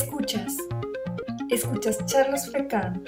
Escuchas. 0.00 0.56
Escuchas 1.50 2.06
Charlos 2.06 2.48
Frecan, 2.52 3.04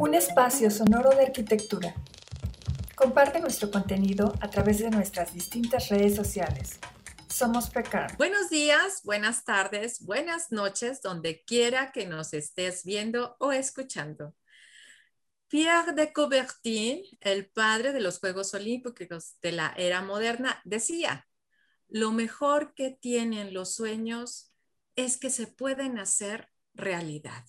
un 0.00 0.14
espacio 0.14 0.68
sonoro 0.68 1.10
de 1.10 1.26
arquitectura. 1.26 1.94
Comparte 2.96 3.38
nuestro 3.38 3.70
contenido 3.70 4.34
a 4.40 4.50
través 4.50 4.80
de 4.80 4.90
nuestras 4.90 5.32
distintas 5.32 5.90
redes 5.90 6.16
sociales. 6.16 6.80
Somos 7.28 7.70
Frecan. 7.70 8.08
Buenos 8.18 8.50
días, 8.50 9.02
buenas 9.04 9.44
tardes, 9.44 10.04
buenas 10.04 10.50
noches, 10.50 11.02
donde 11.02 11.44
quiera 11.44 11.92
que 11.92 12.04
nos 12.04 12.34
estés 12.34 12.82
viendo 12.82 13.36
o 13.38 13.52
escuchando. 13.52 14.34
Pierre 15.46 15.92
de 15.92 16.12
Coubertin, 16.12 17.04
el 17.20 17.46
padre 17.46 17.92
de 17.92 18.00
los 18.00 18.18
Juegos 18.18 18.52
Olímpicos 18.54 19.36
de 19.40 19.52
la 19.52 19.72
era 19.76 20.02
moderna, 20.02 20.60
decía, 20.64 21.28
lo 21.88 22.10
mejor 22.10 22.74
que 22.74 22.90
tienen 22.90 23.54
los 23.54 23.76
sueños 23.76 24.51
es 24.96 25.18
que 25.18 25.30
se 25.30 25.46
pueden 25.46 25.98
hacer 25.98 26.48
realidad. 26.74 27.44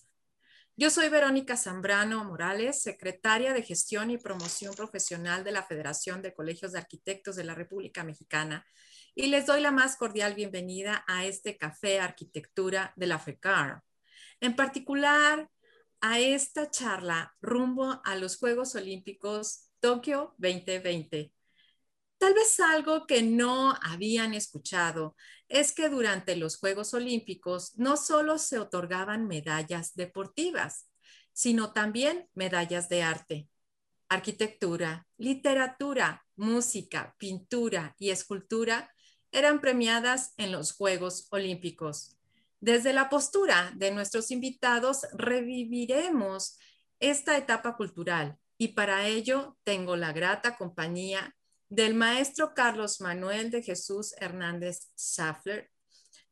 Yo 0.76 0.90
soy 0.90 1.10
Verónica 1.10 1.56
Zambrano 1.56 2.24
Morales, 2.24 2.82
secretaria 2.82 3.54
de 3.54 3.62
Gestión 3.62 4.10
y 4.10 4.18
Promoción 4.18 4.74
Profesional 4.74 5.44
de 5.44 5.52
la 5.52 5.64
Federación 5.64 6.22
de 6.22 6.34
Colegios 6.34 6.72
de 6.72 6.80
Arquitectos 6.80 7.36
de 7.36 7.44
la 7.44 7.54
República 7.54 8.04
Mexicana 8.04 8.66
y 9.14 9.28
les 9.28 9.46
doy 9.46 9.62
la 9.62 9.72
más 9.72 9.98
cordial 9.98 10.34
bienvenida 10.34 11.04
a 11.08 11.26
este 11.26 11.58
café 11.58 12.00
arquitectura 12.00 12.92
de 12.96 13.08
la 13.08 13.20
FECAR. 13.20 13.84
En 14.40 14.56
particular, 14.56 15.48
a 16.02 16.20
esta 16.20 16.72
charla 16.72 17.36
rumbo 17.40 18.02
a 18.04 18.16
los 18.16 18.38
Juegos 18.38 18.76
Olímpicos 18.76 19.70
Tokio 19.80 20.34
2020 20.38 21.33
Tal 22.24 22.36
vez 22.36 22.58
algo 22.62 23.06
que 23.06 23.22
no 23.22 23.78
habían 23.82 24.34
escuchado 24.34 25.14
es 25.50 25.74
que 25.74 25.90
durante 25.90 26.38
los 26.38 26.56
Juegos 26.56 26.94
Olímpicos 26.94 27.78
no 27.78 27.98
solo 27.98 28.38
se 28.38 28.60
otorgaban 28.60 29.28
medallas 29.28 29.94
deportivas, 29.96 30.88
sino 31.34 31.74
también 31.74 32.30
medallas 32.34 32.88
de 32.88 33.04
arte. 33.04 33.50
Arquitectura, 34.08 35.06
literatura, 35.18 36.26
música, 36.38 37.14
pintura 37.18 37.94
y 38.00 38.12
escultura 38.12 38.90
eran 39.34 39.60
premiadas 39.60 40.34
en 40.38 40.54
los 40.54 40.72
Juegos 40.72 41.28
Olímpicos. 41.30 42.16
Desde 42.62 42.94
la 42.94 43.10
postura 43.10 43.74
de 43.76 43.92
nuestros 43.92 44.32
invitados 44.32 45.02
reviviremos 45.12 46.58
esta 47.02 47.36
etapa 47.38 47.76
cultural 47.76 48.38
y 48.58 48.70
para 48.70 49.08
ello 49.08 49.58
tengo 49.66 49.98
la 49.98 50.14
grata 50.14 50.56
compañía 50.56 51.36
del 51.74 51.96
maestro 51.96 52.54
Carlos 52.54 53.02
Manuel 53.02 53.50
de 53.50 53.64
Jesús 53.64 54.14
Hernández 54.20 54.92
Schaffler, 54.96 55.72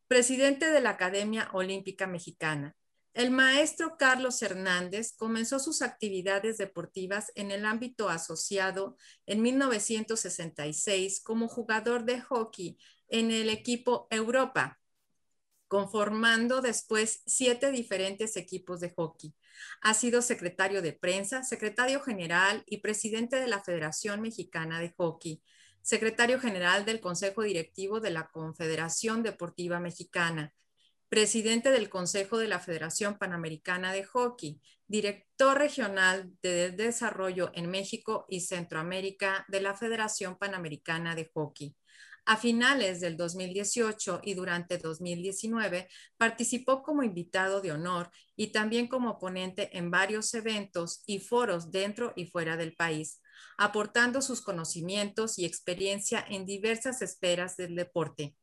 presidente 0.08 0.70
de 0.70 0.82
la 0.82 0.92
Academia 0.92 1.50
Olímpica 1.54 2.06
Mexicana. 2.06 2.76
El 3.16 3.32
maestro 3.32 3.98
Carlos 3.98 4.40
Hernández 4.44 5.16
comenzó 5.18 5.58
sus 5.58 5.82
actividades 5.82 6.60
deportivas 6.60 7.32
en 7.34 7.50
el 7.50 7.66
ámbito 7.66 8.08
asociado 8.08 8.98
en 9.26 9.42
1966 9.42 11.24
como 11.24 11.48
jugador 11.48 12.06
de 12.06 12.22
hockey 12.22 12.78
en 13.08 13.32
el 13.32 13.50
equipo 13.50 14.06
Europa, 14.12 14.80
conformando 15.68 16.62
después 16.62 17.24
siete 17.26 17.72
diferentes 17.72 18.38
equipos 18.38 18.80
de 18.80 18.92
hockey. 18.92 19.34
Ha 19.82 19.94
sido 19.94 20.22
secretario 20.22 20.82
de 20.82 20.94
prensa, 20.94 21.44
secretario 21.44 22.02
general 22.02 22.64
y 22.68 22.78
presidente 22.82 23.38
de 23.38 23.48
la 23.48 23.62
Federación 23.62 24.22
Mexicana 24.22 24.80
de 24.80 24.94
Hockey, 24.98 25.42
secretario 25.82 26.40
general 26.40 26.86
del 26.86 27.00
Consejo 27.00 27.42
Directivo 27.44 28.00
de 28.00 28.12
la 28.12 28.30
Confederación 28.30 29.24
Deportiva 29.24 29.80
Mexicana, 29.80 30.54
presidente 31.12 31.72
del 31.72 31.90
Consejo 31.90 32.38
de 32.38 32.48
la 32.48 32.62
Federación 32.62 33.18
Panamericana 33.18 33.92
de 33.92 34.06
Hockey, 34.06 34.62
director 34.88 35.58
regional 35.58 36.32
de 36.42 36.72
desarrollo 36.72 37.52
en 37.54 37.70
México 37.70 38.26
y 38.30 38.40
Centroamérica 38.40 39.46
de 39.50 39.60
la 39.60 39.76
Federación 39.76 40.38
Panamericana 40.38 41.14
de 41.14 41.30
Hockey. 41.34 41.76
A 42.26 42.38
finales 42.38 43.02
del 43.02 43.18
2018 43.18 44.22
y 44.24 44.36
durante 44.36 44.78
2019 44.78 45.90
participó 46.16 46.82
como 46.82 47.04
invitado 47.04 47.60
de 47.60 47.74
honor 47.74 48.10
y 48.38 48.54
también 48.54 48.88
como 48.88 49.20
ponente 49.20 49.78
en 49.78 49.92
varios 49.92 50.34
eventos 50.34 51.04
y 51.06 51.20
foros 51.20 51.72
dentro 51.72 52.14
y 52.16 52.28
fuera 52.28 52.56
del 52.56 52.74
país, 52.74 53.22
aportando 53.58 54.22
sus 54.22 54.40
conocimientos 54.40 55.38
y 55.40 55.44
experiencia 55.44 56.26
en 56.30 56.46
diversas 56.46 57.02
esferas 57.02 57.58
del 57.58 57.76
deporte. 57.76 58.38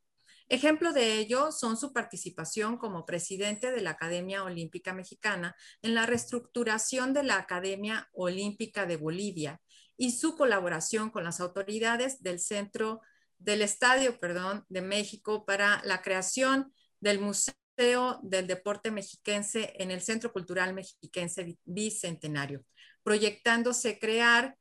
Ejemplo 0.50 0.94
de 0.94 1.19
ello 1.19 1.53
son 1.53 1.76
su 1.76 1.92
participación 1.92 2.78
como 2.78 3.04
presidente 3.04 3.70
de 3.70 3.82
la 3.82 3.91
Academia 3.91 4.44
Olímpica 4.44 4.94
Mexicana 4.94 5.54
en 5.82 5.94
la 5.94 6.06
reestructuración 6.06 7.12
de 7.12 7.22
la 7.22 7.36
Academia 7.36 8.09
Olímpica 8.12 8.86
de 8.86 8.97
Bolivia 8.97 9.60
y 9.98 10.12
su 10.12 10.36
colaboración 10.36 11.10
con 11.10 11.25
las 11.25 11.41
autoridades 11.41 12.22
del 12.22 12.41
Centro 12.41 13.03
del 13.38 13.60
Estadio, 13.60 14.19
perdón, 14.19 14.64
de 14.70 14.81
México 14.81 15.44
para 15.44 15.82
la 15.84 16.00
creación 16.00 16.72
del 17.00 17.20
Museo 17.20 18.19
del 18.22 18.47
Deporte 18.47 18.91
Mexiquense 18.91 19.75
en 19.76 19.91
el 19.91 20.00
Centro 20.00 20.32
Cultural 20.32 20.72
Mexiquense 20.72 21.59
Bicentenario, 21.65 22.65
proyectándose 23.03 23.98
crear, 23.98 24.56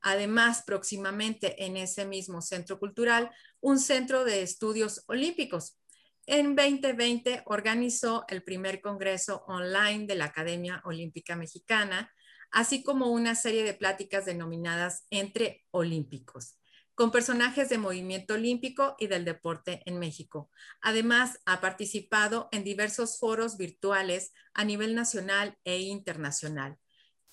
además 0.00 0.62
próximamente 0.66 1.64
en 1.64 1.76
ese 1.76 2.06
mismo 2.06 2.42
centro 2.42 2.78
cultural, 2.78 3.30
un 3.60 3.78
centro 3.78 4.24
de 4.24 4.42
estudios 4.42 5.04
olímpicos. 5.06 5.78
En 6.26 6.56
2020 6.56 7.42
organizó 7.46 8.24
el 8.28 8.42
primer 8.42 8.80
congreso 8.80 9.44
online 9.46 10.06
de 10.06 10.16
la 10.16 10.26
Academia 10.26 10.82
Olímpica 10.84 11.36
Mexicana, 11.36 12.12
así 12.50 12.82
como 12.82 13.10
una 13.10 13.34
serie 13.34 13.64
de 13.64 13.74
pláticas 13.74 14.24
denominadas 14.24 15.06
Entre 15.10 15.64
Olímpicos 15.70 16.58
con 16.96 17.10
personajes 17.12 17.68
de 17.68 17.76
movimiento 17.76 18.34
olímpico 18.34 18.96
y 18.98 19.06
del 19.06 19.26
deporte 19.26 19.82
en 19.84 19.98
México. 19.98 20.50
Además, 20.80 21.38
ha 21.44 21.60
participado 21.60 22.48
en 22.52 22.64
diversos 22.64 23.18
foros 23.18 23.58
virtuales 23.58 24.32
a 24.54 24.64
nivel 24.64 24.94
nacional 24.94 25.58
e 25.64 25.80
internacional. 25.80 26.78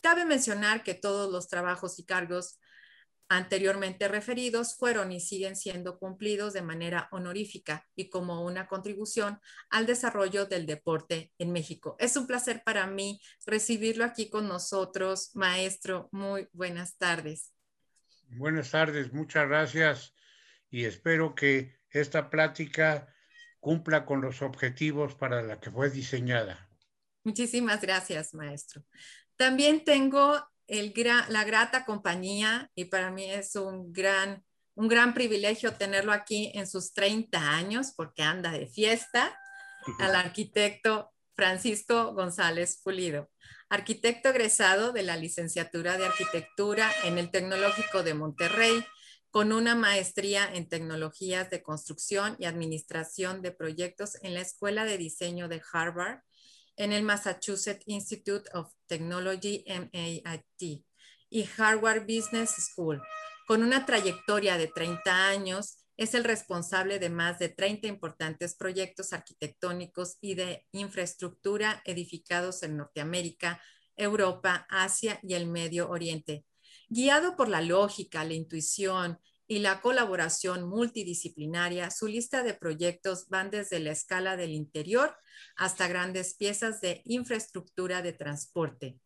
Cabe 0.03 0.25
mencionar 0.25 0.83
que 0.83 0.95
todos 0.95 1.31
los 1.31 1.47
trabajos 1.47 1.97
y 1.97 2.03
cargos 2.03 2.59
anteriormente 3.29 4.09
referidos 4.09 4.75
fueron 4.75 5.13
y 5.13 5.21
siguen 5.21 5.55
siendo 5.55 5.97
cumplidos 5.97 6.51
de 6.51 6.61
manera 6.61 7.07
honorífica 7.13 7.87
y 7.95 8.09
como 8.09 8.43
una 8.43 8.67
contribución 8.67 9.39
al 9.69 9.85
desarrollo 9.85 10.45
del 10.45 10.65
deporte 10.65 11.31
en 11.37 11.53
México. 11.53 11.95
Es 11.99 12.17
un 12.17 12.27
placer 12.27 12.63
para 12.65 12.85
mí 12.85 13.21
recibirlo 13.45 14.03
aquí 14.03 14.29
con 14.29 14.49
nosotros, 14.49 15.33
maestro. 15.35 16.09
Muy 16.11 16.49
buenas 16.51 16.97
tardes. 16.97 17.53
Buenas 18.27 18.71
tardes, 18.71 19.13
muchas 19.13 19.47
gracias 19.47 20.13
y 20.69 20.83
espero 20.83 21.33
que 21.33 21.79
esta 21.91 22.29
plática 22.29 23.07
cumpla 23.61 24.05
con 24.05 24.19
los 24.19 24.41
objetivos 24.41 25.15
para 25.15 25.41
la 25.41 25.61
que 25.61 25.71
fue 25.71 25.89
diseñada. 25.89 26.69
Muchísimas 27.23 27.79
gracias, 27.79 28.33
maestro. 28.33 28.83
También 29.43 29.83
tengo 29.83 30.41
el 30.67 30.93
la 31.27 31.43
grata 31.43 31.83
compañía 31.83 32.71
y 32.75 32.85
para 32.85 33.11
mí 33.11 33.29
es 33.29 33.57
un 33.57 33.91
gran, 33.91 34.41
un 34.73 34.87
gran 34.87 35.13
privilegio 35.13 35.73
tenerlo 35.73 36.13
aquí 36.13 36.49
en 36.55 36.65
sus 36.65 36.93
30 36.93 37.37
años 37.37 37.91
porque 37.93 38.23
anda 38.23 38.53
de 38.53 38.67
fiesta, 38.67 39.37
al 39.99 40.15
arquitecto 40.15 41.11
Francisco 41.35 42.13
González 42.13 42.79
Pulido 42.81 43.29
arquitecto 43.67 44.29
egresado 44.29 44.93
de 44.93 45.03
la 45.03 45.17
licenciatura 45.17 45.97
de 45.97 46.05
arquitectura 46.05 46.89
en 47.03 47.17
el 47.17 47.29
Tecnológico 47.29 48.01
de 48.01 48.13
Monterrey, 48.13 48.85
con 49.29 49.51
una 49.51 49.75
maestría 49.75 50.47
en 50.53 50.69
tecnologías 50.69 51.49
de 51.49 51.63
construcción 51.63 52.37
y 52.39 52.45
administración 52.45 53.41
de 53.41 53.51
proyectos 53.51 54.15
en 54.21 54.35
la 54.35 54.39
Escuela 54.39 54.85
de 54.85 54.97
Diseño 54.97 55.49
de 55.49 55.61
Harvard, 55.73 56.19
en 56.75 56.91
el 56.91 57.03
Massachusetts 57.03 57.83
Institute 57.85 58.49
of 58.53 58.71
Technology, 58.87 59.63
MAIT, 59.67 60.85
y 61.29 61.49
Harvard 61.57 62.01
Business 62.01 62.51
School, 62.51 63.01
con 63.47 63.63
una 63.63 63.85
trayectoria 63.85 64.57
de 64.57 64.67
30 64.67 65.27
años 65.27 65.83
es 65.97 66.13
el 66.15 66.23
responsable 66.23 66.99
de 66.99 67.09
más 67.09 67.39
de 67.39 67.49
30 67.49 67.87
importantes 67.87 68.55
proyectos 68.55 69.13
arquitectónicos 69.13 70.17
y 70.21 70.35
de 70.35 70.65
infraestructura 70.71 71.81
edificados 71.85 72.63
en 72.63 72.77
Norteamérica, 72.77 73.61
Europa, 73.95 74.65
Asia 74.69 75.19
y 75.21 75.35
el 75.35 75.47
Medio 75.47 75.89
Oriente. 75.89 76.45
Guiado 76.89 77.35
por 77.35 77.47
la 77.47 77.61
lógica, 77.61 78.23
la 78.23 78.33
intuición 78.33 79.19
y 79.53 79.59
la 79.59 79.81
colaboración 79.81 80.67
multidisciplinaria, 80.67 81.91
su 81.91 82.07
lista 82.07 82.41
de 82.41 82.55
proyectos 82.55 83.29
van 83.29 83.51
desde 83.51 83.79
la 83.79 83.91
escala 83.91 84.35
del 84.35 84.49
interior 84.49 85.15
hasta 85.55 85.87
grandes 85.87 86.33
piezas 86.33 86.81
de 86.81 87.03
infraestructura 87.05 88.01
de 88.01 88.13
transporte. 88.13 88.97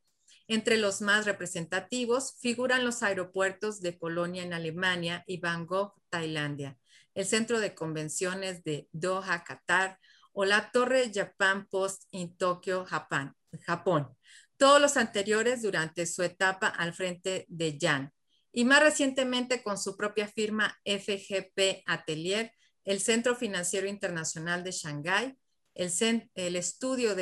Entre 0.47 0.77
los 0.77 1.01
más 1.01 1.25
representativos 1.25 2.37
figuran 2.39 2.85
los 2.85 3.03
aeropuertos 3.03 3.81
de 3.81 3.99
Colonia 3.99 4.41
en 4.41 4.53
Alemania 4.53 5.25
y 5.27 5.41
Bangkok, 5.41 5.99
Tailandia, 6.07 6.77
el 7.13 7.25
centro 7.25 7.59
de 7.59 7.75
convenciones 7.75 8.63
de 8.63 8.87
Doha, 8.93 9.43
Qatar, 9.43 9.99
o 10.31 10.45
la 10.45 10.71
Torre 10.71 11.11
Japan 11.13 11.67
Post 11.67 12.03
en 12.13 12.37
Tokio, 12.37 12.85
Japón. 12.85 14.15
Todos 14.55 14.79
los 14.79 14.95
anteriores 14.95 15.61
durante 15.61 16.05
su 16.05 16.23
etapa 16.23 16.67
al 16.67 16.93
frente 16.93 17.45
de 17.49 17.77
Yan. 17.77 18.13
Y 18.57 18.65
más 18.65 18.81
recientemente 18.81 19.61
con 19.61 19.77
su 19.77 19.95
propia 19.95 20.27
firma 20.27 20.75
FGP 20.83 21.83
Atelier, 21.85 22.51
el 22.85 22.99
Centro 22.99 23.35
Financiero 23.35 23.85
Internacional 23.85 24.63
de 24.63 24.71
Shanghái, 24.71 25.37
el, 25.75 26.55
estudio 26.55 27.13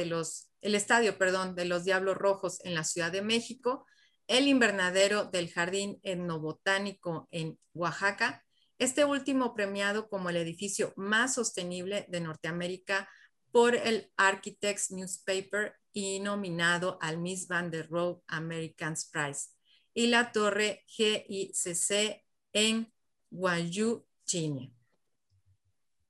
estadio 0.61 1.17
perdón, 1.17 1.53
de 1.53 1.65
los 1.65 1.83
Diablos 1.83 2.15
Rojos 2.15 2.63
en 2.63 2.73
la 2.73 2.85
Ciudad 2.85 3.11
de 3.11 3.21
México, 3.21 3.85
el 4.27 4.47
invernadero 4.47 5.25
del 5.25 5.51
Jardín 5.51 5.99
Etnobotánico 6.03 7.27
en 7.31 7.59
Oaxaca, 7.73 8.45
este 8.79 9.03
último 9.03 9.53
premiado 9.53 10.07
como 10.07 10.29
el 10.29 10.37
edificio 10.37 10.93
más 10.95 11.33
sostenible 11.33 12.05
de 12.07 12.21
Norteamérica 12.21 13.09
por 13.51 13.75
el 13.75 14.09
Architects 14.15 14.89
Newspaper 14.89 15.75
y 15.91 16.21
nominado 16.21 16.97
al 17.01 17.17
Miss 17.17 17.49
Van 17.49 17.69
der 17.71 17.89
Rohe 17.89 18.21
Americans 18.27 19.09
Prize, 19.11 19.49
y 19.95 20.07
la 20.07 20.31
torre 20.31 20.83
GICC 20.87 22.23
en 22.53 22.93
Guangzhou, 23.31 24.05
China. 24.25 24.69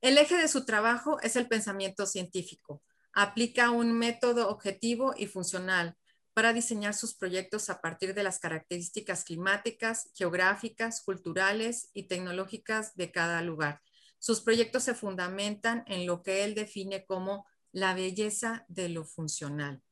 El 0.01 0.17
eje 0.17 0.35
de 0.35 0.47
su 0.47 0.65
trabajo 0.65 1.21
es 1.21 1.35
el 1.35 1.47
pensamiento 1.47 2.05
científico. 2.05 2.83
Aplica 3.13 3.69
un 3.69 3.93
método 3.93 4.49
objetivo 4.49 5.13
y 5.15 5.27
funcional 5.27 5.95
para 6.33 6.51
diseñar 6.51 6.93
sus 6.93 7.13
proyectos 7.13 7.69
a 7.69 7.79
partir 7.79 8.13
de 8.13 8.23
las 8.23 8.39
características 8.39 9.23
climáticas, 9.23 10.09
geográficas, 10.15 11.01
culturales 11.01 11.89
y 11.93 12.07
tecnológicas 12.07 12.95
de 12.95 13.11
cada 13.11 13.41
lugar. 13.41 13.81
Sus 14.19 14.41
proyectos 14.41 14.83
se 14.83 14.95
fundamentan 14.95 15.83
en 15.87 16.07
lo 16.07 16.23
que 16.23 16.43
él 16.43 16.55
define 16.55 17.05
como 17.05 17.45
la 17.71 17.93
belleza 17.93 18.65
de 18.67 18.89
lo 18.89 19.05
funcional. 19.05 19.84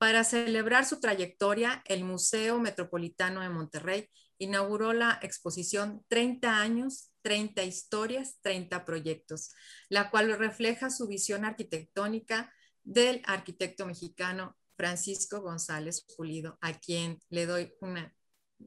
Para 0.00 0.24
celebrar 0.24 0.86
su 0.86 0.98
trayectoria, 0.98 1.82
el 1.84 2.04
Museo 2.04 2.58
Metropolitano 2.58 3.42
de 3.42 3.50
Monterrey 3.50 4.08
inauguró 4.38 4.94
la 4.94 5.18
exposición 5.20 6.02
30 6.08 6.58
años, 6.58 7.12
30 7.20 7.64
historias, 7.64 8.40
30 8.40 8.86
proyectos, 8.86 9.52
la 9.90 10.10
cual 10.10 10.34
refleja 10.38 10.88
su 10.88 11.06
visión 11.06 11.44
arquitectónica 11.44 12.50
del 12.82 13.20
arquitecto 13.26 13.84
mexicano 13.84 14.56
Francisco 14.74 15.42
González 15.42 16.06
Pulido, 16.16 16.56
a 16.62 16.72
quien 16.72 17.18
le 17.28 17.44
doy 17.44 17.70
una 17.82 18.10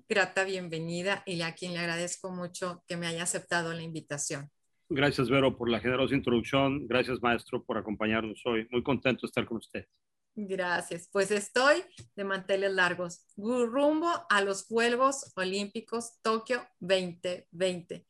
grata 0.08 0.44
bienvenida 0.44 1.24
y 1.26 1.42
a 1.42 1.56
quien 1.56 1.74
le 1.74 1.80
agradezco 1.80 2.30
mucho 2.30 2.84
que 2.88 2.96
me 2.96 3.08
haya 3.08 3.24
aceptado 3.24 3.74
la 3.74 3.82
invitación. 3.82 4.52
Gracias, 4.88 5.32
Vero, 5.32 5.58
por 5.58 5.68
la 5.68 5.80
generosa 5.80 6.14
introducción. 6.14 6.88
Gracias, 6.88 7.24
maestro, 7.24 7.64
por 7.64 7.80
acompañarnos 7.80 8.40
hoy. 8.46 8.68
Muy 8.70 8.84
contento 8.84 9.22
de 9.22 9.30
estar 9.30 9.48
con 9.48 9.58
usted. 9.58 9.88
Gracias. 10.36 11.10
Pues 11.12 11.30
estoy 11.30 11.84
de 12.16 12.24
manteles 12.24 12.72
largos, 12.74 13.28
rumbo 13.38 14.26
a 14.30 14.42
los 14.42 14.66
Juegos 14.66 15.32
Olímpicos 15.36 16.20
Tokio 16.24 16.68
2020. 16.80 18.08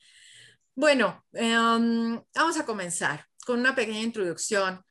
Bueno, 0.74 1.24
em, 1.34 2.22
vamos 2.34 2.58
a 2.58 2.66
comenzar 2.66 3.26
con 3.46 3.60
una 3.60 3.76
pequeña 3.76 4.02
introducción 4.02 4.82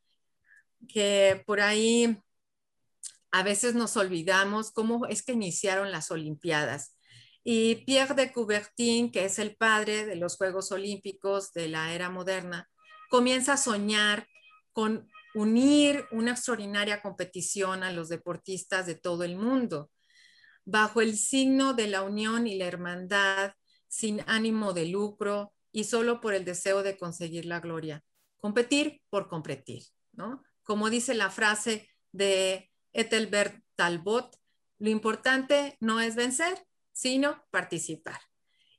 que 0.88 1.42
por 1.46 1.60
ahí 1.60 2.18
a 3.30 3.42
veces 3.42 3.74
nos 3.74 3.96
olvidamos 3.96 4.70
cómo 4.70 5.06
es 5.06 5.22
que 5.22 5.32
iniciaron 5.32 5.90
las 5.90 6.10
Olimpiadas. 6.10 6.96
Y 7.42 7.76
Pierre 7.86 8.14
de 8.14 8.30
Coubertin, 8.30 9.10
que 9.10 9.24
es 9.24 9.38
el 9.38 9.56
padre 9.56 10.04
de 10.04 10.16
los 10.16 10.36
Juegos 10.36 10.70
Olímpicos 10.70 11.52
de 11.54 11.68
la 11.68 11.94
era 11.94 12.10
moderna, 12.10 12.68
comienza 13.08 13.54
a 13.54 13.56
soñar 13.56 14.28
con 14.72 15.10
unir 15.34 16.06
una 16.10 16.32
extraordinaria 16.32 17.02
competición 17.02 17.82
a 17.82 17.92
los 17.92 18.08
deportistas 18.08 18.86
de 18.86 18.94
todo 18.94 19.24
el 19.24 19.36
mundo, 19.36 19.90
bajo 20.64 21.00
el 21.00 21.16
signo 21.16 21.74
de 21.74 21.88
la 21.88 22.02
unión 22.02 22.46
y 22.46 22.56
la 22.56 22.66
hermandad, 22.66 23.54
sin 23.88 24.22
ánimo 24.26 24.72
de 24.72 24.86
lucro 24.86 25.52
y 25.70 25.84
solo 25.84 26.20
por 26.20 26.34
el 26.34 26.44
deseo 26.44 26.82
de 26.82 26.96
conseguir 26.96 27.46
la 27.46 27.60
gloria. 27.60 28.02
Competir 28.38 29.02
por 29.10 29.28
competir, 29.28 29.84
¿no? 30.12 30.42
Como 30.62 30.90
dice 30.90 31.14
la 31.14 31.30
frase 31.30 31.88
de 32.12 32.70
Ethelbert 32.92 33.62
Talbot, 33.74 34.36
lo 34.78 34.90
importante 34.90 35.76
no 35.80 36.00
es 36.00 36.16
vencer, 36.16 36.66
sino 36.92 37.44
participar. 37.50 38.20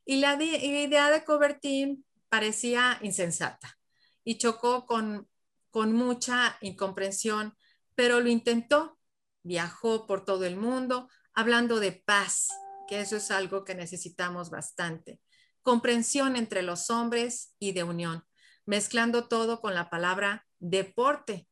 Y 0.05 0.17
la 0.17 0.41
idea 0.41 1.09
de 1.09 1.23
Cobertin 1.23 2.05
parecía 2.29 2.99
insensata 3.01 3.77
y 4.23 4.37
chocó 4.37 4.85
con, 4.85 5.27
con 5.73 5.91
mucha 5.91 6.55
incomprensión, 6.61 7.57
pero 7.95 8.19
lo 8.19 8.29
intentó. 8.29 8.99
Viajó 9.41 10.05
por 10.05 10.23
todo 10.23 10.45
el 10.45 10.55
mundo 10.55 11.09
hablando 11.33 11.79
de 11.79 11.91
paz, 11.91 12.49
que 12.87 13.01
eso 13.01 13.17
es 13.17 13.31
algo 13.31 13.65
que 13.65 13.73
necesitamos 13.73 14.51
bastante. 14.51 15.19
Comprensión 15.63 16.35
entre 16.35 16.61
los 16.61 16.91
hombres 16.91 17.55
y 17.57 17.71
de 17.71 17.81
unión, 17.81 18.23
mezclando 18.67 19.27
todo 19.27 19.61
con 19.61 19.73
la 19.73 19.89
palabra 19.89 20.45
deporte. 20.59 21.47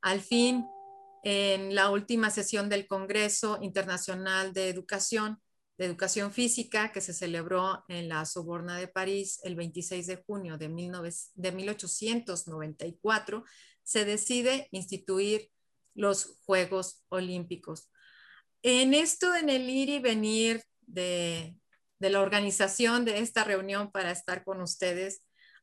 Al 0.00 0.20
fin, 0.20 0.64
en 1.24 1.74
la 1.74 1.90
última 1.90 2.30
sesión 2.30 2.68
del 2.68 2.86
Congreso 2.86 3.58
Internacional 3.62 4.52
de 4.52 4.68
Educación, 4.68 5.42
de 5.80 5.86
Educación 5.86 6.30
Física, 6.30 6.92
que 6.92 7.00
se 7.00 7.14
celebró 7.14 7.82
en 7.88 8.10
la 8.10 8.26
Soborna 8.26 8.76
de 8.76 8.86
París 8.86 9.40
el 9.44 9.56
26 9.56 10.08
de 10.08 10.16
junio 10.16 10.58
de, 10.58 10.68
1894, 10.68 13.44
se 13.82 14.04
decide 14.04 14.68
instituir 14.72 15.50
los 15.94 16.38
Juegos 16.44 17.02
Olímpicos. 17.08 17.90
En 18.62 18.92
esto, 18.92 19.34
en 19.34 19.48
el 19.48 19.70
ir 19.70 19.88
y 19.88 20.00
venir 20.00 20.62
de, 20.82 21.56
de 21.98 22.10
la 22.10 22.20
organización 22.20 23.06
de 23.06 23.20
esta 23.20 23.44
reunión 23.44 23.90
para 23.90 24.10
estar 24.10 24.44
con 24.44 24.60
ustedes, 24.60 25.22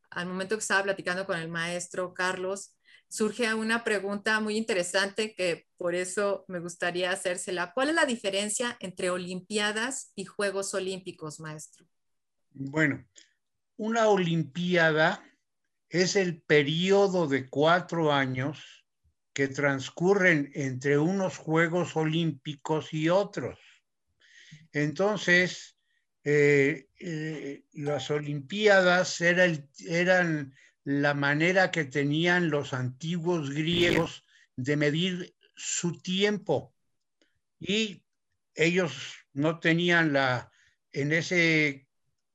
al 0.09 0.25
momento 0.25 0.55
que 0.55 0.61
estaba 0.61 0.81
platicando 0.81 1.27
con 1.27 1.37
el 1.37 1.47
maestro 1.47 2.15
Carlos, 2.15 2.75
surge 3.09 3.53
una 3.53 3.83
pregunta 3.83 4.39
muy 4.39 4.57
interesante 4.57 5.33
que 5.33 5.67
por 5.77 5.95
eso 5.95 6.45
me 6.47 6.59
gustaría 6.59 7.11
hacérsela. 7.11 7.73
¿Cuál 7.73 7.89
es 7.89 7.95
la 7.95 8.05
diferencia 8.05 8.77
entre 8.79 9.09
Olimpiadas 9.09 10.11
y 10.15 10.25
Juegos 10.25 10.73
Olímpicos, 10.73 11.39
maestro? 11.39 11.85
Bueno, 12.51 13.05
una 13.77 14.07
Olimpiada 14.07 15.23
es 15.89 16.15
el 16.15 16.41
periodo 16.41 17.27
de 17.27 17.49
cuatro 17.49 18.11
años 18.11 18.85
que 19.33 19.47
transcurren 19.47 20.51
entre 20.55 20.97
unos 20.97 21.37
Juegos 21.37 21.95
Olímpicos 21.95 22.93
y 22.93 23.09
otros. 23.09 23.59
Entonces, 24.71 25.77
eh, 26.23 26.87
eh, 26.99 27.63
las 27.73 28.09
Olimpiadas 28.09 29.21
eran 29.21 30.53
la 30.87 31.13
manera 31.13 31.69
que 31.69 31.83
tenían 31.83 32.49
los 32.49 32.73
antiguos 32.73 33.49
griegos 33.49 34.23
de 34.55 34.77
medir 34.77 35.35
su 35.53 35.99
tiempo. 35.99 36.73
Y 37.59 38.05
ellos 38.55 39.17
no 39.33 39.59
tenían 39.59 40.13
la, 40.13 40.49
en 40.93 41.11
ese 41.11 41.89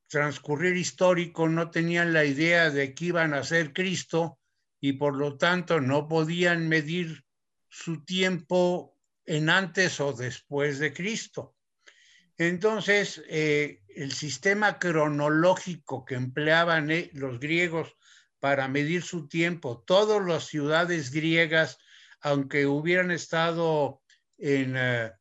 transcurrir 0.05 0.77
histórico, 0.77 1.49
no 1.49 1.71
tenían 1.71 2.13
la 2.13 2.25
idea 2.25 2.69
de 2.69 2.93
que 2.93 3.05
iban 3.05 3.33
a 3.33 3.43
ser 3.43 3.73
Cristo 3.73 4.37
y 4.79 4.93
por 4.93 5.15
lo 5.15 5.35
tanto 5.35 5.81
no 5.81 6.07
podían 6.07 6.69
medir 6.69 7.25
su 7.69 8.05
tiempo 8.05 8.95
en 9.25 9.49
antes 9.49 9.99
o 9.99 10.13
después 10.13 10.77
de 10.77 10.93
Cristo. 10.93 11.55
Entonces, 12.37 13.23
eh, 13.29 13.81
el 13.95 14.11
sistema 14.11 14.77
cronológico 14.77 16.05
que 16.05 16.13
empleaban 16.13 16.91
eh, 16.91 17.09
los 17.13 17.39
griegos 17.39 17.95
para 18.43 18.67
medir 18.67 19.03
su 19.03 19.29
tiempo. 19.29 19.85
Todas 19.87 20.21
las 20.21 20.47
ciudades 20.47 21.11
griegas, 21.11 21.77
aunque 22.19 22.65
hubieran 22.65 23.09
estado 23.09 24.01
en, 24.37 24.75
eh, 24.75 25.13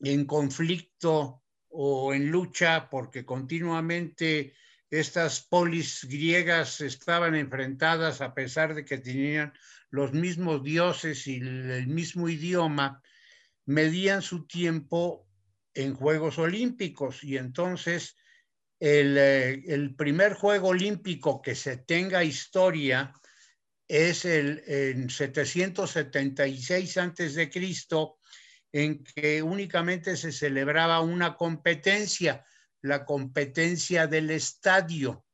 en 0.00 0.26
conflicto 0.26 1.42
o 1.70 2.12
en 2.12 2.30
lucha, 2.30 2.90
porque 2.90 3.24
continuamente 3.24 4.52
estas 4.90 5.40
polis 5.40 6.04
griegas 6.04 6.82
estaban 6.82 7.34
enfrentadas 7.36 8.20
a 8.20 8.34
pesar 8.34 8.74
de 8.74 8.84
que 8.84 8.98
tenían 8.98 9.54
los 9.88 10.12
mismos 10.12 10.62
dioses 10.62 11.26
y 11.26 11.36
el 11.36 11.86
mismo 11.86 12.28
idioma, 12.28 13.02
medían 13.64 14.20
su 14.20 14.46
tiempo 14.46 15.26
en 15.72 15.94
Juegos 15.94 16.38
Olímpicos 16.38 17.24
y 17.24 17.38
entonces 17.38 18.14
eh, 18.86 19.64
el, 19.68 19.94
primer 19.94 20.34
juego 20.34 20.68
olímpico 20.68 21.40
que 21.40 21.54
se 21.54 21.78
tenga 21.78 22.22
historia 22.22 23.14
es 23.88 24.26
el 24.26 24.62
en 24.66 25.08
776 25.08 26.98
antes 26.98 27.34
de 27.34 27.48
Cristo, 27.48 28.18
en 28.70 29.02
que 29.02 29.42
únicamente 29.42 30.18
se 30.18 30.32
celebraba 30.32 31.00
una 31.00 31.34
competencia, 31.34 32.44
la 32.82 33.06
competencia 33.06 34.06
del 34.06 34.30
estadio. 34.30 35.24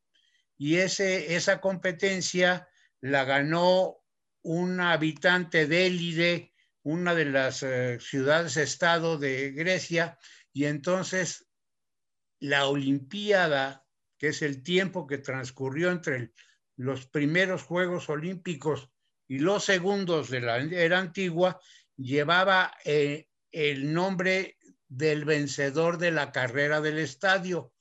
Y 0.57 0.77
ese, 0.77 1.35
esa 1.35 1.61
competencia 1.61 2.69
la 3.01 3.25
ganó 3.25 3.97
un 4.43 4.79
habitante 4.79 5.67
de 5.67 5.87
Élide, 5.87 6.55
una 6.85 7.17
de 7.17 7.25
las 7.25 7.65
eh, 7.65 7.99
ciudades-estado 7.99 9.19
de 9.19 9.51
Grecia, 9.51 10.17
y 10.53 10.67
entonces 10.67 11.50
la 12.41 12.67
Olimpiada, 12.67 13.87
que 14.19 14.29
es 14.29 14.43
el 14.43 14.63
tiempo 14.63 15.07
que 15.07 15.19
transcurrió 15.19 15.91
entre 15.91 16.33
los 16.77 17.07
primeros 17.07 17.63
Juegos 17.63 18.09
Olímpicos 18.09 18.91
y 19.29 19.39
los 19.39 19.65
segundos 19.65 20.31
de 20.31 20.41
la 20.41 20.59
era 20.59 20.99
antigua, 20.99 21.61
llevaba 21.97 22.73
eh, 22.85 23.29
el 23.53 23.93
nombre 23.93 24.59
del 24.89 25.25
vencedor 25.25 25.99
de 25.99 26.11
la 26.11 26.33
carrera 26.33 26.81
del 26.81 26.99
estadio, 26.99 27.73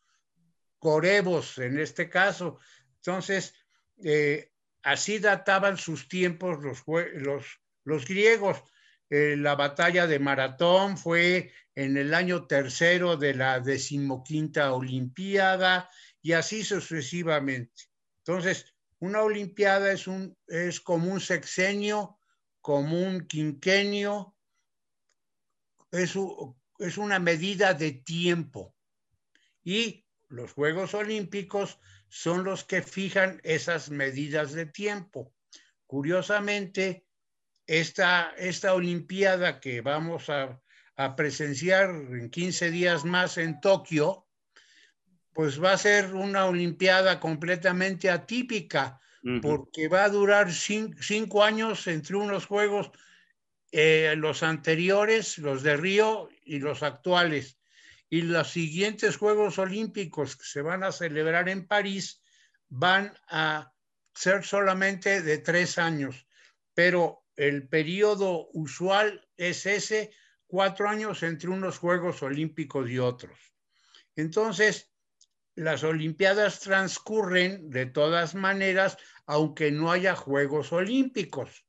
Corebos 0.78 1.58
en 1.58 1.80
este 1.80 2.10
caso. 2.10 2.60
Entonces, 2.98 3.54
eh, 4.04 4.52
así 4.84 5.20
databan 5.20 5.78
sus 5.78 6.08
tiempos 6.08 6.58
los, 6.62 8.06
griegos. 8.08 8.64
Eh, 9.10 9.36
la 9.38 9.56
batalla 9.56 10.06
de 10.06 10.20
Maratón 10.20 10.98
fue 10.98 11.52
en 11.76 11.98
el 11.98 12.14
año 12.14 12.46
tercero 12.46 13.18
de 13.18 13.34
la 13.34 13.60
decimoquinta 13.60 14.74
Olimpiada 14.74 15.90
y 16.22 16.34
así 16.34 16.64
sucesivamente. 16.64 17.86
Entonces, 18.20 18.74
una 19.00 19.24
Olimpiada 19.24 19.92
es, 19.92 20.08
un, 20.08 20.38
es 20.48 20.80
como 20.80 21.12
un 21.12 21.22
sexenio, 21.22 22.20
como 22.62 23.02
un 23.02 23.26
quinquenio, 23.28 24.36
es, 25.92 26.14
es 26.80 26.98
una 26.98 27.18
medida 27.18 27.74
de 27.74 27.94
tiempo. 27.94 28.76
Y 29.64 30.06
los 30.28 30.54
Juegos 30.54 30.94
Olímpicos 30.94 31.80
son 32.10 32.44
los 32.44 32.64
que 32.64 32.84
fijan 32.84 33.40
esas 33.44 33.90
medidas 33.90 34.52
de 34.52 34.66
tiempo. 34.66 35.34
Curiosamente, 35.88 37.08
esta, 37.70 38.34
esta 38.36 38.74
Olimpiada 38.74 39.60
que 39.60 39.82
vamos 39.82 40.28
a, 40.30 40.60
presenciar 41.16 41.92
en 41.92 42.30
15 42.30 42.72
días 42.72 43.06
más 43.06 43.38
en 43.38 43.62
Tokio, 43.62 44.28
pues 45.32 45.64
va 45.64 45.72
a 45.72 45.78
ser 45.78 46.14
una 46.14 46.46
Olimpiada 46.46 47.22
completamente 47.22 48.10
atípica, 48.10 49.00
porque 49.42 49.88
va 49.88 50.04
a 50.04 50.10
durar 50.10 50.52
cinco, 50.52 51.44
años 51.44 51.88
entre 51.88 52.18
unos 52.18 52.48
Juegos, 52.48 52.92
eh, 53.72 54.14
los 54.18 54.44
anteriores, 54.44 55.38
los 55.38 55.64
de 55.64 55.78
Río 55.78 56.28
y 56.44 56.60
los 56.60 56.84
actuales. 56.84 57.60
Y 58.10 58.24
los 58.24 58.52
siguientes 58.52 59.16
Juegos 59.16 59.58
Olímpicos 59.58 60.36
que 60.36 60.46
se 60.46 60.62
van 60.62 60.84
a 60.84 60.92
celebrar 60.92 61.48
en 61.48 61.66
París 61.66 62.22
van 62.68 63.14
a 63.30 63.72
ser 64.14 64.44
solamente 64.44 65.22
de 65.22 65.38
tres 65.38 65.78
años, 65.78 66.28
pero 66.74 67.19
el 67.40 67.70
periodo 67.70 68.50
usual 68.52 69.26
es 69.38 69.66
ese, 69.66 70.12
cuatro 70.46 70.90
años 70.90 71.24
entre 71.24 71.50
unos 71.50 71.78
Juegos 71.78 72.22
Olímpicos 72.22 72.90
y 72.90 73.00
otros. 73.00 73.40
Entonces, 74.18 74.92
las 75.56 75.86
Olimpiadas 75.86 76.60
transcurren 76.60 77.70
de 77.70 77.86
todas 77.86 78.36
maneras, 78.36 78.98
aunque 79.26 79.72
no 79.72 79.90
haya 79.90 80.18
Juegos 80.18 80.74
Olímpicos. 80.74 81.66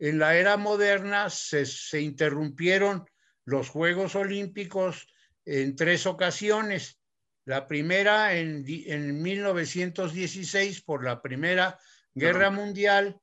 En 0.00 0.18
la 0.18 0.36
era 0.36 0.56
moderna 0.56 1.30
se, 1.30 1.66
se 1.66 2.00
interrumpieron 2.00 3.08
los 3.44 3.68
Juegos 3.68 4.16
Olímpicos 4.16 5.06
en 5.44 5.76
tres 5.76 6.06
ocasiones. 6.06 6.98
La 7.44 7.68
primera 7.68 8.34
en, 8.34 8.64
en 8.66 9.22
1916 9.22 10.82
por 10.82 11.04
la 11.04 11.22
Primera 11.22 11.78
Guerra 12.12 12.50
Mundial 12.50 13.20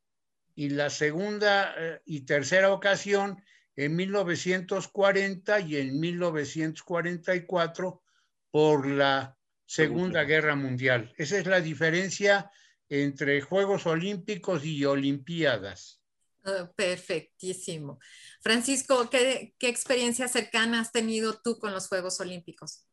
y 0.56 0.70
la 0.70 0.90
segunda 0.90 1.76
eh, 1.78 2.02
y 2.06 2.22
tercera 2.22 2.72
ocasión 2.72 3.44
en 3.76 3.96
1940 3.96 5.60
y 5.62 5.78
en 5.78 6.00
1944 6.00 8.04
por 8.52 8.88
la 8.88 9.36
Segunda 9.66 10.24
Guerra 10.24 10.56
Mundial. 10.56 11.12
Esa 11.18 11.40
es 11.40 11.48
la 11.48 11.60
diferencia 11.60 12.52
entre 12.90 13.42
Juegos 13.42 13.88
Olímpicos 13.88 14.64
y 14.64 14.86
Olimpiadas. 14.86 16.00
Ah, 16.44 16.72
perfectísimo. 16.76 17.98
Francisco, 18.42 19.10
¿qué, 19.10 19.56
¿qué, 19.58 19.70
experiencias 19.70 20.34
cercanas 20.34 20.88
has 20.88 20.92
tenido 20.92 21.40
tú 21.42 21.58
con 21.58 21.72
los 21.72 21.88
Juegos 21.88 22.20
Olímpicos? 22.20 22.86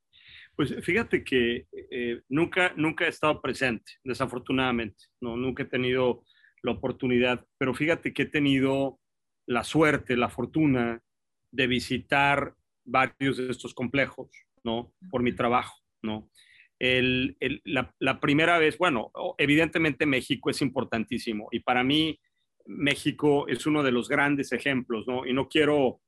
Pues 0.56 0.72
fíjate 0.82 1.22
que 1.24 1.66
eh, 1.90 2.22
nunca, 2.28 2.72
nunca 2.76 3.06
he 3.06 3.08
estado 3.08 3.42
presente, 3.42 3.92
desafortunadamente, 4.04 5.06
¿no? 5.20 5.36
nunca 5.36 5.64
he 5.64 5.66
tenido 5.66 6.24
la 6.62 6.72
oportunidad, 6.72 7.46
pero 7.58 7.74
fíjate 7.74 8.12
que 8.12 8.22
he 8.22 8.26
tenido 8.26 8.98
la 9.46 9.64
suerte, 9.64 10.16
la 10.16 10.28
fortuna 10.28 11.02
de 11.50 11.66
visitar 11.66 12.54
varios 12.84 13.36
de 13.36 13.50
estos 13.50 13.74
complejos, 13.74 14.30
¿no? 14.64 14.92
Por 15.10 15.22
mi 15.22 15.32
trabajo, 15.32 15.78
¿no? 16.02 16.30
El, 16.78 17.36
el, 17.40 17.60
la, 17.64 17.94
la, 17.98 18.20
primera 18.20 18.58
vez, 18.58 18.78
bueno, 18.78 19.12
evidentemente 19.36 20.06
México 20.06 20.48
es 20.50 20.62
importantísimo 20.62 21.48
y 21.50 21.60
para 21.60 21.84
mí 21.84 22.18
México 22.64 23.48
es 23.48 23.66
uno 23.66 23.82
de 23.82 23.92
los 23.92 24.08
grandes 24.08 24.52
ejemplos, 24.52 25.06
¿no? 25.06 25.26
Y 25.26 25.32
no 25.32 25.48
quiero 25.48 26.00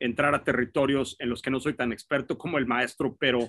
entrar 0.00 0.34
a 0.34 0.44
territorios 0.44 1.16
en 1.18 1.30
los 1.30 1.42
que 1.42 1.50
no 1.50 1.60
soy 1.60 1.74
tan 1.74 1.92
experto 1.92 2.36
como 2.36 2.58
el 2.58 2.66
maestro, 2.66 3.16
pero 3.18 3.48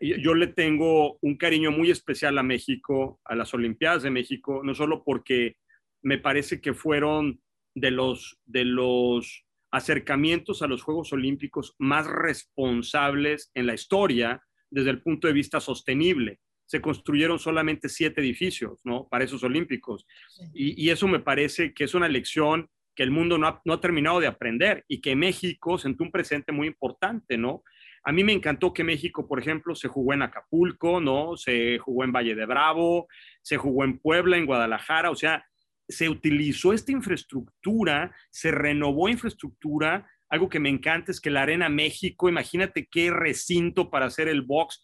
yo 0.00 0.34
le 0.34 0.46
tengo 0.46 1.18
un 1.20 1.36
cariño 1.36 1.70
muy 1.70 1.90
especial 1.90 2.38
a 2.38 2.42
México, 2.42 3.20
a 3.24 3.34
las 3.34 3.52
Olimpiadas 3.52 4.02
de 4.02 4.10
México, 4.10 4.62
no 4.64 4.74
solo 4.74 5.04
porque 5.04 5.56
me 6.02 6.18
parece 6.18 6.60
que 6.60 6.74
fueron 6.74 7.40
de 7.74 7.90
los, 7.90 8.38
de 8.44 8.64
los 8.64 9.44
acercamientos 9.70 10.62
a 10.62 10.66
los 10.66 10.82
Juegos 10.82 11.12
Olímpicos 11.12 11.74
más 11.78 12.06
responsables 12.06 13.50
en 13.54 13.66
la 13.66 13.74
historia 13.74 14.42
desde 14.70 14.90
el 14.90 15.02
punto 15.02 15.26
de 15.28 15.34
vista 15.34 15.60
sostenible 15.60 16.40
se 16.70 16.80
construyeron 16.80 17.40
solamente 17.40 17.88
siete 17.88 18.20
edificios, 18.20 18.80
¿no? 18.84 19.08
Para 19.08 19.24
esos 19.24 19.42
olímpicos. 19.42 20.06
Y, 20.54 20.88
eso 20.88 21.08
me 21.08 21.18
parece 21.18 21.74
que 21.74 21.82
es 21.82 21.94
una 21.94 22.06
lección 22.06 22.70
que 22.94 23.02
el 23.02 23.10
mundo 23.10 23.38
no 23.38 23.48
ha, 23.48 23.80
terminado 23.80 24.20
de 24.20 24.28
aprender 24.28 24.84
y 24.86 25.00
que 25.00 25.16
México 25.16 25.78
sentó 25.78 26.04
un 26.04 26.12
presente 26.12 26.52
muy 26.52 26.68
importante, 26.68 27.36
¿no? 27.36 27.64
A 28.04 28.12
mí 28.12 28.22
me 28.22 28.32
encantó 28.32 28.72
que 28.72 28.84
México, 28.84 29.26
por 29.26 29.40
ejemplo, 29.40 29.74
se 29.74 29.88
jugó 29.88 30.14
en 30.14 30.22
Acapulco, 30.22 31.00
¿no? 31.00 31.36
Se 31.36 31.78
jugó 31.78 32.04
en 32.04 32.12
Valle 32.12 32.36
de 32.36 32.46
Bravo, 32.46 33.08
se 33.42 33.56
jugó 33.56 33.82
en 33.82 33.98
Puebla, 33.98 34.36
en 34.36 34.46
Guadalajara, 34.46 35.10
o 35.10 35.16
sea, 35.16 35.44
se 35.90 36.08
utilizó 36.08 36.72
esta 36.72 36.92
infraestructura, 36.92 38.14
se 38.30 38.50
renovó 38.50 39.08
infraestructura. 39.08 40.08
Algo 40.28 40.48
que 40.48 40.60
me 40.60 40.68
encanta 40.68 41.10
es 41.10 41.20
que 41.20 41.30
la 41.30 41.42
Arena 41.42 41.68
México, 41.68 42.28
imagínate 42.28 42.88
qué 42.90 43.10
recinto 43.10 43.90
para 43.90 44.06
hacer 44.06 44.28
el 44.28 44.42
box 44.42 44.82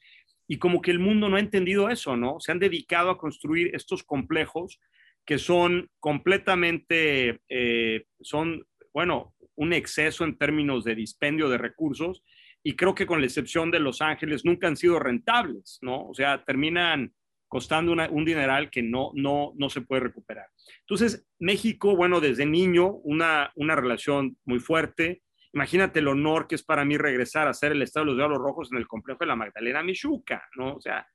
y 0.49 0.59
como 0.59 0.81
que 0.81 0.91
el 0.91 0.99
mundo 0.99 1.29
no 1.29 1.37
ha 1.37 1.41
entendido 1.41 1.89
eso, 1.89 2.17
¿no? 2.17 2.41
Se 2.41 2.53
han 2.53 2.59
dedicado 2.59 3.11
a 3.11 3.19
construir 3.19 3.75
estos 3.75 4.03
complejos 4.05 4.81
que 5.25 5.39
son 5.39 5.91
completamente, 5.99 7.41
eh, 7.49 8.05
son, 8.21 8.65
bueno, 8.93 9.35
un 9.57 9.73
exceso 9.73 10.25
en 10.25 10.39
términos 10.39 10.85
de 10.85 10.95
dispendio 10.95 11.49
de 11.49 11.59
recursos 11.59 12.23
y 12.63 12.77
creo 12.77 12.95
que 12.95 13.07
con 13.07 13.21
la 13.21 13.27
excepción 13.27 13.71
de 13.71 13.81
Los 13.81 14.03
Ángeles 14.03 14.45
nunca 14.45 14.69
han 14.69 14.77
sido 14.77 14.99
rentables, 14.99 15.79
¿no? 15.83 16.09
O 16.09 16.15
sea, 16.15 16.45
terminan 16.45 17.13
costando 17.49 17.93
un 17.93 18.25
dineral 18.25 18.71
que 18.71 18.83
no, 18.83 19.13
no, 19.15 19.53
no 19.57 19.71
se 19.71 19.81
puede 19.81 20.03
recuperar. 20.03 20.47
Entonces, 20.81 21.27
México, 21.39 21.97
bueno, 21.97 22.21
desde 22.21 22.47
niño, 22.47 22.89
una, 23.05 23.53
una 23.55 23.77
relación 23.77 24.37
muy 24.45 24.59
fuerte, 24.59 25.23
Imagínate 25.57 26.01
el 26.01 26.09
honor 26.09 26.47
que 26.47 26.55
es 26.55 26.63
para 26.63 26.85
mí 26.85 26.99
regresar 26.99 27.47
a 27.47 27.53
hacer 27.53 27.73
el 27.73 27.81
Estado 27.81 28.05
de 28.05 28.11
los 28.11 28.19
Diablos 28.19 28.41
Rojos 28.41 28.71
en 28.71 28.77
el 28.77 28.87
complejo 28.87 29.21
de 29.21 29.27
la 29.27 29.37
Magdalena 29.37 29.83
Michuca, 29.83 30.47
¿no? 30.55 30.75
O 30.75 30.81
sea, 30.83 31.07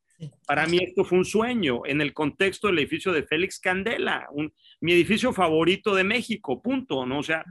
para 0.48 0.66
mí 0.66 0.80
esto 0.82 1.04
fue 1.04 1.20
un 1.20 1.26
sueño 1.26 1.82
en 1.86 2.02
el 2.02 2.12
contexto 2.12 2.66
del 2.66 2.80
edificio 2.80 3.12
de 3.12 3.22
Félix 3.22 3.60
Candela, 3.60 4.28
un, 4.32 4.52
mi 4.80 4.94
edificio 4.94 5.32
favorito 5.32 5.94
de 5.94 6.04
México, 6.04 6.60
punto, 6.60 7.06
¿no? 7.06 7.20
O 7.20 7.24
sea, 7.24 7.44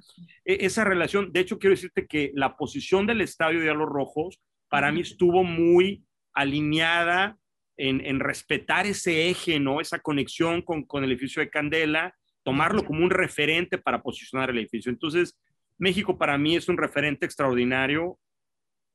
e, 0.45 0.67
esa 0.67 0.83
relación, 0.83 1.33
de 1.33 1.39
hecho 1.39 1.61
quiero 1.61 1.77
decirte 1.77 2.09
que 2.09 2.33
la 2.35 2.57
posición 2.57 3.07
del 3.07 3.21
Estadio 3.21 3.59
de 3.59 3.67
Diablos 3.67 3.89
Rojos 3.89 4.41
para 4.69 4.91
mí 4.91 5.03
estuvo 5.03 5.45
muy 5.45 6.05
alineada 6.33 7.39
en, 7.89 8.21
respetar 8.21 8.87
ese 8.87 9.31
eje, 9.31 9.59
¿no? 9.59 9.81
Esa 9.81 10.01
conexión 10.01 10.63
con, 10.63 10.85
con 10.85 11.05
el 11.05 11.11
edificio 11.11 11.41
de 11.41 11.51
Candela, 11.51 12.15
tomarlo 12.43 12.85
como 12.85 13.03
un 13.03 13.11
referente 13.11 13.79
para 13.79 14.03
posicionar 14.03 14.51
el 14.51 14.59
edificio. 14.59 14.91
Entonces, 14.91 15.39
México 15.79 16.19
para 16.19 16.37
mí 16.37 16.57
es 16.57 16.69
un 16.69 16.77
referente 16.77 17.25
extraordinario 17.25 18.19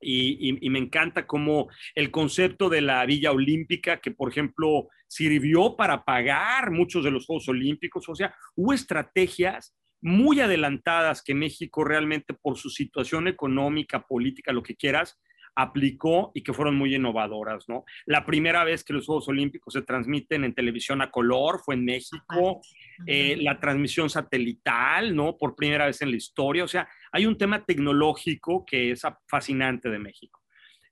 y, 0.02 0.70
me 0.70 0.80
encanta 0.80 1.26
como 1.26 1.70
el 1.96 2.12
concepto 2.12 2.70
de 2.70 2.82
la 2.82 3.06
Villa 3.06 3.32
Olímpica, 3.32 4.00
que 4.00 4.12
por 4.12 4.30
ejemplo 4.30 4.88
sirvió 5.08 5.76
para 5.76 6.04
pagar 6.04 6.72
muchos 6.72 7.04
de 7.04 7.12
los 7.12 7.26
Juegos 7.26 7.50
Olímpicos, 7.50 8.08
o 8.08 8.16
sea, 8.16 8.36
hubo 8.56 8.74
estrategias 8.74 9.76
muy 10.02 10.40
adelantadas 10.42 11.24
que 11.24 11.34
México 11.34 11.84
realmente 11.84 12.34
por 12.34 12.58
su 12.58 12.70
situación 12.70 13.28
económica, 13.28 14.06
política, 14.06 14.54
lo 14.54 14.62
que 14.62 14.76
quieras, 14.76 15.20
aplicó 15.56 16.32
y 16.34 16.42
que 16.44 16.54
fueron 16.54 16.76
muy 16.76 16.94
innovadoras, 16.94 17.68
¿no? 17.70 17.86
La 18.06 18.26
primera 18.26 18.64
vez 18.64 18.84
que 18.84 18.94
los 18.94 19.06
Juegos 19.06 19.28
Olímpicos 19.30 19.74
se 19.74 19.82
transmiten 19.82 20.44
en 20.44 20.54
televisión 20.54 21.02
a 21.02 21.10
color 21.10 21.62
fue 21.64 21.76
en 21.76 21.86
México, 21.86 22.62
eh, 23.08 23.38
la 23.40 23.60
transmisión 23.60 24.10
satelital, 24.10 25.16
¿no? 25.16 25.38
Por 25.38 25.56
primera 25.56 25.86
vez 25.86 26.02
en 26.02 26.12
la 26.12 26.18
historia, 26.18 26.64
o 26.64 26.68
sea, 26.68 26.88
hay 27.12 27.26
un 27.26 27.38
tema 27.38 27.64
tecnológico 27.64 28.66
que 28.66 28.92
es 28.92 29.04
fascinante 29.28 29.90
de 29.90 30.00
México. 30.00 30.42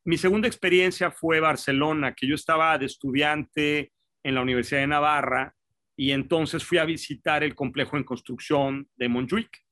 Mi 0.05 0.17
segunda 0.17 0.48
experiencia 0.48 1.12
fue 1.12 1.39
Barcelona, 1.39 2.13
que 2.13 2.27
yo 2.27 2.36
estaba 2.36 2.77
de 2.77 2.86
estudiante 2.86 3.91
en 4.24 4.36
la 4.36 4.41
Universidad 4.41 4.82
de 4.82 4.88
Navarra 4.88 5.55
y 5.96 6.12
entonces 6.12 6.63
fui 6.63 6.77
a 6.77 6.86
visitar 6.86 7.43
el 7.43 7.55
complejo 7.55 7.98
en 7.98 8.03
construcción 8.03 8.89
de 8.96 9.10
Montjuic 9.10 9.62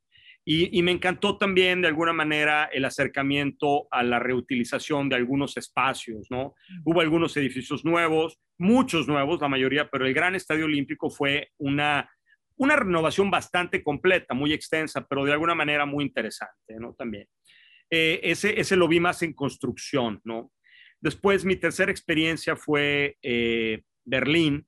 y, 0.44 0.82
me 0.82 0.92
encantó 0.92 1.38
también, 1.38 1.82
de 1.82 1.88
alguna 1.88 2.14
manera, 2.14 2.66
el 2.74 2.84
acercamiento 2.86 3.88
a 3.92 4.02
la 4.02 4.18
reutilización 4.18 5.08
de 5.08 5.16
algunos 5.16 5.56
espacios, 5.56 6.28
¿no? 6.32 6.56
Hubo 6.84 7.02
algunos 7.02 7.38
edificios 7.38 7.86
nuevos, 7.86 8.40
muchos 8.58 9.08
nuevos, 9.08 9.40
la 9.40 9.50
mayoría, 9.50 9.90
pero 9.92 10.08
el 10.08 10.16
Gran 10.16 10.34
Estadio 10.34 10.66
Olímpico 10.66 11.12
fue 11.12 11.52
una, 11.60 12.10
una 12.58 12.76
renovación 12.76 13.30
bastante 13.30 13.84
completa, 13.84 14.34
muy 14.34 14.52
extensa, 14.52 15.06
pero 15.08 15.26
de 15.26 15.32
alguna 15.32 15.54
manera 15.54 15.86
muy 15.86 16.04
interesante, 16.06 16.76
¿no? 16.80 16.96
También. 16.96 17.28
Eh, 17.92 18.20
ese, 18.24 18.60
ese 18.60 18.76
lo 18.76 18.88
vi 18.88 19.00
más 19.00 19.22
en 19.22 19.34
construcción, 19.34 20.22
¿no? 20.24 20.52
Después, 21.02 21.46
mi 21.46 21.56
tercera 21.56 21.92
experiencia 21.92 22.56
fue 22.56 23.16
eh, 23.22 23.84
Berlín. 24.06 24.66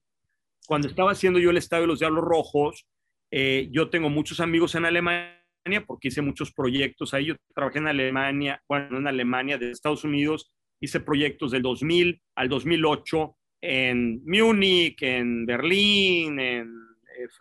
Cuando 0.68 0.88
estaba 0.88 1.12
haciendo 1.12 1.40
yo 1.40 1.50
el 1.50 1.58
Estadio 1.58 1.84
de 1.84 1.88
los 1.88 2.00
Diablos 2.00 2.24
Rojos, 2.24 2.88
eh, 3.32 3.70
yo 3.72 3.90
tengo 3.90 4.12
muchos 4.12 4.40
amigos 4.40 4.76
en 4.76 4.86
Alemania 4.86 5.43
porque 5.86 6.10
hice 6.10 6.22
muchos 6.22 6.52
proyectos 6.52 7.14
ahí. 7.14 7.28
Yo 7.28 7.36
trabajé 7.56 7.80
en 7.80 7.88
Alemania, 7.88 8.62
bueno, 8.68 8.98
en 8.98 9.08
Alemania, 9.08 9.58
de 9.58 9.72
Estados 9.72 10.04
Unidos, 10.04 10.52
hice 10.82 11.00
proyectos 11.00 11.52
del 11.52 11.62
2000 11.62 12.22
al 12.36 12.50
2008 12.50 13.38
en 13.62 14.22
Múnich, 14.26 15.02
en 15.02 15.46
Berlín, 15.46 16.38
en, 16.40 16.70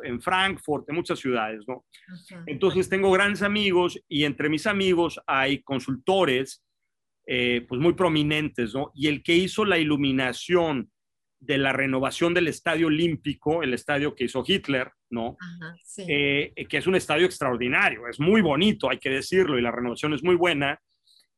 en 0.04 0.20
Frankfurt, 0.22 0.88
en 0.88 0.94
muchas 0.94 1.18
ciudades, 1.18 1.62
¿no? 1.66 1.84
Entonces 2.46 2.88
tengo 2.88 3.10
grandes 3.10 3.42
amigos 3.42 4.00
y 4.08 4.24
entre 4.24 4.48
mis 4.48 4.68
amigos 4.68 5.20
hay 5.26 5.62
consultores, 5.62 6.62
eh, 7.26 7.66
pues 7.68 7.80
muy 7.80 7.94
prominentes, 7.94 8.72
¿no? 8.72 8.92
Y 8.94 9.08
el 9.08 9.22
que 9.24 9.34
hizo 9.34 9.64
la 9.64 9.78
iluminación 9.78 10.91
de 11.42 11.58
la 11.58 11.72
renovación 11.72 12.34
del 12.34 12.46
Estadio 12.46 12.86
Olímpico, 12.86 13.64
el 13.64 13.74
estadio 13.74 14.14
que 14.14 14.24
hizo 14.24 14.44
Hitler, 14.46 14.92
¿no? 15.10 15.36
Eh, 16.06 16.54
que 16.68 16.76
es 16.76 16.86
un 16.86 16.94
estadio 16.94 17.26
extraordinario, 17.26 18.06
es 18.06 18.20
muy 18.20 18.40
bonito, 18.40 18.88
hay 18.88 18.98
que 18.98 19.10
decirlo, 19.10 19.58
y 19.58 19.62
la 19.62 19.72
renovación 19.72 20.14
es 20.14 20.22
muy 20.22 20.36
buena. 20.36 20.80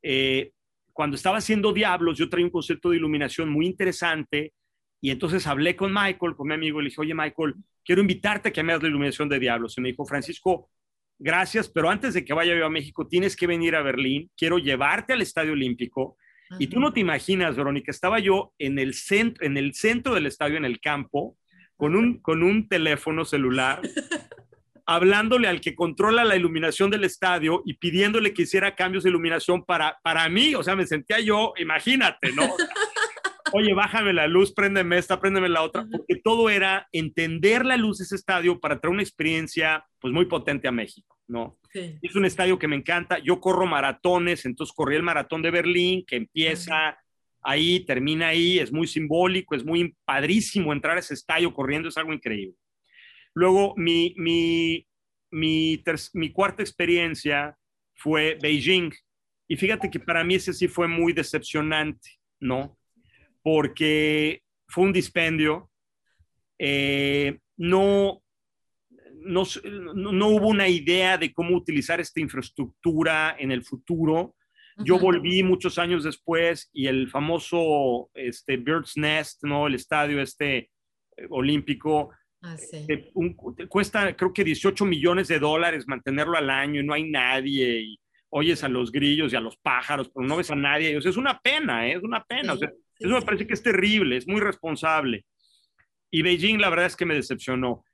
Eh, 0.02 0.52
cuando 0.92 1.16
estaba 1.16 1.38
haciendo 1.38 1.72
Diablos, 1.72 2.18
yo 2.18 2.28
traía 2.28 2.44
un 2.44 2.52
concepto 2.52 2.90
de 2.90 2.98
iluminación 2.98 3.48
muy 3.48 3.66
interesante, 3.66 4.52
y 5.00 5.10
entonces 5.10 5.46
hablé 5.46 5.74
con 5.74 5.90
Michael, 5.90 6.36
con 6.36 6.48
mi 6.48 6.54
amigo, 6.54 6.80
y 6.80 6.84
le 6.84 6.88
dije, 6.90 7.00
oye 7.00 7.14
Michael, 7.14 7.54
quiero 7.82 8.02
invitarte 8.02 8.50
a 8.50 8.52
que 8.52 8.62
me 8.62 8.72
hagas 8.72 8.82
la 8.82 8.90
iluminación 8.90 9.30
de 9.30 9.38
Diablos. 9.38 9.78
Y 9.78 9.80
me 9.80 9.88
dijo, 9.88 10.04
Francisco, 10.04 10.70
gracias, 11.18 11.70
pero 11.70 11.88
antes 11.88 12.12
de 12.12 12.26
que 12.26 12.34
vaya 12.34 12.54
yo 12.54 12.66
a 12.66 12.70
México, 12.70 13.06
tienes 13.08 13.36
que 13.36 13.46
venir 13.46 13.74
a 13.74 13.82
Berlín, 13.82 14.30
quiero 14.36 14.58
llevarte 14.58 15.14
al 15.14 15.22
Estadio 15.22 15.52
Olímpico 15.52 16.18
y 16.58 16.66
tú 16.68 16.80
no 16.80 16.92
te 16.92 17.00
imaginas, 17.00 17.56
Verónica, 17.56 17.90
estaba 17.90 18.18
yo 18.18 18.52
en 18.58 18.78
el 18.78 18.94
centro, 18.94 19.44
en 19.44 19.56
el 19.56 19.74
centro 19.74 20.14
del 20.14 20.26
estadio, 20.26 20.56
en 20.56 20.64
el 20.64 20.80
campo, 20.80 21.36
con 21.76 21.96
un, 21.96 22.20
con 22.20 22.42
un 22.42 22.68
teléfono 22.68 23.24
celular, 23.24 23.80
hablándole 24.86 25.48
al 25.48 25.60
que 25.60 25.74
controla 25.74 26.24
la 26.24 26.36
iluminación 26.36 26.90
del 26.90 27.04
estadio 27.04 27.62
y 27.64 27.74
pidiéndole 27.74 28.34
que 28.34 28.42
hiciera 28.42 28.74
cambios 28.74 29.04
de 29.04 29.10
iluminación 29.10 29.64
para, 29.64 29.98
para 30.02 30.28
mí. 30.28 30.54
O 30.54 30.62
sea, 30.62 30.76
me 30.76 30.86
sentía 30.86 31.20
yo, 31.20 31.54
imagínate, 31.56 32.32
¿no? 32.32 32.44
Oye, 33.52 33.74
bájame 33.74 34.12
la 34.12 34.26
luz, 34.26 34.52
préndeme 34.52 34.98
esta, 34.98 35.20
préndeme 35.20 35.48
la 35.48 35.62
otra, 35.62 35.86
porque 35.90 36.16
todo 36.22 36.48
era 36.48 36.88
entender 36.92 37.64
la 37.64 37.76
luz 37.76 37.98
de 37.98 38.04
ese 38.04 38.16
estadio 38.16 38.58
para 38.58 38.80
traer 38.80 38.92
una 38.92 39.02
experiencia 39.02 39.84
pues 40.00 40.12
muy 40.12 40.24
potente 40.24 40.66
a 40.66 40.72
México. 40.72 41.14
¿no? 41.26 41.58
Es 41.72 42.14
un 42.14 42.24
estadio 42.24 42.58
que 42.58 42.68
me 42.68 42.76
encanta. 42.76 43.18
Yo 43.18 43.40
corro 43.40 43.66
maratones, 43.66 44.44
entonces 44.44 44.74
corrí 44.74 44.96
el 44.96 45.02
maratón 45.02 45.42
de 45.42 45.50
Berlín, 45.50 46.04
que 46.06 46.16
empieza 46.16 46.98
ahí, 47.42 47.80
termina 47.80 48.28
ahí, 48.28 48.58
es 48.58 48.72
muy 48.72 48.86
simbólico, 48.86 49.54
es 49.54 49.64
muy 49.64 49.94
padrísimo 50.04 50.72
entrar 50.72 50.96
a 50.96 51.00
ese 51.00 51.14
estadio 51.14 51.52
corriendo, 51.52 51.88
es 51.88 51.96
algo 51.96 52.12
increíble. 52.12 52.56
Luego, 53.34 53.74
mi, 53.76 54.14
mi, 54.16 54.86
mi, 55.30 55.82
mi 56.14 56.32
cuarta 56.32 56.62
experiencia 56.62 57.56
fue 57.94 58.38
Beijing. 58.40 58.92
Y 59.48 59.56
fíjate 59.56 59.90
que 59.90 60.00
para 60.00 60.24
mí 60.24 60.36
ese 60.36 60.52
sí 60.52 60.68
fue 60.68 60.88
muy 60.88 61.12
decepcionante, 61.12 62.10
¿no? 62.40 62.78
Porque 63.44 64.42
fue 64.66 64.84
un 64.84 64.92
dispendio. 64.92 65.70
Eh, 66.58 67.38
no, 67.56 68.24
no, 69.24 70.28
hubo 70.28 70.48
una 70.48 70.66
idea 70.68 71.18
de 71.18 71.32
cómo 71.32 71.56
utilizar 71.56 72.00
esta 72.00 72.20
infraestructura 72.20 73.36
en 73.38 73.52
el 73.52 73.62
futuro. 73.62 74.34
Yo 74.78 74.98
volví 74.98 75.44
muchos 75.44 75.78
años 75.78 76.02
después 76.02 76.68
y 76.72 76.88
el 76.88 77.08
famoso 77.08 78.10
este, 78.12 78.56
Bird's 78.56 78.96
Nest, 78.96 79.44
¿no? 79.44 79.68
el 79.68 79.76
estadio 79.76 80.20
este 80.20 80.56
eh, 80.56 81.26
olímpico, 81.30 82.10
ah, 82.42 82.56
eh, 82.88 83.12
cuesta 83.68 84.16
creo 84.16 84.32
que 84.32 84.42
18 84.42 84.84
millones 84.84 85.28
de 85.28 85.38
dólares 85.38 85.86
mantenerlo 85.86 86.36
al 86.36 86.50
año 86.50 86.80
y 86.80 86.84
no 86.84 86.92
hay 86.92 87.08
nadie. 87.08 87.80
Y 87.82 88.00
oyes 88.30 88.64
a 88.64 88.68
los 88.68 88.90
grillos 88.90 89.32
y 89.32 89.36
a 89.36 89.40
los 89.40 89.56
pájaros, 89.56 90.10
pero 90.12 90.26
no 90.26 90.36
ves 90.36 90.50
a 90.50 90.56
nadie. 90.56 90.96
es 90.96 91.16
una 91.16 91.38
pena, 91.38 91.86
¿eh? 91.86 91.92
es 91.92 92.02
una 92.02 92.24
pena. 92.24 92.56
Eso 92.98 93.14
me 93.14 93.22
parece 93.22 93.46
que 93.46 93.54
es 93.54 93.62
terrible, 93.62 94.16
es 94.16 94.26
muy 94.26 94.40
responsable. 94.40 95.24
Y 96.10 96.22
Beijing, 96.22 96.60
la 96.60 96.70
verdad 96.70 96.86
es 96.86 96.96
que 96.96 97.06
me 97.06 97.14
decepcionó. 97.14 97.84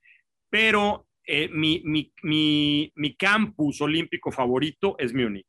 Pero 0.51 1.07
eh, 1.27 1.49
mi, 1.49 1.81
mi, 1.85 2.13
mi, 2.23 2.93
mi, 2.95 3.17
campus 3.17 3.81
olímpico 3.81 4.31
favorito 4.31 4.97
es 4.99 5.15
Múnich. 5.15 5.47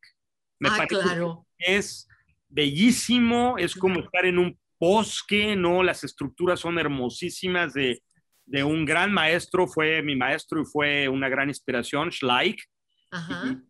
Me 0.60 0.70
ah, 0.70 0.76
parece 0.78 1.02
claro. 1.02 1.48
Que 1.58 1.78
es 1.78 2.08
bellísimo, 2.48 3.58
es 3.58 3.76
como 3.76 4.02
estar 4.02 4.26
en 4.26 4.38
un 4.38 4.60
bosque, 4.80 5.56
¿no? 5.56 5.84
Las 5.84 6.04
estructuras 6.04 6.60
son 6.60 6.78
hermosísimas 6.80 7.74
de, 7.74 8.02
de 8.46 8.64
un 8.64 8.86
gran 8.86 9.12
maestro, 9.12 9.68
fue 9.68 10.02
mi 10.02 10.16
maestro 10.16 10.62
y 10.62 10.66
fue 10.66 11.08
una 11.08 11.30
gran 11.30 11.50
inspiración, 11.50 12.12
Schleich, 12.12 12.68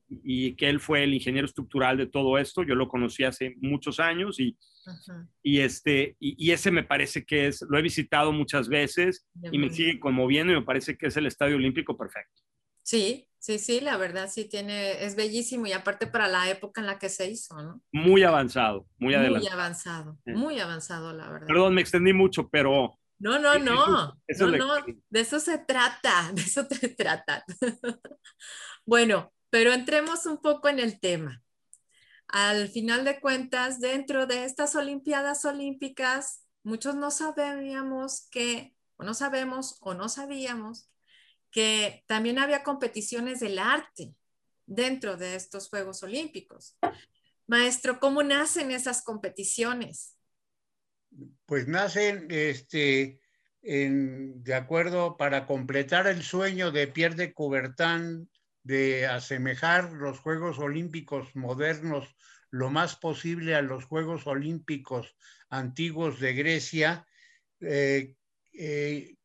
y, 0.10 0.56
que 0.56 0.70
él 0.70 0.80
fue 0.80 1.04
el 1.04 1.14
ingeniero 1.14 1.46
estructural 1.46 1.98
de 1.98 2.08
todo 2.08 2.38
esto. 2.38 2.64
Yo 2.64 2.76
lo 2.76 2.88
conocí 2.88 3.24
hace 3.24 3.56
muchos 3.62 4.00
años 4.00 4.40
y, 4.40 4.58
y 5.42 5.60
este, 5.60 6.16
y, 6.20 6.52
ese 6.52 6.72
me 6.72 6.84
parece 6.84 7.26
que 7.26 7.48
es, 7.48 7.66
lo 7.70 7.78
he 7.78 7.82
visitado 7.82 8.32
muchas 8.32 8.68
veces 8.68 9.28
y 9.52 9.58
me 9.58 9.70
sigue 9.70 10.00
conmoviendo 10.00 10.54
y 10.54 10.58
me 10.58 10.66
parece 10.66 10.98
que 10.98 11.08
es 11.08 11.18
el 11.18 11.26
Estadio 11.26 11.56
Olímpico 11.56 11.98
perfecto. 11.98 12.42
Sí, 12.84 13.28
sí, 13.38 13.60
sí, 13.60 13.80
la 13.80 13.98
verdad 13.98 14.30
sí 14.30 14.46
tiene, 14.46 15.04
es 15.04 15.16
bellísimo 15.16 15.68
y 15.68 15.72
aparte 15.72 16.08
para 16.08 16.28
la 16.28 16.50
época 16.50 16.82
en 16.82 16.88
la 16.88 17.00
que 17.00 17.10
se 17.10 17.30
hizo, 17.30 17.62
¿no? 17.62 17.82
Muy 17.92 18.24
avanzado, 18.24 18.88
muy 18.98 19.14
adelante. 19.14 19.48
Muy 19.48 19.54
avanzado, 19.54 20.20
muy 20.26 20.60
avanzado, 20.60 21.14
la 21.14 21.30
verdad. 21.30 21.48
Perdón, 21.48 21.76
me 21.76 21.82
extendí 21.82 22.14
mucho, 22.14 22.50
pero... 22.50 22.98
No, 23.22 23.38
no, 23.38 23.60
no, 23.60 24.18
no, 24.40 24.48
no, 24.48 24.86
de 25.10 25.20
eso 25.20 25.40
se 25.40 25.60
trata, 25.60 26.32
de 26.34 26.42
eso 26.42 26.68
te 26.68 26.90
trata. 26.90 27.46
Bueno, 28.84 29.32
pero 29.52 29.72
entremos 29.72 30.26
un 30.26 30.42
poco 30.42 30.68
en 30.68 30.80
el 30.80 31.00
tema. 31.00 31.44
Al 32.28 32.68
final 32.68 33.06
de 33.06 33.22
cuentas, 33.22 33.80
dentro 33.80 34.26
de 34.26 34.44
estas 34.44 34.76
Olimpiadas 34.76 35.46
Olímpicas, 35.46 36.44
muchos 36.64 36.96
no 36.96 37.12
sabíamos 37.12 38.28
que, 38.32 38.76
o 38.98 39.04
no 39.04 39.14
sabemos, 39.14 39.78
o 39.82 39.94
no 39.94 40.10
sabíamos, 40.10 40.90
que 41.52 42.04
también 42.08 42.40
había 42.40 42.64
competiciones 42.64 43.40
del 43.40 43.60
arte 43.60 44.16
dentro 44.66 45.16
de 45.16 45.36
estos 45.36 45.70
Juegos 45.70 46.02
Olímpicos. 46.02 46.76
Maestro, 47.46 48.00
¿cómo 48.00 48.24
nacen 48.24 48.72
esas 48.72 49.04
competiciones? 49.04 50.18
Pues 51.52 51.68
nacen 51.68 52.28
este, 52.30 53.20
de 53.62 54.54
acuerdo 54.56 55.18
para 55.18 55.46
completar 55.46 56.08
el 56.08 56.24
sueño 56.24 56.72
de 56.72 56.88
Pierre 56.88 57.16
de 57.16 57.34
Coubertin 57.34 58.32
de 58.64 59.06
asemejar 59.06 59.92
los 59.92 60.18
Juegos 60.20 60.60
Olímpicos 60.60 61.36
modernos 61.36 62.16
lo 62.52 62.70
más 62.70 62.96
posible 62.96 63.54
a 63.54 63.62
los 63.62 63.84
Juegos 63.84 64.28
Olímpicos 64.28 65.14
antiguos 65.50 66.22
de 66.22 66.36
Grecia, 66.36 67.06
eh, 67.60 68.16
eh, 68.54 69.18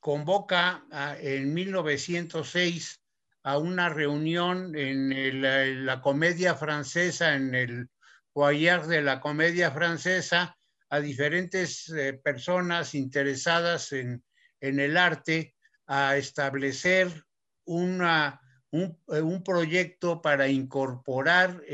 convoca 0.00 0.86
en 1.20 1.52
1906 1.52 3.02
a 3.42 3.58
una 3.58 3.90
reunión 3.90 4.74
en 4.74 5.84
la 5.84 6.00
comedia 6.00 6.54
francesa, 6.54 7.34
en 7.34 7.54
el 7.54 7.90
foyer 8.32 8.86
de 8.86 9.02
la 9.02 9.20
comedia 9.20 9.70
francesa, 9.70 10.56
a 10.94 11.00
diferentes 11.00 11.88
eh, 11.88 12.12
personas 12.12 12.94
interesadas 12.94 13.90
en, 13.90 14.22
en 14.60 14.78
el 14.78 14.96
arte 14.96 15.56
a 15.88 16.16
establecer 16.16 17.24
una 17.64 18.40
eh, 18.70 19.20
un, 19.20 19.42
proyecto 19.42 20.22
para 20.22 20.46
incorporar 20.46 21.64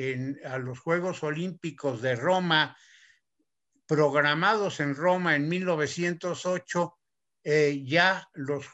a 0.46 0.56
los 0.56 0.78
Juegos 0.80 1.22
Olímpicos 1.22 2.00
de 2.00 2.16
Roma 2.16 2.74
programados 3.86 4.80
en 4.80 4.94
Roma 4.94 5.36
en 5.36 5.50
1908 5.50 6.98
eh, 7.44 7.82
ya 7.84 8.26
las 8.34 8.64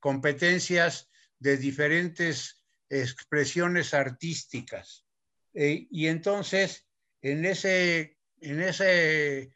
competencias 0.00 1.08
de 1.38 1.56
diferentes 1.56 2.60
expresiones 2.88 3.94
artísticas. 3.94 5.06
Y 5.52 6.08
entonces, 6.08 6.88
en 7.22 7.44
ese, 7.44 8.13
en 8.44 8.60
ese 8.60 9.50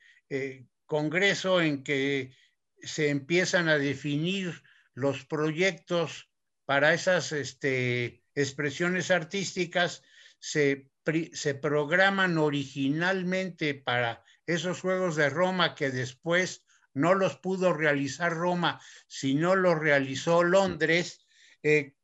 congreso 0.87 1.61
en 1.61 1.83
que 1.83 2.35
se 2.83 3.11
empiezan 3.11 3.69
a 3.69 3.79
definir 3.79 4.63
los 4.95 5.25
proyectos 5.25 6.31
para 6.65 6.95
esas 6.95 7.33
este, 7.33 8.23
expresiones 8.35 9.11
artísticas, 9.11 10.03
se, 10.39 10.91
se 11.33 11.55
programan 11.55 12.39
originalmente 12.39 13.75
para 13.75 14.23
esos 14.47 14.81
Juegos 14.81 15.17
de 15.17 15.29
Roma 15.31 15.75
que 15.75 15.91
después 15.91 16.65
no 16.95 17.15
los 17.15 17.37
pudo 17.37 17.73
realizar 17.73 18.33
Roma, 18.33 18.81
sino 19.07 19.55
los 19.55 19.79
realizó 19.79 20.43
Londres, 20.43 21.27
eh, 21.63 21.95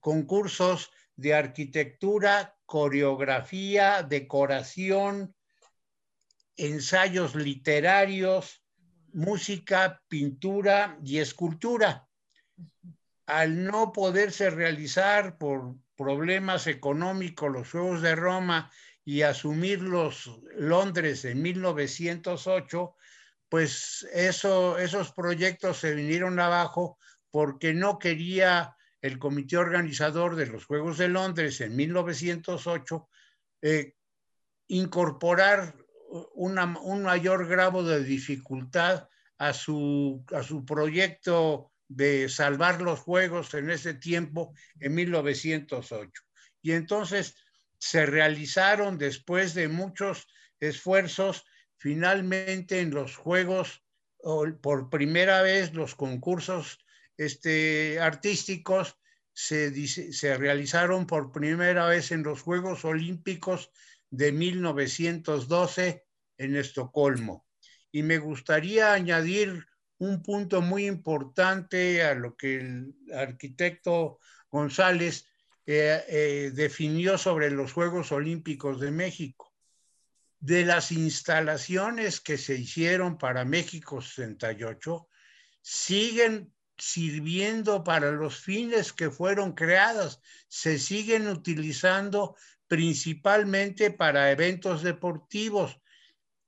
concursos 0.00 0.90
de 1.16 1.34
arquitectura, 1.34 2.56
coreografía, 2.64 4.02
decoración, 4.02 5.34
ensayos 6.58 7.34
literarios, 7.34 8.62
música, 9.12 10.02
pintura 10.08 10.98
y 11.02 11.18
escultura. 11.18 12.06
Al 13.26 13.64
no 13.64 13.92
poderse 13.92 14.50
realizar 14.50 15.38
por 15.38 15.76
problemas 15.96 16.66
económicos 16.66 17.50
los 17.50 17.70
Juegos 17.70 18.02
de 18.02 18.14
Roma 18.14 18.70
y 19.04 19.22
asumirlos 19.22 20.40
Londres 20.56 21.24
en 21.24 21.40
1908, 21.42 22.94
pues 23.48 24.06
eso, 24.12 24.78
esos 24.78 25.12
proyectos 25.12 25.78
se 25.78 25.94
vinieron 25.94 26.38
abajo 26.40 26.98
porque 27.30 27.72
no 27.72 27.98
quería 27.98 28.76
el 29.00 29.18
comité 29.18 29.56
organizador 29.56 30.36
de 30.36 30.46
los 30.46 30.66
Juegos 30.66 30.98
de 30.98 31.08
Londres 31.08 31.60
en 31.60 31.76
1908 31.76 33.08
eh, 33.62 33.94
incorporar 34.68 35.74
un 36.34 37.02
mayor 37.02 37.46
grado 37.46 37.82
de 37.84 38.02
dificultad 38.02 39.08
a 39.38 39.52
su, 39.52 40.24
a 40.34 40.42
su 40.42 40.64
proyecto 40.64 41.70
de 41.88 42.28
salvar 42.28 42.82
los 42.82 43.00
Juegos 43.00 43.54
en 43.54 43.70
ese 43.70 43.94
tiempo, 43.94 44.54
en 44.80 44.94
1908. 44.94 46.22
Y 46.62 46.72
entonces 46.72 47.34
se 47.78 48.06
realizaron 48.06 48.98
después 48.98 49.54
de 49.54 49.68
muchos 49.68 50.26
esfuerzos 50.60 51.44
finalmente 51.76 52.80
en 52.80 52.90
los 52.90 53.16
Juegos, 53.16 53.84
por 54.60 54.90
primera 54.90 55.42
vez 55.42 55.72
los 55.74 55.94
concursos 55.94 56.84
este, 57.16 58.00
artísticos 58.00 58.98
se, 59.32 59.86
se 59.86 60.36
realizaron 60.36 61.06
por 61.06 61.30
primera 61.30 61.86
vez 61.86 62.10
en 62.10 62.24
los 62.24 62.42
Juegos 62.42 62.84
Olímpicos 62.84 63.70
de 64.10 64.32
1912 64.32 66.04
en 66.38 66.56
Estocolmo. 66.56 67.46
Y 67.90 68.02
me 68.02 68.18
gustaría 68.18 68.92
añadir 68.92 69.66
un 69.98 70.22
punto 70.22 70.62
muy 70.62 70.86
importante 70.86 72.02
a 72.02 72.14
lo 72.14 72.36
que 72.36 72.56
el 72.56 72.94
arquitecto 73.14 74.18
González 74.50 75.26
eh, 75.66 76.04
eh, 76.08 76.50
definió 76.54 77.18
sobre 77.18 77.50
los 77.50 77.72
Juegos 77.72 78.12
Olímpicos 78.12 78.80
de 78.80 78.90
México 78.90 79.48
de 80.40 80.64
las 80.64 80.92
instalaciones 80.92 82.20
que 82.20 82.38
se 82.38 82.54
hicieron 82.54 83.18
para 83.18 83.44
México 83.44 84.00
68 84.00 85.08
siguen 85.60 86.52
sirviendo 86.76 87.82
para 87.82 88.12
los 88.12 88.40
fines 88.40 88.92
que 88.92 89.10
fueron 89.10 89.52
creadas, 89.52 90.20
se 90.46 90.78
siguen 90.78 91.26
utilizando 91.26 92.36
principalmente 92.68 93.90
para 93.90 94.30
eventos 94.30 94.82
deportivos, 94.82 95.80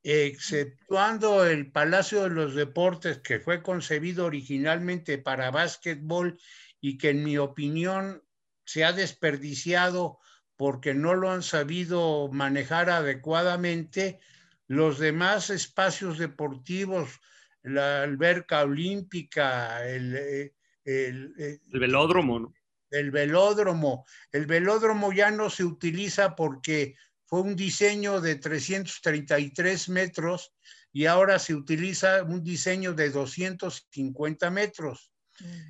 exceptuando 0.03 1.45
el 1.45 1.71
Palacio 1.71 2.23
de 2.23 2.29
los 2.29 2.55
Deportes 2.55 3.19
que 3.19 3.39
fue 3.39 3.61
concebido 3.61 4.25
originalmente 4.25 5.17
para 5.17 5.51
básquetbol 5.51 6.39
y 6.79 6.97
que 6.97 7.09
en 7.09 7.23
mi 7.23 7.37
opinión 7.37 8.23
se 8.65 8.85
ha 8.85 8.93
desperdiciado 8.93 10.19
porque 10.55 10.93
no 10.93 11.15
lo 11.15 11.31
han 11.31 11.41
sabido 11.41 12.29
manejar 12.31 12.91
adecuadamente, 12.91 14.19
los 14.67 14.99
demás 14.99 15.49
espacios 15.49 16.19
deportivos, 16.19 17.19
la 17.63 18.03
alberca 18.03 18.61
olímpica, 18.61 19.85
el, 19.87 20.15
eh, 20.15 20.53
el, 20.85 21.33
eh, 21.37 21.59
el, 21.71 21.79
velódromo, 21.79 22.39
¿no? 22.39 22.53
El 22.91 23.11
velódromo. 23.11 24.05
El 24.31 24.45
velódromo 24.45 25.11
ya 25.11 25.31
no 25.31 25.49
se 25.49 25.63
utiliza 25.63 26.35
porque 26.35 26.95
fue 27.25 27.41
un 27.41 27.55
diseño 27.55 28.19
de 28.19 28.35
333 28.35 29.89
metros 29.89 30.53
y 30.91 31.05
ahora 31.05 31.39
se 31.39 31.55
utiliza 31.55 32.23
un 32.23 32.43
diseño 32.43 32.93
de 32.93 33.09
250 33.09 34.51
metros. 34.51 35.13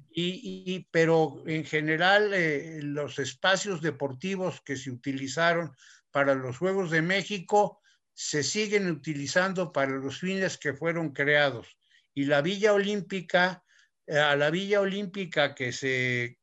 Y, 0.09 0.87
pero 0.91 1.43
en 1.45 1.63
general 1.63 2.33
eh, 2.33 2.79
los 2.81 3.19
espacios 3.19 3.81
deportivos 3.81 4.59
que 4.61 4.75
se 4.75 4.91
utilizaron 4.91 5.71
para 6.09 6.35
los 6.35 6.57
Juegos 6.57 6.91
de 6.91 7.01
México 7.01 7.79
se 8.13 8.43
siguen 8.43 8.91
utilizando 8.91 9.71
para 9.71 9.91
los 9.91 10.19
fines 10.19 10.57
que 10.57 10.73
fueron 10.73 11.11
creados. 11.11 11.77
Y 12.13 12.25
la 12.25 12.41
Villa 12.41 12.73
Olímpica, 12.73 13.63
eh, 14.07 14.17
a 14.17 14.35
la 14.35 14.49
Villa 14.49 14.81
Olímpica 14.81 15.55
que 15.55 15.71
se, 15.71 16.37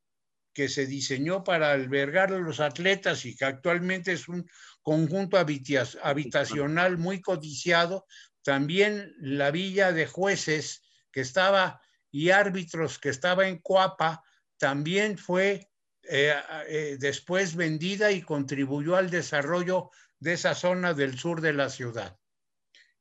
que 0.59 0.69
se 0.69 0.87
diseñó 0.87 1.45
para 1.45 1.71
albergar 1.71 2.33
a 2.33 2.39
los 2.41 2.59
atletas 2.59 3.25
y 3.25 3.37
que 3.37 3.45
actualmente 3.45 4.11
es 4.11 4.27
un 4.27 4.45
conjunto 4.83 5.39
habitacional 5.39 6.99
muy 6.99 7.21
codiciado, 7.21 8.07
también 8.43 9.15
la 9.21 9.53
Villa 9.53 9.93
de 9.93 10.09
Jueces, 10.09 10.83
que 11.13 11.21
estaba 11.21 11.81
y 12.11 12.31
árbitros 12.31 12.99
que 12.99 13.11
estaba 13.11 13.47
en 13.47 13.59
Coapa, 13.59 14.25
también 14.57 15.17
fue 15.17 15.71
eh, 16.03 16.35
eh, 16.67 16.97
después 16.99 17.55
vendida 17.55 18.11
y 18.11 18.23
contribuyó 18.23 18.97
al 18.97 19.11
desarrollo 19.11 19.91
de 20.19 20.33
esa 20.33 20.57
zona 20.57 20.93
del 20.93 21.17
sur 21.17 21.41
de 21.41 21.53
la 21.53 21.71
ciudad. 21.71 22.19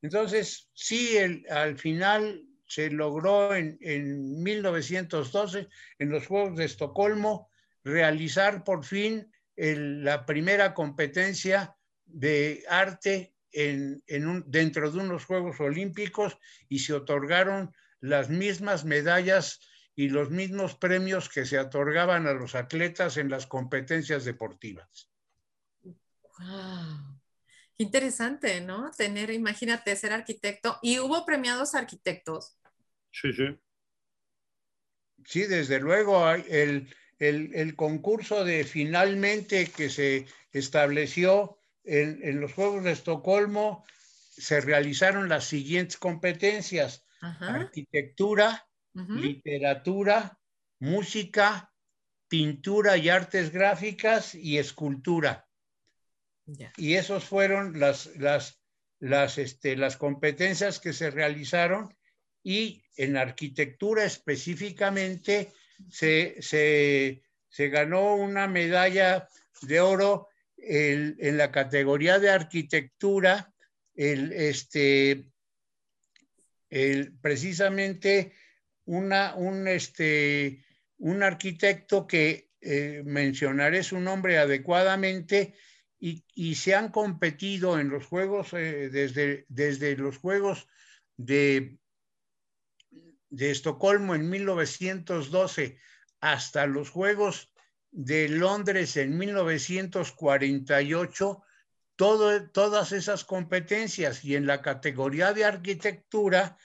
Entonces, 0.03 0.69
sí, 0.75 1.17
al 1.49 1.79
final 1.79 2.46
se 2.67 2.91
logró 2.91 3.55
en, 3.55 4.43
1912, 4.43 5.67
en 5.99 6.09
los 6.09 6.27
Juegos 6.27 6.57
de 6.57 6.65
Estocolmo, 6.65 7.49
realizar 7.83 8.63
por 8.63 8.83
fin 8.83 9.31
la 9.55 10.25
primera 10.25 10.73
competencia 10.73 11.75
de 12.05 12.63
arte 12.69 13.33
en, 13.51 14.03
dentro 14.45 14.91
de 14.91 14.99
unos 14.99 15.25
Juegos 15.25 15.59
Olímpicos 15.59 16.37
y 16.69 16.79
se 16.79 16.93
otorgaron 16.93 17.73
las 17.99 18.29
mismas 18.29 18.85
medallas 18.85 19.59
y 19.95 20.09
los 20.09 20.29
mismos 20.29 20.75
premios 20.75 21.27
que 21.27 21.45
se 21.45 21.57
otorgaban 21.57 22.27
a 22.27 22.33
los 22.33 22.53
atletas 22.53 23.17
en 23.17 23.29
las 23.29 23.47
competencias 23.47 24.25
deportivas. 24.25 25.09
Wow. 25.83 27.16
Qué 27.77 27.83
interesante, 27.83 28.59
¿no? 28.61 28.91
Tener, 28.91 29.29
imagínate, 29.29 29.95
ser 29.95 30.11
arquitecto. 30.11 30.79
¿Y 30.81 30.99
hubo 30.99 31.25
premiados 31.25 31.75
arquitectos? 31.75 32.57
Sí, 33.11 33.33
sí. 33.33 33.47
Sí, 35.25 35.43
desde 35.43 35.79
luego, 35.79 36.29
el, 36.31 36.87
el, 37.19 37.53
el 37.53 37.75
concurso 37.75 38.45
de 38.45 38.63
finalmente 38.63 39.67
que 39.67 39.89
se 39.89 40.25
estableció 40.51 41.59
en, 41.83 42.19
en 42.23 42.39
los 42.39 42.53
Juegos 42.53 42.83
de 42.83 42.91
Estocolmo, 42.93 43.85
se 44.37 44.61
realizaron 44.61 45.29
las 45.29 45.45
siguientes 45.45 45.97
competencias 45.97 47.05
arquitectura, 47.45 48.67
literatura, 49.11 50.39
música, 50.79 51.73
pintura 52.27 52.97
y 52.97 53.09
artes 53.09 53.51
gráficas 53.51 54.35
y 54.35 54.57
escultura. 54.57 55.46
Y 56.77 56.95
esos 56.95 57.25
fueron 57.25 57.79
las, 57.79 58.15
las, 58.17 58.61
las, 58.99 59.37
este, 59.37 59.75
las 59.75 59.97
competencias 59.97 60.79
que 60.79 60.93
se 60.93 61.11
realizaron 61.11 61.95
y 62.43 62.83
en 62.95 63.17
arquitectura 63.17 64.05
específicamente 64.05 65.51
se, 65.89 66.41
se, 66.41 67.23
se 67.49 67.69
ganó 67.69 68.15
una 68.15 68.47
medalla 68.47 69.27
de 69.61 69.79
oro 69.79 70.29
en 70.57 71.37
la 71.37 71.51
categoría 71.51 72.19
de 72.19 72.29
arquitectura, 72.29 73.53
el, 73.95 74.33
este, 74.33 75.29
precisamente 77.21 78.33
una, 78.85 79.35
un, 79.35 79.67
este, 79.67 80.63
un 80.97 81.23
arquitecto 81.23 82.07
que 82.07 82.49
eh, 82.61 83.01
mencionaré 83.05 83.83
su 83.83 83.99
nombre 83.99 84.37
adecuadamente, 84.37 85.53
y, 85.99 86.55
se 86.55 86.75
han 86.75 86.91
competido 86.91 87.79
en 87.79 87.89
los 87.89 88.05
Juegos, 88.05 88.53
eh, 88.53 88.89
desde, 88.89 89.45
desde 89.49 89.97
los 89.97 90.17
Juegos 90.17 90.67
de, 91.15 91.77
de 93.29 93.51
Estocolmo 93.51 94.15
en 94.15 94.29
1912 94.29 95.77
hasta 96.21 96.65
los 96.67 96.89
Juegos 96.89 97.53
de 97.91 98.29
Londres 98.29 98.95
en 98.97 99.17
1948, 99.17 101.43
todo, 101.95 102.49
todas 102.51 102.91
esas 102.91 103.23
competencias 103.25 104.23
y 104.23 104.35
en 104.35 104.45
la 104.45 104.61
categoría 104.61 105.33
de 105.33 105.45
arquitectura 105.45 106.57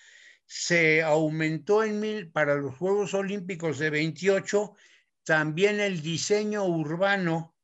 se 0.45 1.03
aumentó 1.03 1.85
en 1.85 2.01
mil, 2.01 2.31
para 2.31 2.57
los 2.57 2.77
Juegos 2.77 3.15
Olímpicos 3.15 3.79
de 3.79 3.89
28 3.89 4.75
también 5.25 5.81
el 5.81 6.03
diseño 6.03 6.65
urbano 6.65 7.55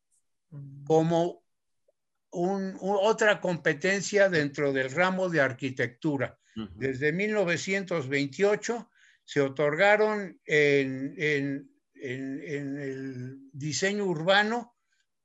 como 2.31 3.01
otra 3.01 3.41
competencia 3.41 4.29
dentro 4.29 4.73
del 4.73 4.91
ramo 4.91 5.29
de 5.29 5.41
arquitectura. 5.41 6.39
Desde 6.75 7.13
1928 7.13 8.91
se 9.25 9.41
otorgaron 9.41 10.41
en, 10.45 11.15
en, 11.17 11.69
el 11.95 13.39
diseño 13.53 14.05
urbano 14.07 14.75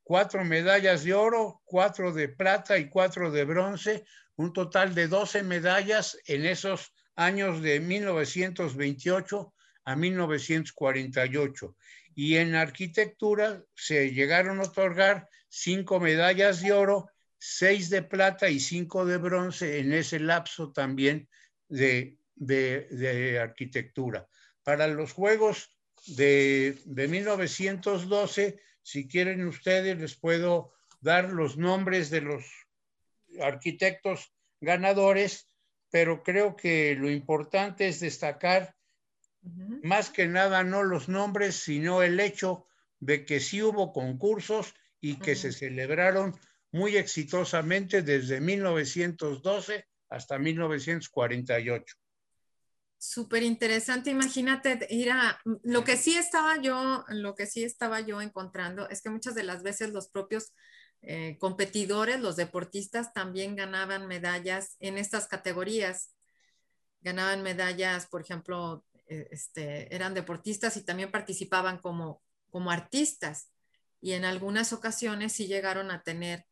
cuatro 0.03 0.43
medallas 0.43 1.03
de 1.03 1.13
oro, 1.13 1.61
cuatro 1.65 2.13
de 2.13 2.29
plata 2.29 2.77
y 2.77 2.89
cuatro 2.89 3.31
de 3.31 3.45
bronce, 3.45 4.05
un 4.35 4.53
total 4.53 4.93
de 4.93 5.07
12 5.07 5.43
medallas 5.43 6.17
en 6.27 6.45
esos 6.45 6.93
años 7.15 7.61
de 7.61 7.79
1928 7.79 9.53
a 9.85 9.95
1948. 9.95 11.75
Y 12.15 12.35
en 12.35 12.55
arquitectura 12.55 13.63
se 13.75 14.11
llegaron 14.11 14.59
a 14.59 14.63
otorgar 14.63 15.27
cinco 15.55 15.99
medallas 15.99 16.61
de 16.61 16.71
oro, 16.71 17.11
seis 17.37 17.91
de 17.91 18.01
plata 18.01 18.49
y 18.49 18.59
cinco 18.59 19.05
de 19.05 19.17
bronce 19.17 19.77
en 19.77 19.93
ese 19.93 20.19
lapso 20.19 20.71
también 20.71 21.29
de, 21.67 22.17
de, 22.33 23.39
arquitectura. 23.39 24.27
Para 24.63 24.87
los 24.87 25.13
Juegos 25.13 25.69
de, 26.07 26.81
de 26.85 27.07
1912, 27.07 28.59
si 28.81 29.07
quieren 29.07 29.45
ustedes, 29.45 29.99
les 29.99 30.15
puedo 30.15 30.73
dar 31.01 31.29
los 31.29 31.55
nombres 31.55 32.09
de 32.09 32.21
los 32.21 32.43
arquitectos 33.39 34.33
ganadores, 34.59 35.47
pero 35.91 36.23
creo 36.23 36.55
que 36.55 36.95
lo 36.95 37.11
importante 37.11 37.87
es 37.87 37.99
destacar 37.99 38.75
más 39.83 40.09
que 40.09 40.25
nada 40.25 40.63
no 40.63 40.81
los 40.81 41.09
nombres, 41.09 41.57
sino 41.57 42.01
el 42.01 42.19
hecho 42.19 42.65
de 42.99 43.23
que 43.23 43.39
sí 43.39 43.61
hubo 43.61 43.93
concursos 43.93 44.73
y 45.03 45.17
que 45.17 45.35
se 45.35 45.51
celebraron 45.51 46.33
muy 46.71 46.95
exitosamente 46.95 48.03
desde 48.03 48.39
1912 48.39 49.85
hasta 50.07 50.39
1948. 50.39 51.95
Súper 52.97 53.43
interesante, 53.43 54.11
imagínate 54.11 54.87
ir 54.89 55.11
a 55.11 55.41
lo 55.63 55.83
que 55.83 55.97
sí 55.97 56.15
estaba 56.15 56.61
yo, 56.61 57.03
lo 57.09 57.35
que 57.35 57.47
sí 57.47 57.65
estaba 57.65 57.99
yo 57.99 58.21
encontrando 58.21 58.87
es 58.89 59.01
que 59.01 59.09
muchas 59.09 59.35
de 59.35 59.43
las 59.43 59.61
veces 59.61 59.91
los 59.91 60.07
propios 60.07 60.53
eh, 61.01 61.37
competidores, 61.37 62.21
los 62.21 62.37
deportistas 62.37 63.11
también 63.11 63.57
ganaban 63.57 64.07
medallas 64.07 64.77
en 64.79 64.97
estas 64.97 65.27
categorías. 65.27 66.15
Ganaban 67.01 67.43
medallas, 67.43 68.05
por 68.05 68.21
ejemplo, 68.21 68.85
eh, 69.09 69.27
este, 69.31 69.93
eran 69.93 70.13
deportistas 70.13 70.77
y 70.77 70.85
también 70.85 71.11
participaban 71.11 71.79
como, 71.79 72.23
como 72.49 72.71
artistas 72.71 73.52
y 74.03 74.11
en 74.11 74.25
algunas 74.25 74.73
ocasiones 74.73 75.31
sí 75.31 75.47
llegaron 75.47 75.89
a 75.89 76.03
tener 76.03 76.45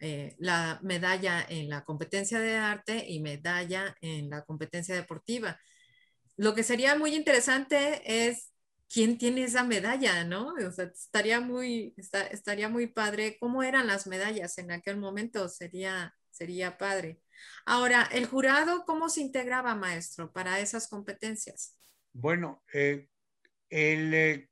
eh, 0.00 0.34
la 0.38 0.80
medalla 0.82 1.44
en 1.46 1.68
la 1.68 1.84
competencia 1.84 2.40
de 2.40 2.56
arte 2.56 3.04
y 3.06 3.20
medalla 3.20 3.94
en 4.00 4.30
la 4.30 4.44
competencia 4.46 4.94
deportiva. 4.94 5.60
Lo 6.36 6.54
que 6.54 6.62
sería 6.62 6.96
muy 6.96 7.14
interesante 7.14 8.00
es 8.26 8.50
quién 8.88 9.18
tiene 9.18 9.44
esa 9.44 9.62
medalla, 9.62 10.24
¿no? 10.24 10.54
O 10.54 10.72
sea, 10.72 10.86
estaría 10.86 11.38
muy, 11.38 11.94
estaría 12.30 12.70
muy 12.70 12.86
padre. 12.86 13.36
¿Cómo 13.38 13.62
eran 13.62 13.86
las 13.86 14.06
medallas 14.06 14.56
en 14.56 14.72
aquel 14.72 14.96
momento? 14.96 15.50
Sería, 15.50 16.14
sería 16.30 16.78
padre. 16.78 17.20
Ahora, 17.66 18.08
¿el 18.10 18.24
jurado 18.24 18.86
cómo 18.86 19.10
se 19.10 19.20
integraba, 19.20 19.74
maestro, 19.74 20.32
para 20.32 20.60
esas 20.60 20.88
competencias? 20.88 21.76
Bueno, 22.14 22.64
eh, 22.72 23.10
el, 23.68 24.14
eh, 24.14 24.50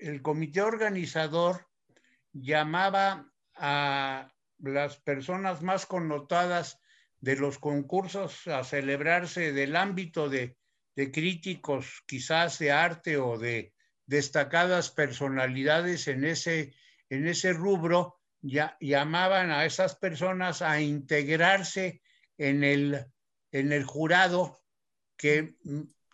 el 0.00 0.20
comité 0.20 0.60
organizador 0.60 1.67
llamaba 2.32 3.30
a 3.54 4.32
las 4.58 4.96
personas 4.98 5.62
más 5.62 5.86
connotadas 5.86 6.80
de 7.20 7.36
los 7.36 7.58
concursos 7.58 8.46
a 8.46 8.64
celebrarse 8.64 9.52
del 9.52 9.76
ámbito 9.76 10.28
de, 10.28 10.56
críticos 11.12 12.02
quizás 12.06 12.58
de 12.58 12.72
arte 12.72 13.18
o 13.18 13.38
de 13.38 13.72
destacadas 14.06 14.90
personalidades 14.90 16.08
en 16.08 16.24
ese, 16.24 16.74
en 17.08 17.28
ese 17.28 17.52
rubro, 17.52 18.18
ya, 18.40 18.76
llamaban 18.80 19.50
a 19.50 19.64
esas 19.64 19.94
personas 19.96 20.60
a 20.62 20.80
integrarse 20.80 22.02
en 22.36 22.64
el, 22.64 23.06
en 23.52 23.72
el 23.72 23.84
jurado 23.84 24.60
que, 25.16 25.54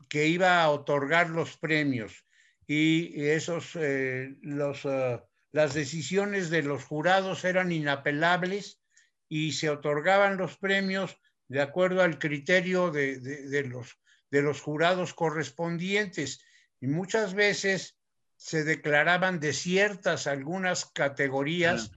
que 0.09 0.27
iba 0.27 0.63
a 0.63 0.71
otorgar 0.71 1.31
los 1.31 1.57
premios. 1.57 2.27
Y 2.67 3.23
esos, 3.25 3.77
eh, 3.77 4.37
los... 4.43 4.85
Uh, 4.85 5.21
las 5.55 5.73
decisiones 5.73 6.51
de 6.51 6.65
los 6.65 6.83
jurados 6.83 7.45
eran 7.45 7.71
inapelables 7.71 8.81
y 9.29 9.53
se 9.53 9.71
otorgaban 9.71 10.37
los 10.37 10.57
premios 10.59 11.17
de 11.47 11.63
acuerdo 11.63 12.03
al 12.03 12.19
criterio 12.19 12.91
de, 12.91 13.65
los, 13.69 13.97
de 14.33 14.43
los 14.43 14.61
jurados 14.61 15.15
correspondientes. 15.15 16.45
Y 16.81 16.89
muchas 16.89 17.35
veces 17.35 17.97
se 18.35 18.65
declaraban 18.65 19.39
desiertas 19.39 20.27
algunas 20.27 20.87
categorías 20.87 21.93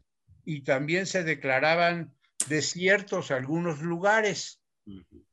y 0.45 0.61
también 0.61 1.07
se 1.07 1.23
declaraban 1.23 2.13
desiertos 2.47 3.31
algunos 3.31 3.81
lugares. 3.81 4.61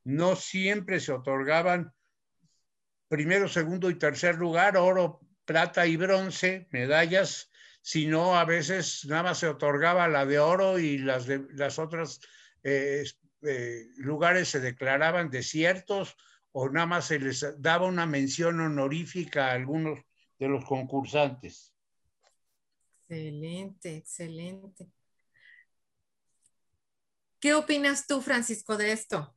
No 0.02 0.34
siempre 0.34 0.98
se 0.98 1.12
otorgaban 1.12 1.92
primero, 3.08 3.48
segundo 3.48 3.90
y 3.90 3.98
tercer 3.98 4.36
lugar, 4.36 4.78
oro, 4.78 5.20
plata 5.44 5.86
y 5.86 5.98
bronce, 5.98 6.68
medallas 6.70 7.50
sino 7.84 8.34
a 8.34 8.46
veces 8.46 9.04
nada 9.04 9.24
más 9.24 9.38
se 9.40 9.46
otorgaba 9.46 10.08
la 10.08 10.24
de 10.24 10.38
oro 10.38 10.78
y 10.78 10.96
las, 10.96 11.26
de, 11.26 11.46
las 11.50 11.78
otras 11.78 12.18
eh, 12.62 13.04
eh, 13.42 13.88
lugares 13.98 14.48
se 14.48 14.58
declaraban 14.58 15.28
desiertos 15.28 16.16
o 16.52 16.70
nada 16.70 16.86
más 16.86 17.08
se 17.08 17.18
les 17.18 17.44
daba 17.60 17.86
una 17.86 18.06
mención 18.06 18.58
honorífica 18.58 19.48
a 19.48 19.52
algunos 19.52 20.00
de 20.38 20.48
los 20.48 20.64
concursantes. 20.64 21.74
Excelente, 23.06 23.96
excelente. 23.96 24.86
¿Qué 27.38 27.52
opinas 27.52 28.06
tú, 28.06 28.22
Francisco, 28.22 28.78
de 28.78 28.92
esto? 28.92 29.36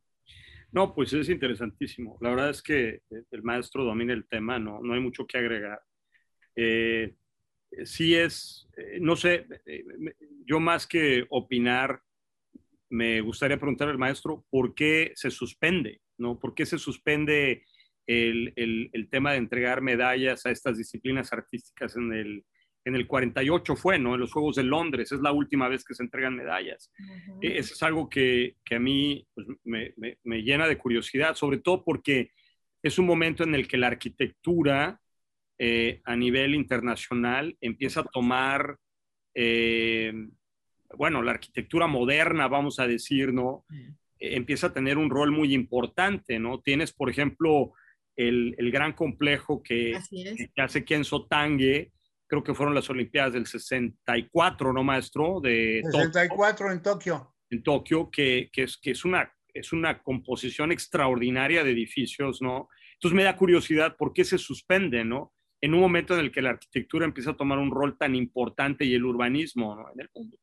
No, 0.71 0.95
pues 0.95 1.11
es 1.11 1.27
interesantísimo. 1.27 2.17
La 2.21 2.29
verdad 2.29 2.51
es 2.51 2.61
que 2.61 3.01
el 3.09 3.43
maestro 3.43 3.83
domina 3.83 4.13
el 4.13 4.25
tema, 4.25 4.57
no, 4.57 4.79
no 4.81 4.93
hay 4.93 5.01
mucho 5.01 5.27
que 5.27 5.37
agregar. 5.37 5.81
Eh, 6.55 7.13
sí 7.85 8.15
es, 8.15 8.67
eh, 8.77 8.99
no 8.99 9.15
sé, 9.15 9.45
eh, 9.65 9.83
yo 10.45 10.59
más 10.59 10.87
que 10.87 11.25
opinar, 11.29 12.01
me 12.89 13.21
gustaría 13.21 13.57
preguntar 13.57 13.89
al 13.89 13.97
maestro 13.97 14.45
por 14.49 14.73
qué 14.73 15.11
se 15.15 15.29
suspende, 15.29 16.01
¿no? 16.17 16.39
¿Por 16.39 16.55
qué 16.55 16.65
se 16.65 16.77
suspende 16.77 17.63
el, 18.05 18.53
el, 18.55 19.09
tema 19.09 19.33
de 19.33 19.39
entregar 19.39 19.81
medallas 19.81 20.45
a 20.45 20.51
estas 20.51 20.77
disciplinas 20.77 21.33
artísticas 21.33 21.97
en 21.97 22.13
el, 22.13 22.45
en 22.85 22.95
el 22.95 23.05
48 23.05 23.75
fue, 23.75 23.99
¿no? 23.99 24.13
En 24.13 24.21
los 24.21 24.31
Juegos 24.31 24.55
de 24.55 24.63
Londres, 24.63 25.11
es 25.11 25.19
la 25.19 25.33
última 25.33 25.67
vez 25.67 25.83
que 25.83 25.93
se 25.93 26.03
entregan 26.03 26.37
medallas. 26.37 26.89
Eso 27.41 27.73
es 27.73 27.83
algo 27.83 28.07
que, 28.07 28.55
que 28.63 28.75
a 28.75 28.79
mí 28.79 29.27
pues, 29.35 29.45
me, 29.65 29.93
me, 29.97 30.17
me, 30.23 30.41
llena 30.41 30.67
de 30.67 30.77
curiosidad, 30.77 31.35
sobre 31.35 31.57
todo 31.57 31.83
porque 31.83 32.31
es 32.81 32.97
un 32.97 33.05
momento 33.05 33.43
en 33.43 33.55
el 33.55 33.67
que 33.67 33.75
la 33.75 33.87
arquitectura 33.87 35.01
eh, 35.59 36.01
a 36.05 36.15
nivel 36.15 36.53
internacional 36.53 37.57
empieza 37.61 38.01
a 38.01 38.05
tomar, 38.05 38.77
eh, 39.33 40.13
bueno, 40.95 41.23
la 41.23 41.31
arquitectura 41.31 41.87
moderna, 41.87 42.47
vamos 42.47 42.79
a 42.79 42.85
decir, 42.85 43.33
¿no? 43.33 43.65
Eh, 43.71 44.35
empieza 44.35 44.67
a 44.67 44.73
tener 44.73 44.99
un 44.99 45.09
rol 45.09 45.31
muy 45.31 45.55
importante, 45.55 46.37
¿no? 46.37 46.61
Tienes, 46.61 46.93
por 46.93 47.09
ejemplo, 47.09 47.73
el, 48.15 48.55
gran 48.71 48.93
complejo 48.93 49.63
que, 49.63 49.97
que, 50.53 50.61
hace 50.61 50.85
Kenzo 50.85 51.25
Tange, 51.25 51.91
creo 52.27 52.43
que 52.43 52.53
fueron 52.53 52.75
las 52.75 52.89
Olimpiadas 52.91 53.33
del 53.33 53.47
64, 53.47 54.73
¿no, 54.73 54.83
maestro? 54.83 55.39
De 55.41 55.81
64 55.91 56.71
en 56.71 56.81
Tokio. 56.83 57.33
En 57.49 57.63
Tokio, 57.63 58.11
que, 58.11 58.49
que, 58.51 58.63
es, 58.63 58.77
que 58.77 58.91
es, 58.91 59.05
una, 59.05 59.31
es 59.53 59.73
una 59.73 60.03
composición 60.03 60.71
extraordinaria 60.71 61.63
de 61.63 61.71
edificios, 61.71 62.43
¿no? 62.43 62.69
Entonces 62.93 63.15
me 63.15 63.23
da 63.23 63.35
curiosidad 63.35 63.95
por 63.97 64.13
qué 64.13 64.23
se 64.23 64.37
suspende, 64.37 65.03
¿no? 65.03 65.33
En 65.67 65.73
un 65.73 65.81
momento 65.81 66.13
en 66.13 66.21
el 66.21 66.31
que 66.31 66.41
la 66.41 66.51
arquitectura 66.51 67.05
empieza 67.05 67.31
a 67.31 67.37
tomar 67.37 67.57
un 67.57 67.71
rol 67.71 67.97
tan 67.97 68.15
importante 68.15 68.85
y 68.85 68.93
el 68.93 69.03
urbanismo 69.03 69.89
en 69.93 69.99
el 69.99 70.09
mundo. 70.15 70.37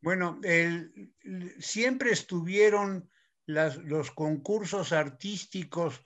Bueno, 0.00 0.40
siempre 1.58 2.10
estuvieron 2.10 3.10
los 3.44 4.10
concursos 4.12 4.92
artísticos 4.92 6.02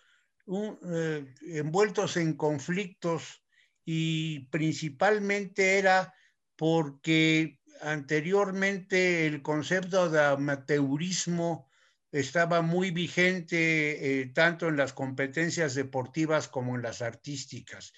eh, 0.48 1.24
envueltos 1.42 2.16
en 2.16 2.34
conflictos 2.34 3.44
y 3.84 4.48
principalmente 4.48 5.78
era 5.78 6.12
porque 6.56 7.60
anteriormente 7.82 9.28
el 9.28 9.42
concepto 9.42 10.10
de 10.10 10.24
amateurismo 10.24 11.68
estaba 12.12 12.62
muy 12.62 12.90
vigente 12.90 14.20
eh, 14.20 14.26
tanto 14.26 14.68
en 14.68 14.76
las 14.76 14.92
competencias 14.92 15.74
deportivas 15.74 16.48
como 16.48 16.76
en 16.76 16.82
las 16.82 17.02
artísticas. 17.02 17.92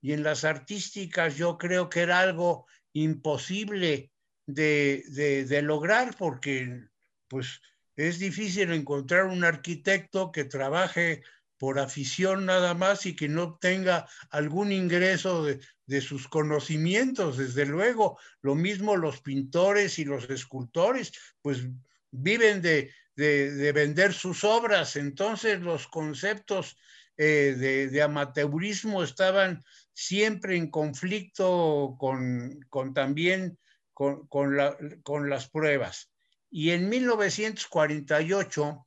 Y 0.00 0.12
en 0.12 0.22
las 0.22 0.44
artísticas 0.44 1.36
yo 1.36 1.58
creo 1.58 1.88
que 1.88 2.00
era 2.00 2.20
algo 2.20 2.66
imposible 2.92 4.10
de, 4.46 5.04
de 5.48 5.62
lograr 5.62 6.16
porque 6.18 6.88
pues 7.28 7.60
es 7.96 8.18
difícil 8.18 8.72
encontrar 8.72 9.26
un 9.26 9.44
arquitecto 9.44 10.32
que 10.32 10.44
trabaje 10.44 11.22
por 11.62 11.78
afición 11.78 12.46
nada 12.46 12.74
más 12.74 13.06
y 13.06 13.14
que 13.14 13.28
no 13.28 13.56
tenga 13.60 14.08
algún 14.30 14.72
ingreso 14.72 15.44
de, 15.44 16.00
sus 16.00 16.26
conocimientos, 16.26 17.38
desde 17.38 17.66
luego. 17.66 18.18
Lo 18.40 18.56
mismo 18.56 18.96
los 18.96 19.20
pintores 19.20 20.00
y 20.00 20.04
los 20.04 20.28
escultores, 20.28 21.12
pues 21.40 21.68
viven 22.10 22.62
de, 22.62 22.92
vender 23.16 24.12
sus 24.12 24.44
obras. 24.44 24.96
Entonces 24.96 25.60
los 25.60 25.88
conceptos 25.88 26.76
eh, 27.16 27.88
de, 27.90 28.02
amateurismo 28.02 29.02
estaban 29.02 29.62
siempre 29.92 30.56
en 30.56 30.70
conflicto 30.70 31.96
con, 31.98 32.60
también 32.94 33.58
con, 33.92 34.26
con 34.28 35.30
las 35.30 35.48
pruebas. 35.50 36.10
Y 36.50 36.70
en 36.70 36.88
1948, 36.88 38.86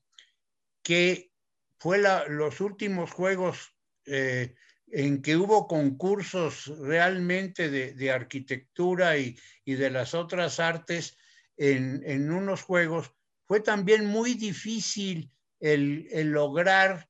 que 0.84 1.32
fue 1.80 2.00
los 2.30 2.62
últimos 2.62 3.12
juegos 3.12 3.74
eh, 4.06 4.56
en 4.88 5.22
que 5.22 5.36
hubo 5.36 5.68
concursos 5.68 6.68
realmente 6.80 7.70
de, 7.70 8.12
arquitectura 8.12 9.18
y, 9.18 9.36
de 9.66 9.90
las 9.90 10.14
otras 10.14 10.60
artes 10.60 11.18
en, 11.58 12.32
unos 12.32 12.62
juegos, 12.62 13.12
fue 13.48 13.60
también 13.60 14.06
muy 14.06 14.34
difícil 14.34 15.32
el, 15.60 16.08
lograr 16.32 17.08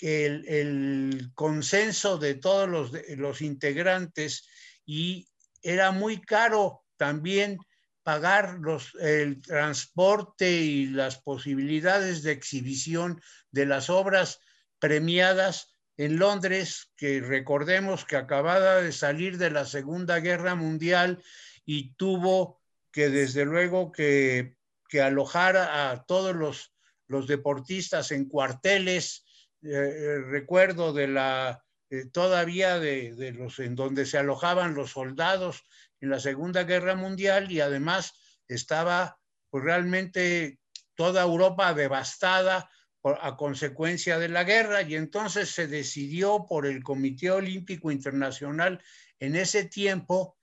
el, 0.00 1.30
consenso 1.34 2.18
de 2.18 2.34
todos 2.34 2.68
los, 2.68 2.92
los 3.16 3.40
integrantes 3.40 4.48
y 4.84 5.28
era 5.62 5.92
muy 5.92 6.20
caro 6.20 6.84
también 6.96 7.58
pagar 8.02 8.58
los, 8.60 8.94
el 9.00 9.40
transporte 9.40 10.50
y 10.50 10.86
las 10.86 11.20
posibilidades 11.20 12.22
de 12.22 12.32
exhibición 12.32 13.20
de 13.50 13.66
las 13.66 13.90
obras 13.90 14.40
premiadas 14.78 15.72
en 15.96 16.18
Londres, 16.18 16.90
que 16.96 17.20
recordemos 17.20 18.04
que 18.04 18.16
acababa 18.16 18.76
de 18.76 18.92
salir 18.92 19.38
de 19.38 19.50
la 19.50 19.66
Segunda 19.66 20.18
Guerra 20.18 20.54
Mundial 20.54 21.22
y 21.64 21.94
tuvo 21.94 22.60
que 22.90 23.08
desde 23.08 23.44
luego 23.44 23.92
que, 23.92 24.56
que 24.92 25.00
alojar 25.00 25.56
a 25.56 26.04
todos 26.04 26.36
los, 26.36 26.74
los 27.06 27.26
deportistas 27.26 28.12
en 28.12 28.28
cuarteles. 28.28 29.24
Eh, 29.62 29.70
eh, 29.70 30.18
recuerdo 30.20 30.92
de 30.92 31.08
la 31.08 31.64
eh, 31.88 32.04
todavía 32.12 32.78
de, 32.78 33.14
de, 33.14 33.32
los 33.32 33.58
en 33.58 33.74
donde 33.74 34.04
se 34.04 34.18
alojaban 34.18 34.74
los 34.74 34.90
soldados 34.90 35.62
en 36.02 36.10
la 36.10 36.20
Segunda 36.20 36.64
Guerra 36.64 36.94
Mundial 36.94 37.50
y 37.50 37.60
además 37.60 38.12
estaba 38.48 39.18
pues, 39.48 39.64
realmente 39.64 40.58
toda 40.94 41.22
Europa 41.22 41.72
devastada 41.72 42.68
a 43.02 43.36
consecuencia 43.38 44.18
de 44.18 44.28
la 44.28 44.44
guerra 44.44 44.82
y 44.82 44.94
entonces 44.94 45.48
se 45.48 45.68
decidió 45.68 46.44
por 46.46 46.66
el 46.66 46.82
Comité 46.82 47.30
Olímpico 47.30 47.90
Internacional 47.90 48.82
en 49.18 49.36
ese 49.36 49.64
tiempo 49.64 50.36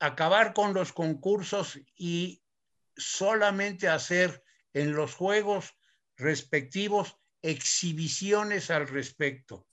acabar 0.00 0.54
con 0.54 0.72
los 0.72 0.94
concursos 0.94 1.78
y 1.94 2.42
solamente 2.98 3.88
hacer 3.88 4.42
en 4.74 4.92
los 4.92 5.14
Juegos 5.14 5.74
respectivos 6.16 7.16
exhibiciones 7.40 8.70
al 8.70 8.88
respecto, 8.88 9.66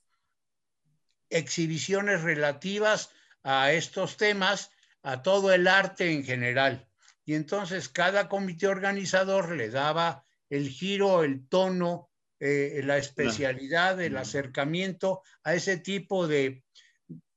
exhibiciones 1.30 2.22
relativas 2.22 3.10
a 3.44 3.74
estos 3.74 4.18
temas 4.18 4.72
a 5.04 5.22
todo 5.22 5.54
el 5.54 5.68
arte 5.68 6.12
en 6.12 6.24
general. 6.24 6.88
Y 7.26 7.34
entonces 7.34 7.90
cada 7.90 8.30
comité 8.30 8.68
organizador 8.68 9.56
le 9.56 9.70
daba 9.70 10.26
el 10.50 10.70
giro, 10.70 11.24
el 11.24 11.48
tono, 11.48 12.10
eh, 12.40 12.82
la 12.84 12.98
especialidad, 12.98 14.00
el 14.02 14.18
acercamiento 14.18 15.24
a 15.44 15.56
ese 15.56 15.78
tipo 15.78 16.28
de, 16.28 16.64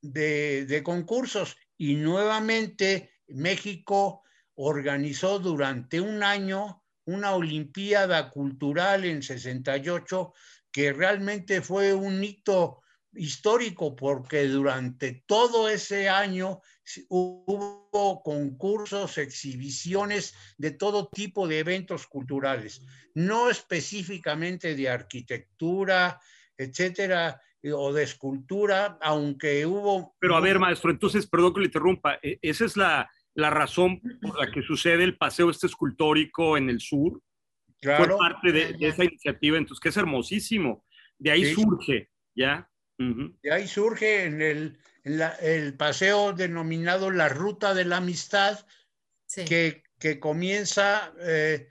de, 0.01 0.81
concursos. 0.83 1.57
Y 1.77 1.95
nuevamente 1.95 3.11
México 3.27 4.23
organizó 4.61 5.39
durante 5.39 6.01
un 6.01 6.21
año 6.21 6.83
una 7.05 7.33
Olimpiada 7.33 8.29
Cultural 8.29 9.05
en 9.05 9.23
68 9.23 10.33
que 10.71 10.91
realmente 10.91 11.61
fue 11.61 11.93
un 11.93 12.21
hito 12.23 12.81
histórico 13.13 13.95
porque 13.95 14.45
durante 14.47 15.23
todo 15.25 15.69
ese 15.69 16.09
año 16.09 16.61
hubo 17.07 18.21
concursos, 18.21 19.17
exhibiciones 19.17 20.35
de 20.57 20.71
todo 20.71 21.07
tipo 21.07 21.47
de 21.47 21.59
eventos 21.59 22.05
culturales, 22.05 22.81
no 23.15 23.49
específicamente 23.49 24.75
de 24.75 24.89
arquitectura, 24.89 26.19
etcétera, 26.57 27.41
eh, 27.63 27.71
o 27.71 27.93
de 27.93 28.03
escultura, 28.03 28.97
aunque 29.01 29.65
hubo... 29.65 30.15
Pero 30.19 30.35
a 30.35 30.41
ver, 30.41 30.59
maestro, 30.59 30.91
entonces, 30.91 31.25
perdón 31.27 31.53
que 31.53 31.61
le 31.61 31.65
interrumpa, 31.67 32.19
e, 32.21 32.39
esa 32.41 32.65
es 32.65 32.77
la, 32.77 33.09
razón 33.49 34.01
por 34.21 34.39
la 34.39 34.51
que 34.51 34.61
sucede 34.61 35.03
el 35.03 35.17
paseo 35.17 35.49
este 35.49 35.67
escultórico 35.67 36.57
en 36.57 36.69
el 36.69 36.79
sur. 36.79 37.21
Claro. 37.81 38.17
Fue 38.17 38.17
parte 38.17 38.51
de, 38.51 38.75
esa 38.81 39.05
iniciativa, 39.05 39.57
entonces, 39.57 39.79
que 39.79 39.89
es 39.89 39.97
hermosísimo. 39.97 40.85
De 41.17 41.31
ahí 41.31 41.53
surge, 41.53 42.09
¿ya? 42.35 42.69
De 42.97 43.51
ahí 43.51 43.67
surge 43.67 44.25
en 44.25 44.41
el, 44.41 44.77
el 45.03 45.73
paseo 45.75 46.33
denominado 46.33 47.11
la 47.11 47.29
Ruta 47.29 47.73
de 47.73 47.85
la 47.85 47.97
Amistad, 47.97 48.59
que, 49.33 49.83
que, 49.99 50.19
comienza 50.19 51.13
eh, 51.21 51.69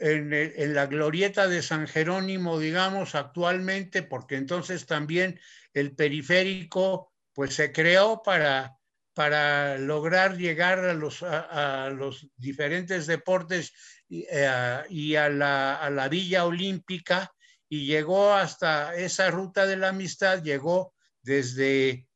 en, 0.00 0.32
en, 0.32 0.74
la 0.74 0.86
glorieta 0.86 1.48
de 1.48 1.62
San 1.62 1.88
Jerónimo, 1.88 2.60
digamos, 2.60 3.16
actualmente, 3.16 4.02
porque 4.02 4.36
entonces 4.36 4.86
también 4.86 5.40
el 5.72 5.96
periférico 5.96 7.12
pues 7.32 7.54
se 7.54 7.72
creó 7.72 8.22
para, 8.22 8.79
para 9.20 9.76
lograr 9.76 10.38
llegar 10.38 10.78
a 10.78 10.94
los, 10.94 11.22
a, 11.22 11.90
los 11.90 12.26
diferentes 12.38 13.06
deportes 13.06 13.74
y, 14.08 14.24
eh, 14.30 14.82
y 14.88 15.14
a, 15.14 15.28
la, 15.28 15.74
a 15.74 15.90
la 15.90 16.08
Villa 16.08 16.46
Olímpica 16.46 17.30
y 17.68 17.84
llegó 17.84 18.32
hasta 18.32 18.96
esa 18.96 19.30
ruta 19.30 19.66
de 19.66 19.76
la 19.76 19.88
amistad, 19.88 20.42
llegó 20.42 20.94
desde, 21.20 22.08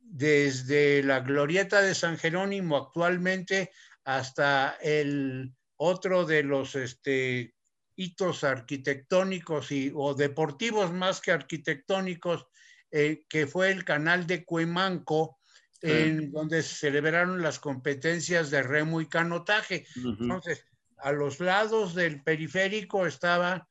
desde 0.00 1.02
la 1.02 1.20
glorieta 1.20 1.80
de 1.80 1.94
San 1.94 2.18
Jerónimo 2.18 2.76
actualmente 2.76 3.70
hasta 4.04 4.76
el 4.82 5.54
otro 5.76 6.26
de 6.26 6.42
los 6.42 6.74
este, 6.74 7.54
hitos 7.96 8.44
arquitectónicos 8.44 9.72
y, 9.72 9.90
o 9.96 10.12
deportivos 10.12 10.92
más 10.92 11.22
que 11.22 11.32
arquitectónicos, 11.32 12.44
eh, 12.90 13.24
que 13.30 13.46
fue 13.46 13.70
el 13.70 13.82
canal 13.82 14.26
de 14.26 14.44
Cuemanco, 14.44 15.39
en 15.82 16.30
donde 16.30 16.62
se 16.62 16.74
celebraron 16.74 17.42
las 17.42 17.58
competencias 17.58 18.50
de 18.50 18.62
remo 18.62 19.00
y 19.00 19.08
canotaje. 19.08 19.86
Entonces, 19.96 20.64
a 20.98 21.12
los 21.12 21.40
lados 21.40 21.94
del 21.94 22.22
periférico 22.22 23.06
estaban 23.06 23.62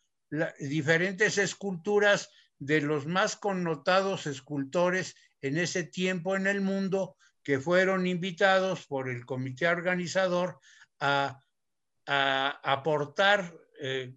diferentes 0.59 1.37
esculturas 1.37 2.29
de 2.57 2.81
los 2.81 3.05
más 3.05 3.35
connotados 3.35 4.27
escultores 4.27 5.15
en 5.41 5.57
ese 5.57 5.83
tiempo 5.83 6.35
en 6.35 6.47
el 6.47 6.61
mundo 6.61 7.15
que 7.43 7.59
fueron 7.59 8.05
invitados 8.05 8.85
por 8.85 9.09
el 9.09 9.25
comité 9.25 9.67
organizador 9.67 10.59
a, 10.99 11.39
aportar 12.11 13.53
eh, 13.79 14.15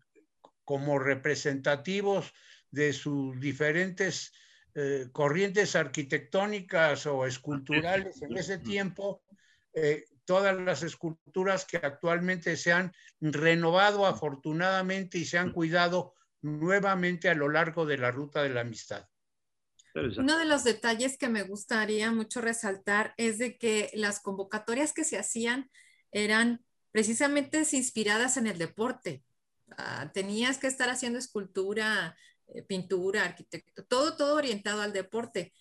como 0.65 0.99
representativos 0.99 2.33
de 2.71 2.95
sus 2.95 3.39
diferentes 3.39 4.33
eh, 4.75 5.09
corrientes 5.13 5.77
arquitectónicas 5.77 7.07
o 7.07 7.27
esculturales 7.27 8.23
en 8.23 8.37
ese 8.37 8.59
tiempo, 8.59 9.23
eh, 9.75 10.05
todas 10.25 10.57
las 10.59 10.83
esculturas 10.83 11.65
que 11.65 11.77
actualmente 11.77 12.57
se 12.57 12.73
han 12.73 12.93
renovado 13.21 14.07
afortunadamente 14.07 15.19
y 15.19 15.25
se 15.25 15.39
han 15.39 15.53
cuidado 15.53 16.15
nuevamente 16.41 17.29
a 17.29 17.35
lo 17.35 17.49
largo 17.49 17.87
de 17.87 17.99
la 17.99 18.11
ruta 18.11 18.43
de 18.43 18.49
la 18.51 18.63
amistad. 18.63 19.07
Uno 19.95 20.39
de 20.39 20.47
los 20.47 20.65
detalles 20.65 21.19
que 21.19 21.29
me 21.29 21.43
gustaría 21.43 22.11
mucho 22.11 22.41
resaltar 22.41 23.13
es 23.19 23.39
de 23.39 23.59
que 23.59 23.91
las 23.95 24.21
convocatorias 24.21 24.93
que 24.93 25.05
se 25.05 25.19
hacían 25.19 25.71
eran 26.13 26.65
precisamente 26.93 27.63
inspiradas 27.73 28.37
en 28.37 28.47
el 28.47 28.59
deporte. 28.59 29.23
Ah, 29.77 30.11
tenías 30.13 30.59
que 30.59 30.67
estar 30.67 30.89
haciendo 30.89 31.19
escultura, 31.19 32.17
pintura, 32.67 33.25
arquitecto, 33.25 33.85
todo, 33.85 34.17
todo 34.17 34.37
orientado 34.37 34.83
al 34.83 34.93
deporte. 34.93 35.53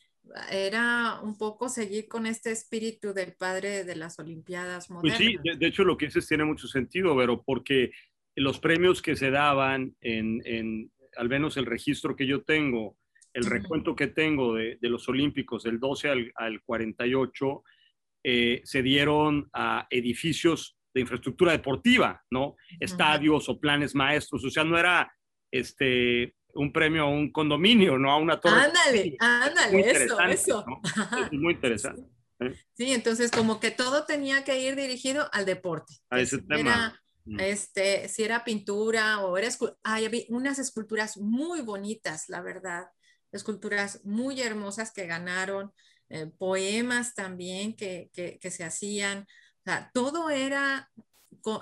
Era 0.51 1.19
un 1.23 1.37
poco 1.37 1.67
seguir 1.67 2.07
con 2.07 2.25
este 2.25 2.51
espíritu 2.51 3.13
del 3.13 3.33
padre 3.33 3.83
de 3.83 3.95
las 3.95 4.19
Olimpiadas 4.19 4.89
modernas. 4.89 5.19
Pues 5.19 5.31
sí, 5.31 5.57
de, 5.57 5.67
hecho 5.67 5.83
lo 5.83 5.97
que 5.97 6.05
dices 6.05 6.27
tiene 6.27 6.45
mucho 6.45 6.67
sentido, 6.67 7.15
pero 7.17 7.41
porque 7.41 7.91
los 8.35 8.59
premios 8.59 9.01
que 9.01 9.15
se 9.15 9.31
daban 9.31 9.95
en, 9.99 10.41
en 10.45 10.91
al 11.17 11.27
menos 11.27 11.57
el 11.57 11.65
registro 11.65 12.15
que 12.15 12.27
yo 12.27 12.43
tengo, 12.43 12.97
el 13.33 13.45
recuento 13.45 13.95
que 13.95 14.07
tengo 14.07 14.55
de, 14.55 14.77
de, 14.79 14.89
los 14.89 15.07
Olímpicos 15.09 15.63
del 15.63 15.79
12 15.79 16.09
al, 16.09 16.31
al 16.35 16.61
48, 16.61 17.63
eh, 18.23 18.61
se 18.63 18.83
dieron 18.83 19.49
a 19.53 19.87
edificios 19.89 20.77
de 20.93 21.01
infraestructura 21.01 21.53
deportiva, 21.53 22.23
¿no? 22.29 22.55
Estadios 22.79 23.49
o 23.49 23.59
planes 23.59 23.95
maestros, 23.95 24.43
o 24.45 24.49
sea, 24.49 24.63
no 24.63 24.77
era 24.77 25.11
este, 25.49 26.35
un 26.53 26.71
premio 26.71 27.03
a 27.03 27.09
un 27.09 27.31
condominio, 27.31 27.97
no 27.97 28.11
a 28.11 28.17
una 28.17 28.39
torre. 28.39 28.61
Ándale, 28.61 29.15
ándale, 29.19 29.91
eso, 29.91 30.19
eso. 30.21 30.65
Es 31.31 31.39
muy 31.39 31.53
interesante. 31.53 32.03
¿eh? 32.39 32.55
Sí, 32.73 32.91
entonces 32.93 33.31
como 33.31 33.59
que 33.59 33.71
todo 33.71 34.05
tenía 34.05 34.43
que 34.43 34.59
ir 34.59 34.75
dirigido 34.75 35.29
al 35.31 35.45
deporte. 35.45 35.93
A 36.09 36.19
ese 36.19 36.39
tema. 36.39 36.97
Mm. 37.23 37.39
este, 37.39 38.09
si 38.09 38.23
era 38.23 38.43
pintura 38.43 39.19
o 39.19 39.37
era 39.37 39.49
hay 39.83 40.25
unas 40.29 40.57
esculturas 40.57 41.17
muy 41.17 41.61
bonitas, 41.61 42.29
la 42.29 42.41
verdad, 42.41 42.87
esculturas 43.31 44.03
muy 44.03 44.41
hermosas 44.41 44.91
que 44.91 45.05
ganaron, 45.05 45.71
eh, 46.09 46.31
poemas 46.37 47.13
también 47.13 47.75
que, 47.75 48.09
que, 48.13 48.51
se 48.51 48.63
hacían, 48.63 49.19
o 49.19 49.63
sea, 49.63 49.91
todo 49.93 50.29
era 50.29 50.91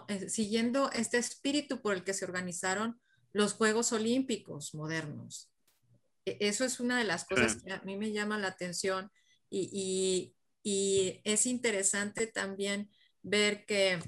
eh, 0.08 0.30
siguiendo 0.30 0.90
este 0.92 1.18
espíritu 1.18 1.82
por 1.82 1.94
el 1.94 2.04
que 2.04 2.14
se 2.14 2.26
organizaron 2.26 3.00
los 3.34 3.54
Juegos 3.54 3.92
Olímpicos 3.94 4.74
modernos. 4.74 5.52
E, 6.26 6.38
eso 6.42 6.66
es 6.66 6.80
una 6.80 6.98
de 6.98 7.06
las 7.06 7.26
cosas 7.26 7.62
que 7.62 7.72
a 7.72 7.82
mí 7.82 7.98
me 7.98 8.12
llama 8.12 8.38
la 8.38 8.48
atención 8.48 9.12
y, 9.50 10.34
y, 10.64 11.22
es 11.24 11.46
interesante 11.46 12.28
también 12.28 12.90
ver 13.24 13.66
que 13.66 14.00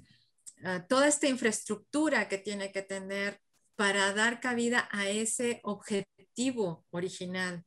ah, 0.63 0.85
toda 0.87 1.07
esta 1.07 1.27
infraestructura 1.27 2.27
que 2.27 2.37
tiene 2.37 2.71
que 2.71 2.83
tener 2.83 3.41
para 3.75 4.13
dar 4.13 4.39
cabida 4.39 4.87
a 4.91 5.09
ese 5.09 5.59
objetivo 5.63 6.85
original, 6.91 7.65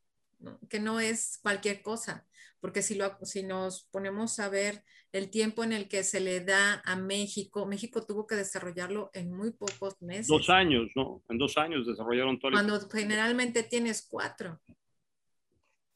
que 0.69 0.81
no 0.81 1.01
es 1.01 1.39
cualquier 1.43 1.83
cosa, 1.83 2.27
porque 2.61 2.83
si, 2.83 2.95
lo, 2.95 3.19
si 3.23 3.43
nos 3.43 3.89
ponemos 3.91 4.39
a 4.41 4.49
ver 4.49 4.83
el 5.13 5.31
tiempo 5.31 5.63
en 5.63 5.73
el 5.73 5.89
que 5.89 6.03
se 6.03 6.21
le 6.21 6.41
da 6.41 6.83
a 6.85 6.97
México, 6.97 7.67
México 7.67 8.05
tuvo 8.05 8.27
que 8.27 8.35
desarrollarlo 8.35 9.11
en 9.15 9.33
muy 9.33 9.53
pocos 9.53 10.01
meses. 10.03 10.27
Dos 10.27 10.51
años, 10.51 10.91
¿no? 10.97 11.23
En 11.29 11.39
dos 11.39 11.57
años 11.57 11.87
desarrollaron 11.87 12.39
todo. 12.39 12.51
Cuando 12.51 12.81
generalmente 12.89 13.63
tienes 13.63 14.07
cuatro. 14.09 14.61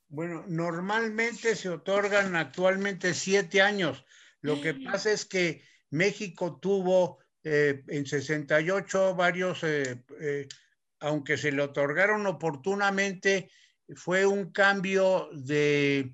Bueno, 0.08 0.44
normalmente 0.48 1.56
se 1.56 1.68
otorgan 1.68 2.36
actualmente 2.36 3.12
siete 3.12 3.60
años. 3.60 4.04
Lo 4.40 4.60
que 4.60 4.74
pasa 4.74 5.10
es 5.10 5.26
que 5.26 5.62
México 5.90 6.58
tuvo 6.60 7.18
eh, 7.44 7.82
en 7.88 8.06
68 8.06 9.14
varios, 9.14 9.62
eh, 9.64 10.02
eh, 10.20 10.48
aunque 11.00 11.36
se 11.36 11.52
le 11.52 11.62
otorgaron 11.62 12.26
oportunamente, 12.26 13.50
fue 13.94 14.26
un 14.26 14.52
cambio 14.52 15.28
de 15.32 16.12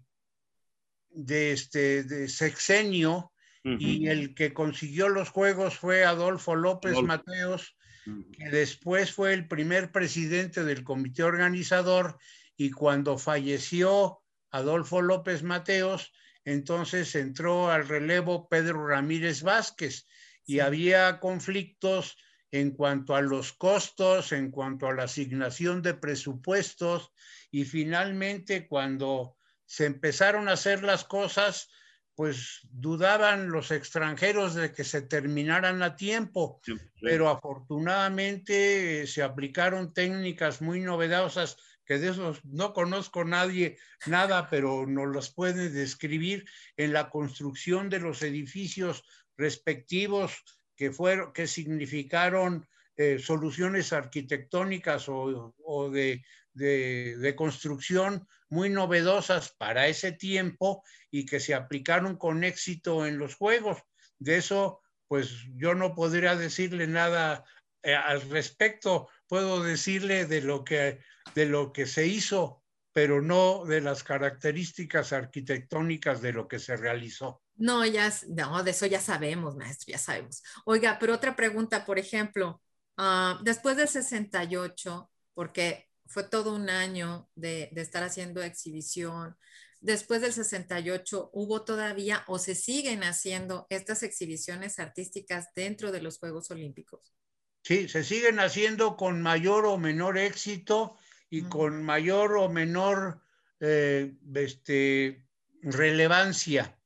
de, 1.14 1.52
este, 1.52 2.02
de 2.04 2.28
sexenio 2.28 3.30
y 3.66 4.08
el 4.08 4.34
que 4.34 4.52
consiguió 4.52 5.08
los 5.08 5.30
juegos 5.30 5.78
fue 5.78 6.04
Adolfo 6.04 6.54
López 6.54 7.00
Mateos, 7.02 7.78
que 8.04 8.50
después 8.50 9.10
fue 9.10 9.32
el 9.32 9.48
primer 9.48 9.90
presidente 9.90 10.64
del 10.64 10.84
comité 10.84 11.22
organizador 11.22 12.18
y 12.58 12.72
cuando 12.72 13.16
falleció 13.16 14.20
Adolfo 14.50 15.00
López 15.00 15.42
Mateos, 15.42 16.12
entonces 16.44 17.14
entró 17.14 17.70
al 17.70 17.88
relevo 17.88 18.50
Pedro 18.50 18.86
Ramírez 18.86 19.42
Vázquez 19.42 20.06
y 20.44 20.60
había 20.60 21.18
conflictos 21.18 22.18
en 22.54 22.70
cuanto 22.70 23.16
a 23.16 23.20
los 23.20 23.52
costos, 23.52 24.30
en 24.30 24.52
cuanto 24.52 24.86
a 24.86 24.94
la 24.94 25.02
asignación 25.02 25.82
de 25.82 25.94
presupuestos 25.94 27.10
y 27.50 27.64
finalmente 27.64 28.68
cuando 28.68 29.36
se 29.66 29.86
empezaron 29.86 30.48
a 30.48 30.52
hacer 30.52 30.84
las 30.84 31.02
cosas, 31.02 31.68
pues 32.14 32.60
dudaban 32.70 33.50
los 33.50 33.72
extranjeros 33.72 34.54
de 34.54 34.70
que 34.72 34.84
se 34.84 35.02
terminaran 35.02 35.82
a 35.82 35.96
tiempo, 35.96 36.60
pero 37.00 37.28
afortunadamente 37.28 39.02
eh, 39.02 39.06
se 39.08 39.24
aplicaron 39.24 39.92
técnicas 39.92 40.62
muy 40.62 40.78
novedosas 40.78 41.56
que 41.84 41.98
de 41.98 42.10
esos 42.10 42.44
no 42.44 42.72
conozco 42.72 43.24
nadie, 43.24 43.78
nada, 44.06 44.48
pero 44.48 44.86
nos 44.86 45.12
las 45.12 45.34
puede 45.34 45.70
describir 45.70 46.44
en 46.76 46.92
la 46.92 47.10
construcción 47.10 47.90
de 47.90 47.98
los 47.98 48.22
edificios 48.22 49.02
respectivos 49.36 50.44
que 50.76 50.90
fueron, 50.90 51.32
que 51.32 51.46
significaron 51.46 52.66
eh, 52.96 53.18
soluciones 53.18 53.92
arquitectónicas 53.92 55.08
o, 55.08 55.90
de, 55.90 56.24
de, 56.52 57.34
construcción 57.36 58.26
muy 58.48 58.70
novedosas 58.70 59.52
para 59.58 59.88
ese 59.88 60.12
tiempo 60.12 60.84
y 61.10 61.26
que 61.26 61.40
se 61.40 61.54
aplicaron 61.54 62.16
con 62.16 62.44
éxito 62.44 63.06
en 63.06 63.18
los 63.18 63.34
juegos. 63.34 63.78
De 64.18 64.36
eso, 64.36 64.80
pues 65.08 65.44
yo 65.56 65.74
no 65.74 65.94
podría 65.94 66.36
decirle 66.36 66.86
nada 66.86 67.44
eh, 67.82 67.94
al 67.94 68.22
respecto. 68.30 69.08
Puedo 69.26 69.62
decirle 69.62 70.26
de 70.26 70.40
lo 70.40 70.64
que 70.64 71.00
de 71.34 71.46
lo 71.46 71.72
que 71.72 71.86
se 71.86 72.06
hizo, 72.06 72.62
pero 72.92 73.22
no 73.22 73.64
de 73.64 73.80
las 73.80 74.04
características 74.04 75.12
arquitectónicas 75.12 76.20
de 76.20 76.32
lo 76.32 76.46
que 76.48 76.58
se 76.58 76.76
realizó. 76.76 77.42
No, 77.56 77.84
ya, 77.86 78.12
no, 78.28 78.62
de 78.62 78.70
eso 78.72 78.86
ya 78.86 79.00
sabemos, 79.00 79.56
maestro, 79.56 79.92
ya 79.92 79.98
sabemos. 79.98 80.42
Oiga, 80.64 80.98
pero 80.98 81.14
otra 81.14 81.36
pregunta, 81.36 81.84
por 81.84 81.98
ejemplo, 81.98 82.60
uh, 82.98 83.42
después 83.42 83.76
del 83.76 83.88
68, 83.88 85.10
porque 85.34 85.88
fue 86.06 86.24
todo 86.24 86.54
un 86.54 86.70
año 86.70 87.28
de, 87.34 87.70
estar 87.76 88.02
haciendo 88.02 88.42
exhibición. 88.42 89.36
Después 89.80 90.22
del 90.22 90.32
68 90.32 91.30
hubo 91.32 91.64
todavía 91.64 92.24
o 92.26 92.38
se 92.38 92.54
siguen 92.54 93.04
haciendo 93.04 93.66
estas 93.70 94.02
exhibiciones 94.02 94.78
artísticas 94.78 95.48
dentro 95.54 95.92
de 95.92 96.00
los 96.00 96.18
Juegos 96.18 96.50
Olímpicos. 96.50 97.14
Sí, 97.62 97.88
se 97.88 98.04
siguen 98.04 98.40
haciendo 98.40 98.96
con 98.96 99.22
mayor 99.22 99.66
o 99.66 99.78
menor 99.78 100.18
éxito 100.18 100.96
y 101.30 101.42
con 101.42 101.82
mayor 101.82 102.36
o 102.36 102.48
menor 102.48 103.22
eh, 103.60 104.14
este, 104.34 105.26
relevancia, 105.62 106.78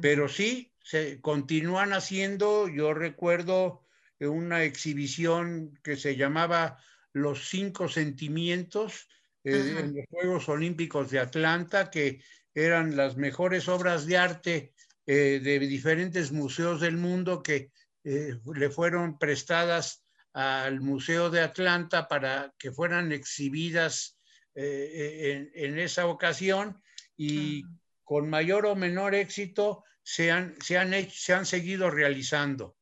pero 0.00 0.28
sí, 0.28 0.72
se 0.82 1.20
continúan 1.20 1.92
haciendo. 1.92 2.68
Yo 2.68 2.94
recuerdo 2.94 3.84
una 4.20 4.64
exhibición 4.64 5.78
que 5.82 5.96
se 5.96 6.16
llamaba 6.16 6.78
los 7.12 7.48
cinco 7.48 7.88
sentimientos 7.88 9.08
eh, 9.44 9.76
en 9.78 9.94
los 9.94 10.06
Juegos 10.10 10.48
Olímpicos 10.48 11.10
de 11.10 11.20
Atlanta, 11.20 11.90
que 11.90 12.22
eran 12.54 12.96
las 12.96 13.16
mejores 13.16 13.68
obras 13.68 14.06
de 14.06 14.16
arte 14.16 14.72
eh, 15.06 15.40
de 15.42 15.58
diferentes 15.60 16.32
museos 16.32 16.80
del 16.80 16.96
mundo 16.96 17.42
que 17.42 17.70
eh, 18.04 18.38
le 18.54 18.70
fueron 18.70 19.18
prestadas 19.18 20.04
al 20.32 20.80
Museo 20.80 21.30
de 21.30 21.40
Atlanta 21.40 22.08
para 22.08 22.54
que 22.58 22.72
fueran 22.72 23.12
exhibidas 23.12 24.16
en, 24.54 25.78
esa 25.78 26.06
ocasión. 26.06 26.82
Y 27.16 27.64
con 28.08 28.30
mayor 28.30 28.64
o 28.64 28.74
menor 28.74 29.14
éxito 29.14 29.84
se 30.02 30.30
han, 30.30 30.56
se 30.62 30.78
han, 30.78 30.94
se 31.10 31.34
han 31.34 31.44
seguido 31.44 31.90
realizando 31.90 32.74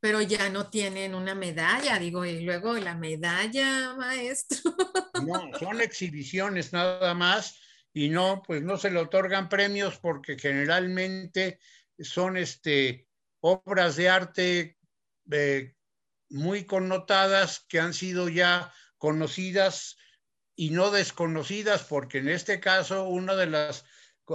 pero 0.00 0.20
ya 0.20 0.48
no 0.48 0.68
tienen 0.68 1.14
una 1.14 1.36
medalla, 1.36 1.96
digo, 1.96 2.24
y 2.24 2.40
luego 2.40 2.74
la 2.74 2.96
medalla, 2.96 3.94
maestro. 3.94 4.74
No, 5.24 5.56
son 5.60 5.80
exhibiciones 5.80 6.72
nada 6.72 7.14
más 7.14 7.60
y 7.92 8.08
no, 8.08 8.42
pues 8.44 8.62
no 8.62 8.76
se 8.78 8.90
le 8.90 8.98
otorgan 8.98 9.48
premios 9.48 9.98
porque 9.98 10.36
generalmente 10.36 11.60
son 12.00 12.36
este, 12.36 13.06
obras 13.38 13.94
de 13.94 14.08
arte 14.08 14.76
eh, 15.30 15.76
muy 16.30 16.64
connotadas 16.64 17.64
que 17.68 17.78
han 17.78 17.94
sido 17.94 18.28
ya 18.28 18.74
conocidas 18.98 19.96
y 20.56 20.70
no 20.70 20.90
desconocidas, 20.90 21.84
porque 21.84 22.18
en 22.18 22.28
este 22.28 22.58
caso 22.58 23.04
una 23.04 23.36
de 23.36 23.46
las, 23.46 23.84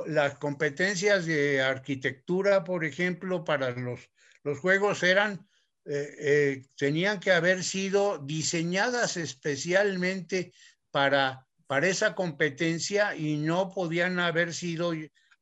las 0.05 0.37
competencias 0.37 1.25
de 1.25 1.61
arquitectura, 1.61 2.63
por 2.63 2.85
ejemplo, 2.85 3.43
para 3.43 3.71
los, 3.71 4.09
los 4.43 4.59
juegos 4.59 5.03
eran 5.03 5.47
eh, 5.89 6.15
eh, 6.19 6.65
tenían 6.75 7.17
que 7.21 7.31
haber 7.31 7.63
sido 7.63 8.17
diseñadas 8.17 9.15
especialmente 9.15 10.51
para, 10.91 11.47
para 11.65 11.87
esa 11.87 12.13
competencia 12.13 13.15
y 13.15 13.37
no 13.37 13.69
podían 13.69 14.19
haber 14.19 14.53
sido 14.53 14.91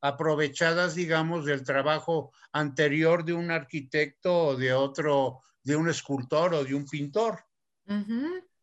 aprovechadas, 0.00 0.94
digamos, 0.94 1.46
del 1.46 1.64
trabajo 1.64 2.32
anterior 2.52 3.24
de 3.24 3.32
un 3.32 3.50
arquitecto 3.50 4.46
o 4.48 4.56
de 4.56 4.72
otro, 4.72 5.42
de 5.64 5.74
un 5.74 5.88
escultor 5.88 6.54
o 6.54 6.64
de 6.64 6.76
un 6.76 6.86
pintor. 6.86 7.44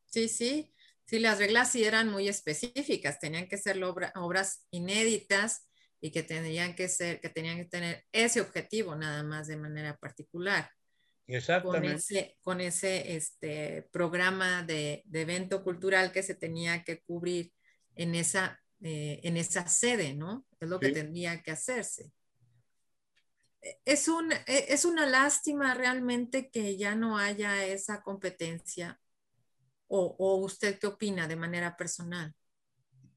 Sí, 0.06 0.30
sí. 0.30 0.70
Sí, 1.06 1.20
las 1.20 1.38
reglas 1.38 1.70
sí 1.70 1.84
eran 1.84 2.10
muy 2.10 2.30
específicas, 2.30 3.20
tenían 3.20 3.50
que 3.50 3.58
ser 3.58 3.84
obras 3.84 4.66
inéditas 4.72 5.68
y 6.04 6.12
que 6.12 6.22
tenían 6.22 6.76
que 6.76 6.90
ser, 6.90 7.22
que 7.22 7.30
tenían 7.30 7.56
que 7.56 7.64
tener 7.64 8.04
ese 8.12 8.42
objetivo 8.42 8.94
nada 8.94 9.24
más 9.24 9.48
de 9.48 9.56
manera 9.56 9.96
particular. 9.96 10.70
Exactamente. 11.28 11.88
Con 11.88 11.96
ese, 11.96 12.38
con 12.42 12.60
ese 12.60 13.16
este, 13.16 13.88
programa 13.90 14.64
de, 14.64 15.06
evento 15.14 15.64
cultural 15.64 16.12
que 16.12 16.22
se 16.22 16.36
tenía 16.36 16.84
que 16.84 17.00
cubrir 17.04 17.54
en 17.96 18.16
esa, 18.16 18.62
eh, 18.82 19.22
en 19.24 19.38
esa 19.38 19.66
sede, 19.70 20.14
¿no? 20.14 20.46
Es 20.60 20.68
lo 20.68 20.78
que 20.78 20.90
tendría 20.90 21.42
que 21.42 21.52
hacerse. 21.52 22.12
Es, 23.86 24.10
un, 24.10 24.34
e, 24.34 24.44
es 24.74 24.84
una 24.84 25.06
lástima 25.06 25.74
realmente 25.74 26.50
que 26.50 26.76
ya 26.76 26.96
no 26.96 27.18
haya 27.18 27.66
esa 27.66 28.04
competencia. 28.04 29.00
¿O, 29.88 30.18
o 30.20 30.36
usted 30.44 30.78
qué 30.80 30.88
opina 30.88 31.30
de 31.30 31.38
manera 31.38 31.78
personal? 31.78 32.36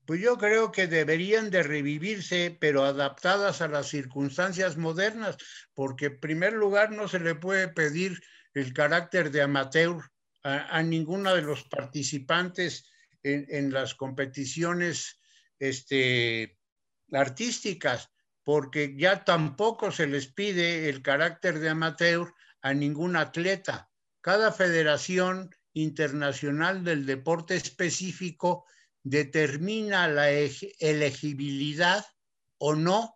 Pues 0.06 0.20
yo 0.20 0.38
creo 0.38 0.70
que 0.70 0.86
deberían 0.86 1.50
de 1.50 1.64
revivirse, 1.64 2.56
pero 2.60 2.84
adaptadas 2.84 3.60
a 3.60 3.66
las 3.66 3.88
circunstancias 3.88 4.76
modernas, 4.76 5.36
porque 5.74 6.06
en 6.06 6.20
primer 6.20 6.52
lugar 6.52 6.92
no 6.92 7.08
se 7.08 7.18
le 7.18 7.34
puede 7.34 7.66
pedir 7.66 8.22
el 8.54 8.72
carácter 8.72 9.32
de 9.32 9.42
amateur 9.42 9.96
a, 10.44 10.80
ninguno 10.84 11.34
de 11.34 11.42
los 11.42 11.64
participantes 11.64 12.88
en, 13.24 13.72
las 13.72 13.96
competiciones 13.96 15.18
este, 15.58 16.56
artísticas, 17.10 18.08
porque 18.44 18.94
ya 18.96 19.24
tampoco 19.24 19.90
se 19.90 20.06
les 20.06 20.28
pide 20.28 20.88
el 20.88 21.02
carácter 21.02 21.58
de 21.58 21.70
amateur 21.70 22.32
a 22.62 22.72
ningún 22.74 23.16
atleta. 23.16 23.90
Cada 24.20 24.52
federación 24.52 25.50
internacional 25.72 26.84
del 26.84 27.06
deporte 27.06 27.56
específico 27.56 28.66
determina 29.06 30.08
la 30.08 30.30
elegibilidad 30.30 32.04
o 32.58 32.74
no 32.74 33.14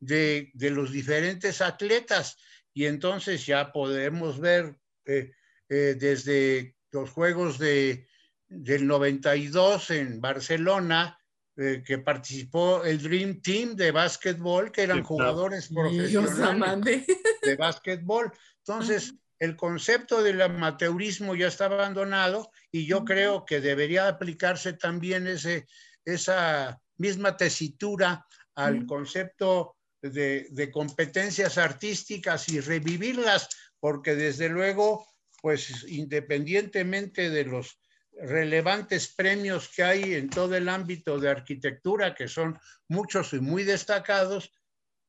de, 0.00 0.50
los 0.58 0.90
diferentes 0.90 1.60
atletas. 1.60 2.38
Y 2.72 2.86
entonces 2.86 3.44
ya 3.44 3.70
podemos 3.70 4.40
ver 4.40 4.78
eh, 5.04 5.30
eh, 5.68 5.94
desde 5.98 6.76
los 6.90 7.10
Juegos 7.10 7.58
de, 7.58 8.08
del 8.48 8.86
92 8.86 9.90
en 9.90 10.22
Barcelona, 10.22 11.18
eh, 11.58 11.82
que 11.84 11.98
participó 11.98 12.82
el 12.84 13.02
Dream 13.02 13.42
Team 13.42 13.76
de 13.76 13.90
básquetbol, 13.90 14.72
que 14.72 14.84
eran 14.84 15.02
jugadores 15.02 15.68
profesionales 15.68 17.06
de 17.42 17.56
básquetbol. 17.56 18.32
Entonces, 18.60 19.14
el 19.38 19.56
concepto 19.56 20.22
del 20.22 20.40
amateurismo 20.40 21.34
ya 21.34 21.48
está 21.48 21.66
abandonado 21.66 22.50
y 22.70 22.86
yo 22.86 23.04
creo 23.04 23.44
que 23.44 23.60
debería 23.60 24.08
aplicarse 24.08 24.72
también 24.72 25.26
ese, 25.26 25.66
esa 26.04 26.80
misma 26.96 27.36
tesitura 27.36 28.26
al 28.54 28.86
concepto 28.86 29.76
de, 30.00 30.46
de, 30.50 30.70
competencias 30.70 31.58
artísticas 31.58 32.48
y 32.48 32.60
revivirlas, 32.60 33.48
porque 33.78 34.14
desde 34.14 34.48
luego, 34.48 35.06
pues 35.42 35.84
independientemente 35.88 37.28
de 37.28 37.44
los 37.44 37.78
relevantes 38.18 39.12
premios 39.14 39.68
que 39.68 39.82
hay 39.82 40.14
en 40.14 40.30
todo 40.30 40.56
el 40.56 40.68
ámbito 40.70 41.18
de 41.18 41.28
arquitectura, 41.28 42.14
que 42.14 42.28
son 42.28 42.58
muchos 42.88 43.34
y 43.34 43.40
muy 43.40 43.64
destacados, 43.64 44.52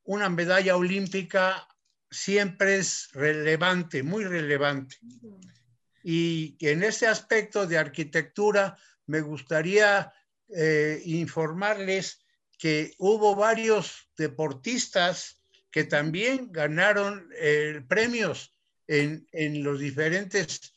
una 0.03 0.29
medalla 0.29 0.75
olímpica 0.75 1.67
siempre 2.09 2.77
es 2.77 3.09
relevante, 3.13 4.03
muy 4.03 4.23
relevante. 4.23 4.97
Y 6.03 6.55
en 6.61 6.83
este 6.83 7.07
aspecto 7.07 7.67
de 7.67 7.77
arquitectura 7.77 8.77
me 9.05 9.21
gustaría 9.21 10.13
eh, 10.49 11.01
informarles 11.05 12.19
que 12.57 12.93
hubo 12.97 13.35
varios 13.35 14.09
deportistas 14.17 15.41
que 15.69 15.83
también 15.83 16.51
ganaron 16.51 17.29
eh, 17.37 17.81
premios 17.87 18.55
en, 18.87 19.27
los 19.63 19.79
diferentes 19.79 20.73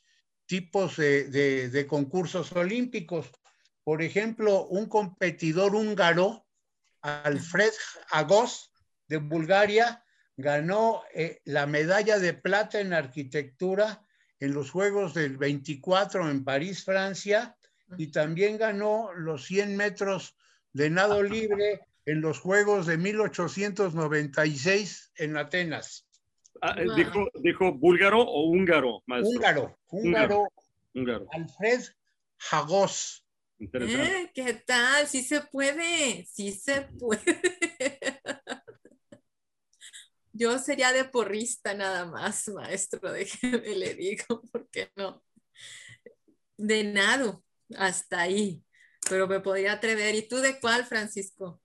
tipos 0.46 0.96
de, 0.96 1.28
de, 1.70 1.86
concursos 1.86 2.52
olímpicos. 2.52 3.30
Por 3.84 4.02
ejemplo, 4.02 4.66
un 4.66 4.86
competidor 4.86 5.76
húngaro, 5.76 6.44
Alfred 7.02 7.72
Agos, 8.10 8.72
de 9.06 9.18
Bulgaria, 9.18 10.04
ganó 10.40 11.02
eh, 11.14 11.40
la 11.44 11.66
medalla 11.66 12.18
de 12.18 12.34
plata 12.34 12.80
en 12.80 12.92
arquitectura 12.92 14.04
en 14.38 14.54
los 14.54 14.70
Juegos 14.70 15.14
del 15.14 15.36
24 15.36 16.30
en 16.30 16.44
París, 16.44 16.84
Francia, 16.84 17.56
y 17.98 18.12
también 18.12 18.56
ganó 18.56 19.12
los 19.14 19.46
100 19.46 19.76
metros 19.76 20.36
de 20.72 20.90
nado 20.90 21.20
libre 21.34 21.80
en 22.06 22.20
los 22.20 22.38
Juegos 22.38 22.86
de 22.86 22.96
1896 22.96 25.12
en 25.16 25.36
Atenas. 25.36 26.06
Ah, 26.62 26.76
eh, 26.78 26.86
dijo, 27.42 27.72
búlgaro 27.72 28.20
o 28.20 28.50
húngaro? 28.50 29.02
Húngaro, 29.06 29.78
húngaro, 29.88 30.46
húngaro. 30.94 31.26
Alfred 31.32 31.80
Jagos. 32.38 33.24
Eh, 33.60 34.30
¿Qué 34.34 34.54
tal? 34.66 35.06
Sí 35.06 35.22
se 35.22 35.42
puede, 35.42 36.24
sí 36.24 36.52
se 36.52 36.80
puede. 36.98 37.20
Yo 40.32 40.58
sería 40.58 40.92
de 40.92 41.04
porrista 41.04 41.74
nada 41.74 42.06
más, 42.06 42.48
maestro, 42.48 43.00
déjeme 43.12 43.74
le 43.76 43.94
digo, 43.94 44.42
porque 44.52 44.90
no. 44.96 45.22
De 46.56 46.84
nado, 46.84 47.42
hasta 47.76 48.20
ahí, 48.20 48.62
pero 49.08 49.26
me 49.26 49.40
podría 49.40 49.72
atrever. 49.72 50.14
¿Y 50.14 50.28
tú 50.28 50.36
de 50.36 50.60
cuál, 50.60 50.84
Francisco? 50.84 51.60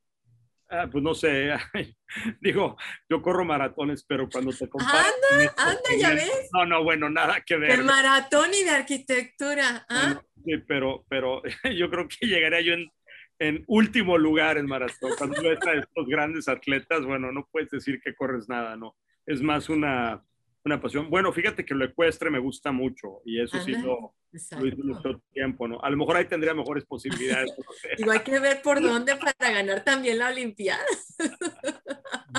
Ah, 0.70 0.88
pues 0.92 1.04
no 1.04 1.14
sé, 1.14 1.52
digo, 2.42 2.76
yo 3.08 3.22
corro 3.22 3.46
maratones, 3.46 4.04
pero 4.04 4.28
cuando 4.28 4.52
te 4.52 4.68
comparo... 4.68 4.98
Anda, 4.98 5.54
anda, 5.58 5.90
ya 5.98 6.10
ves. 6.10 6.50
No, 6.52 6.66
no, 6.66 6.84
bueno, 6.84 7.10
nada 7.10 7.42
que 7.46 7.56
ver. 7.56 7.78
De 7.78 7.84
maratón 7.84 8.52
y 8.54 8.64
de 8.64 8.72
arquitectura. 8.72 9.86
¿ah? 9.90 10.20
sí, 10.44 10.58
pero, 10.68 11.06
pero 11.08 11.44
yo 11.78 11.90
creo 11.90 12.08
que 12.08 12.26
llegaría 12.26 12.62
yo 12.62 12.74
en 12.74 12.92
en 13.40 13.64
último 13.68 14.18
lugar 14.18 14.58
en 14.58 14.66
maratón. 14.66 15.12
Cuando 15.18 15.42
ves 15.42 15.60
a 15.68 15.74
estos 15.74 16.08
grandes 16.08 16.48
atletas, 16.48 17.06
bueno, 17.06 17.32
no 17.32 17.48
puedes 17.52 17.70
decir 17.70 18.00
que 18.02 18.16
corres 18.16 18.48
nada, 18.48 18.76
¿no? 18.76 18.96
Es 19.26 19.42
más 19.42 19.70
una, 19.70 20.24
una 20.64 20.82
pasión. 20.82 21.10
Bueno, 21.10 21.32
fíjate 21.32 21.64
que 21.66 21.76
lo 21.76 21.86
ecuestre 21.86 22.30
me 22.30 22.40
gusta 22.40 22.72
mucho 22.72 23.22
y 23.26 23.42
eso 23.42 23.60
sí 23.62 23.74
lo, 23.74 24.16
lo 24.58 24.66
hice 24.66 24.84
mucho 24.84 25.22
tiempo, 25.32 25.68
¿no? 25.68 25.80
A 25.82 25.90
lo 25.90 25.98
mejor 25.98 26.18
ahí 26.18 26.26
tendría 26.26 26.54
mejores 26.54 26.86
posibilidades. 26.86 27.54
Igual 27.98 28.18
hay 28.18 28.24
que 28.24 28.40
ver 28.40 28.62
por 28.62 28.82
dónde 28.82 29.16
para 29.16 29.34
ganar 29.38 29.84
también 29.84 30.20
la 30.20 30.30
Olimpiada. 30.30 30.84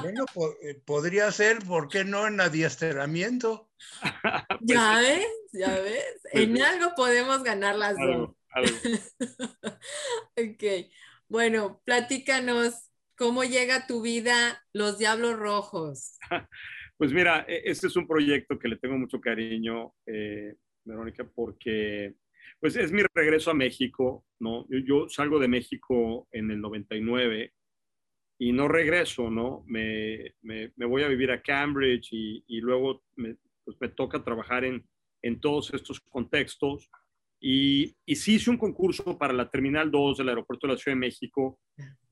Bueno, 0.02 0.24
eh, 0.62 0.80
podría 0.84 1.30
ser, 1.32 1.60
¿por 1.60 1.88
qué 1.88 2.04
no 2.04 2.26
en 2.26 2.40
adiestramiento? 2.40 3.70
Pues 4.58 4.60
ya 4.64 4.98
ves, 4.98 5.26
ya 5.52 5.78
ves. 5.80 6.20
Pues 6.32 6.44
en 6.44 6.62
algo 6.62 6.94
podemos 6.96 7.42
ganar 7.42 7.76
las 7.76 7.96
dos. 7.96 8.35
ok. 10.36 10.64
Bueno, 11.28 11.80
platícanos 11.84 12.90
cómo 13.16 13.44
llega 13.44 13.86
tu 13.86 14.02
vida 14.02 14.64
Los 14.72 14.98
Diablos 14.98 15.38
Rojos. 15.38 16.18
Pues 16.98 17.12
mira, 17.12 17.44
e, 17.46 17.60
este 17.66 17.88
es 17.88 17.96
un 17.96 18.06
proyecto 18.06 18.58
que 18.58 18.68
le 18.68 18.76
tengo 18.78 18.96
mucho 18.96 19.20
cariño, 19.20 19.92
eh, 20.06 20.54
Verónica, 20.82 21.24
porque 21.24 22.14
pues 22.58 22.74
es 22.76 22.90
mi 22.90 23.02
regreso 23.14 23.50
a 23.50 23.54
México, 23.54 24.24
¿no? 24.38 24.66
Yo, 24.70 25.06
salgo 25.10 25.38
de 25.38 25.46
México 25.46 26.26
en 26.32 26.50
el 26.50 26.58
99 26.58 27.52
y 28.38 28.52
no 28.52 28.66
regreso, 28.66 29.30
¿no? 29.30 29.62
Me, 29.66 30.36
voy 30.76 31.02
a 31.02 31.08
vivir 31.08 31.30
a 31.32 31.42
Cambridge 31.42 32.08
y, 32.12 32.60
luego 32.62 33.04
me, 33.16 33.36
pues 33.62 33.76
me 33.78 33.88
toca 33.88 34.24
trabajar 34.24 34.64
en, 34.64 34.88
en 35.20 35.38
todos 35.38 35.74
estos 35.74 36.00
contextos 36.00 36.90
y, 37.40 37.94
y 38.06 38.16
sí 38.16 38.36
hice 38.36 38.50
un 38.50 38.58
concurso 38.58 39.18
para 39.18 39.32
la 39.32 39.50
Terminal 39.50 39.90
2 39.90 40.18
del 40.18 40.28
Aeropuerto 40.30 40.66
de 40.66 40.72
la 40.72 40.78
Ciudad 40.78 40.96
de 40.96 41.00
México, 41.00 41.58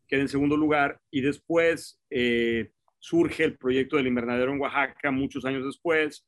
quedé 0.06 0.22
en 0.22 0.28
segundo 0.28 0.56
lugar, 0.56 1.00
y 1.10 1.20
después 1.20 2.00
eh, 2.10 2.70
surge 2.98 3.44
el 3.44 3.56
proyecto 3.56 3.96
del 3.96 4.06
invernadero 4.06 4.52
en 4.52 4.60
Oaxaca 4.60 5.10
muchos 5.10 5.44
años 5.44 5.64
después, 5.64 6.26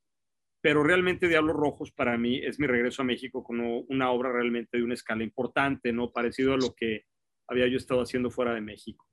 pero 0.60 0.82
realmente 0.82 1.28
Diablos 1.28 1.56
Rojos 1.56 1.92
para 1.92 2.18
mí 2.18 2.38
es 2.38 2.58
mi 2.58 2.66
regreso 2.66 3.02
a 3.02 3.04
México 3.04 3.44
con 3.44 3.60
una 3.88 4.10
obra 4.10 4.32
realmente 4.32 4.78
de 4.78 4.82
una 4.82 4.94
escala 4.94 5.22
importante, 5.22 5.92
¿no? 5.92 6.10
Parecido 6.10 6.54
a 6.54 6.58
lo 6.58 6.74
que 6.74 7.04
había 7.48 7.68
yo 7.68 7.76
estado 7.76 8.02
haciendo 8.02 8.30
fuera 8.30 8.52
de 8.52 8.60
México. 8.60 9.06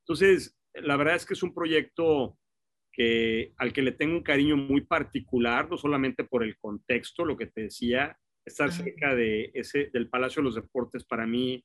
Entonces, 0.00 0.58
la 0.74 0.96
verdad 0.96 1.16
es 1.16 1.24
que 1.24 1.34
es 1.34 1.42
un 1.42 1.54
proyecto 1.54 2.38
que, 2.92 3.52
al 3.58 3.72
que 3.72 3.82
le 3.82 3.92
tengo 3.92 4.16
un 4.16 4.22
cariño 4.22 4.56
muy 4.56 4.80
particular, 4.80 5.70
no 5.70 5.76
solamente 5.76 6.24
por 6.24 6.42
el 6.42 6.58
contexto, 6.58 7.24
lo 7.24 7.36
que 7.36 7.46
te 7.46 7.62
decía, 7.62 8.18
estar 8.46 8.72
cerca 8.72 9.14
de 9.14 9.50
ese, 9.54 9.90
del 9.92 10.08
Palacio 10.08 10.40
de 10.40 10.44
los 10.44 10.54
Deportes 10.54 11.04
para 11.04 11.26
mí 11.26 11.62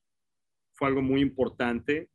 fue 0.74 0.88
algo 0.88 1.00
muy 1.00 1.20
importante. 1.20 2.08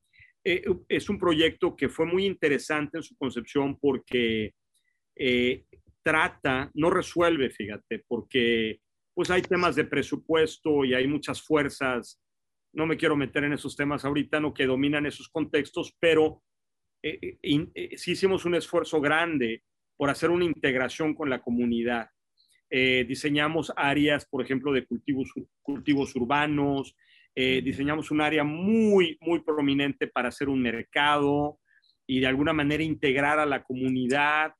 eh, 0.44 0.64
es 0.90 1.10
un 1.10 1.18
proyecto 1.18 1.76
que 1.76 1.90
fue 1.90 2.06
muy 2.06 2.26
interesante 2.26 2.98
en 2.98 3.04
su 3.04 3.16
concepción 3.18 3.80
porque 3.80 4.54
eh, 5.16 5.66
trata, 6.04 6.70
no 6.74 6.90
resuelve, 6.90 7.50
fíjate, 7.50 8.04
porque 8.08 8.80
pues 9.14 9.30
hay 9.32 9.42
temas 9.42 9.76
de 9.76 9.86
presupuesto 9.86 10.86
y 10.86 10.94
hay 10.94 11.08
muchas 11.08 11.42
fuerzas, 11.42 12.22
no 12.74 12.86
me 12.86 12.98
quiero 12.98 13.16
meter 13.16 13.44
en 13.46 13.54
esos 13.54 13.76
temas 13.76 14.06
ahorita, 14.06 14.40
no 14.40 14.54
que 14.54 14.68
dominan 14.68 15.06
esos 15.06 15.28
contextos, 15.30 15.96
pero 16.00 16.44
eh, 17.04 17.38
sí 17.98 18.12
hicimos 18.12 18.46
un 18.46 18.56
esfuerzo 18.56 19.02
grande 19.02 19.64
por 19.98 20.10
hacer 20.10 20.30
una 20.30 20.46
integración 20.46 21.16
con 21.16 21.30
la 21.30 21.42
comunidad. 21.42 22.10
Diseñamos 22.70 23.72
áreas, 23.76 24.26
por 24.26 24.44
ejemplo, 24.44 24.74
de 24.74 24.86
cultivos, 24.86 25.32
cultivos 25.62 26.16
urbanos, 26.16 26.96
eh, 27.40 27.62
diseñamos 27.62 28.10
un 28.10 28.22
área 28.22 28.44
muy, 28.44 29.16
muy 29.22 29.42
prominente 29.42 30.08
para 30.08 30.30
hacer 30.30 30.50
un 30.50 30.60
mercado 30.60 31.60
y 32.08 32.20
de 32.20 32.26
alguna 32.26 32.52
manera 32.52 32.82
integrar 32.82 33.38
a 33.38 33.46
la 33.46 33.64
comunidad. 33.64 34.54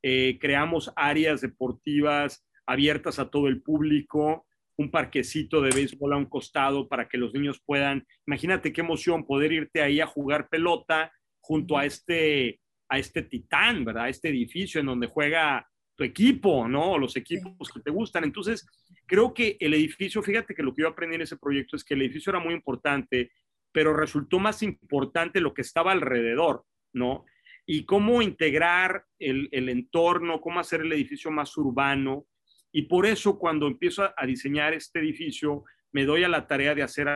Eh, 0.00 0.38
creamos 0.40 0.92
áreas 0.94 1.40
deportivas 1.40 2.46
abiertas 2.66 3.18
a 3.18 3.30
todo 3.30 3.48
el 3.48 3.60
público, 3.62 4.46
un 4.76 4.92
parquecito 4.92 5.60
de 5.60 5.70
béisbol 5.74 6.12
a 6.12 6.18
un 6.18 6.26
costado 6.26 6.88
para 6.88 7.08
que 7.08 7.18
los 7.18 7.34
niños 7.34 7.60
puedan, 7.66 8.06
imagínate 8.28 8.72
qué 8.72 8.82
emoción 8.82 9.26
poder 9.26 9.50
irte 9.52 9.82
ahí 9.82 9.98
a 10.00 10.06
jugar 10.06 10.48
pelota 10.48 11.12
junto 11.40 11.76
a 11.76 11.84
este, 11.84 12.60
a 12.88 13.00
este 13.00 13.22
titán, 13.22 13.84
¿verdad? 13.84 14.08
Este 14.08 14.28
edificio 14.28 14.78
en 14.78 14.86
donde 14.86 15.08
juega 15.08 15.68
tu 16.00 16.04
equipo, 16.04 16.66
¿no? 16.66 16.96
Los 16.96 17.14
equipos 17.16 17.70
que 17.70 17.80
te 17.80 17.90
gustan. 17.90 18.24
Entonces, 18.24 18.66
creo 19.06 19.34
que 19.34 19.58
el 19.60 19.74
edificio, 19.74 20.22
fíjate 20.22 20.54
que 20.54 20.62
lo 20.62 20.74
que 20.74 20.80
yo 20.80 20.88
aprendí 20.88 21.16
en 21.16 21.22
ese 21.22 21.36
proyecto 21.36 21.76
es 21.76 21.84
que 21.84 21.92
el 21.92 22.00
edificio 22.00 22.30
era 22.30 22.40
muy 22.40 22.54
importante, 22.54 23.32
pero 23.70 23.92
resultó 23.94 24.38
más 24.38 24.62
importante 24.62 25.42
lo 25.42 25.52
que 25.52 25.60
estaba 25.60 25.92
alrededor, 25.92 26.64
¿no? 26.94 27.26
Y 27.66 27.84
cómo 27.84 28.22
integrar 28.22 29.04
el, 29.18 29.68
entorno, 29.68 30.40
cómo 30.40 30.58
hacer 30.58 30.80
el 30.80 30.92
edificio 30.94 31.30
más 31.30 31.54
urbano. 31.58 32.24
Y 32.72 32.82
por 32.82 33.04
eso 33.04 33.38
cuando 33.38 33.66
empiezo 33.66 34.02
a, 34.02 34.14
a 34.16 34.24
diseñar 34.24 34.72
este 34.72 35.00
edificio, 35.00 35.64
me 35.92 36.06
doy 36.06 36.24
a 36.24 36.30
la 36.30 36.46
tarea 36.46 36.74
de 36.74 36.82
hacer 36.82 37.08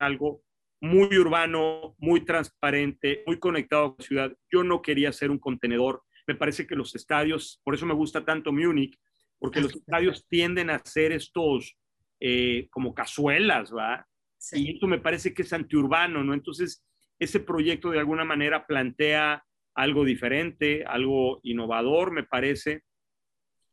algo 0.00 0.42
muy 0.80 1.16
urbano, 1.16 1.94
muy 1.98 2.24
transparente, 2.24 3.22
muy 3.24 3.38
conectado 3.38 3.84
a 3.84 3.94
la 3.96 4.04
ciudad. 4.04 4.36
Yo 4.50 4.64
no 4.64 4.82
quería 4.82 5.12
ser 5.12 5.30
un 5.30 5.38
contenedor. 5.38 6.02
Me 6.26 6.34
parece 6.34 6.66
que 6.66 6.76
los 6.76 6.94
estadios, 6.94 7.60
por 7.64 7.74
eso 7.74 7.86
me 7.86 7.94
gusta 7.94 8.24
tanto 8.24 8.52
Múnich, 8.52 8.98
porque 9.38 9.60
los 9.60 9.74
estadios 9.74 10.26
tienden 10.28 10.70
a 10.70 10.80
ser 10.84 11.12
estos 11.12 11.76
eh, 12.20 12.68
como 12.70 12.94
cazuelas, 12.94 13.74
¿va? 13.74 14.06
Y 14.52 14.74
esto 14.74 14.86
me 14.86 14.98
parece 14.98 15.34
que 15.34 15.42
es 15.42 15.52
antiurbano, 15.52 16.22
¿no? 16.22 16.34
Entonces, 16.34 16.84
ese 17.18 17.40
proyecto 17.40 17.90
de 17.90 17.98
alguna 17.98 18.24
manera 18.24 18.66
plantea 18.66 19.44
algo 19.74 20.04
diferente, 20.04 20.84
algo 20.84 21.40
innovador, 21.42 22.12
me 22.12 22.24
parece. 22.24 22.82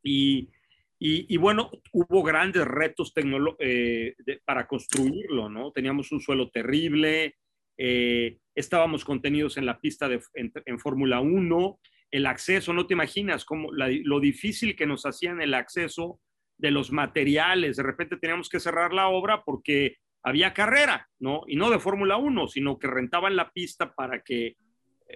Y, 0.03 0.49
y, 0.97 1.37
bueno, 1.37 1.71
hubo 1.93 2.23
grandes 2.23 2.65
retos 2.65 3.13
eh, 3.59 4.15
para 4.45 4.67
construirlo, 4.67 5.49
¿no? 5.49 5.71
Teníamos 5.71 6.11
un 6.11 6.19
suelo 6.19 6.49
terrible, 6.49 7.35
eh, 7.77 8.37
estábamos 8.53 9.05
contenidos 9.05 9.57
en 9.57 9.65
la 9.65 9.79
pista 9.79 10.09
de, 10.09 10.21
en, 10.33 10.51
en 10.65 10.79
Fórmula 10.79 11.19
1, 11.21 11.79
el 12.11 12.25
acceso, 12.25 12.73
no 12.73 12.87
te 12.87 12.93
imaginas 12.93 13.45
cómo 13.45 13.69
lo 13.71 14.19
difícil 14.19 14.75
que 14.75 14.87
nos 14.87 15.05
hacían 15.05 15.41
el 15.41 15.53
acceso 15.53 16.19
de 16.57 16.71
los 16.71 16.91
materiales. 16.91 17.77
De 17.77 17.83
repente 17.83 18.17
teníamos 18.17 18.49
que 18.49 18.59
cerrar 18.59 18.93
la 18.93 19.07
obra 19.07 19.43
porque 19.43 19.97
había 20.23 20.53
carrera, 20.53 21.09
¿no? 21.19 21.43
Y 21.47 21.55
no 21.55 21.69
de 21.69 21.79
Fórmula 21.79 22.17
1, 22.17 22.47
sino 22.47 22.77
que 22.77 22.87
rentaban 22.87 23.35
la 23.35 23.51
pista 23.51 23.93
para 23.93 24.21
que 24.21 24.47
eh, 24.47 24.55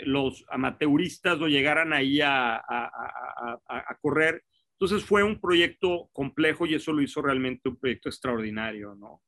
los 0.05 0.45
amateuristas 0.49 1.37
lo 1.39 1.47
llegaran 1.47 1.93
ahí 1.93 2.21
a, 2.21 2.55
a, 2.55 3.97
correr. 4.01 4.43
Entonces 4.79 5.03
fue 5.03 5.23
un 5.23 5.39
proyecto 5.39 6.09
complejo 6.13 6.65
y 6.65 6.75
eso 6.75 6.93
lo 6.93 7.01
hizo 7.01 7.21
realmente 7.21 7.69
un 7.69 7.77
proyecto 7.77 8.09
extraordinario, 8.09 8.95
¿no? 8.95 9.21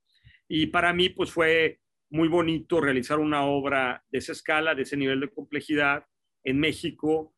Y 0.48 0.68
para 0.68 0.94
mí, 0.94 1.10
pues 1.10 1.32
fue 1.32 1.80
muy 2.10 2.28
bonito 2.28 2.80
realizar 2.80 3.20
una 3.20 3.44
obra 3.44 4.04
de 4.10 4.20
esa 4.20 4.32
escala, 4.32 4.76
de 4.76 4.84
ese 4.84 4.96
nivel 4.96 5.20
de 5.20 5.30
complejidad 5.30 6.06
en 6.44 6.60
México, 6.60 7.35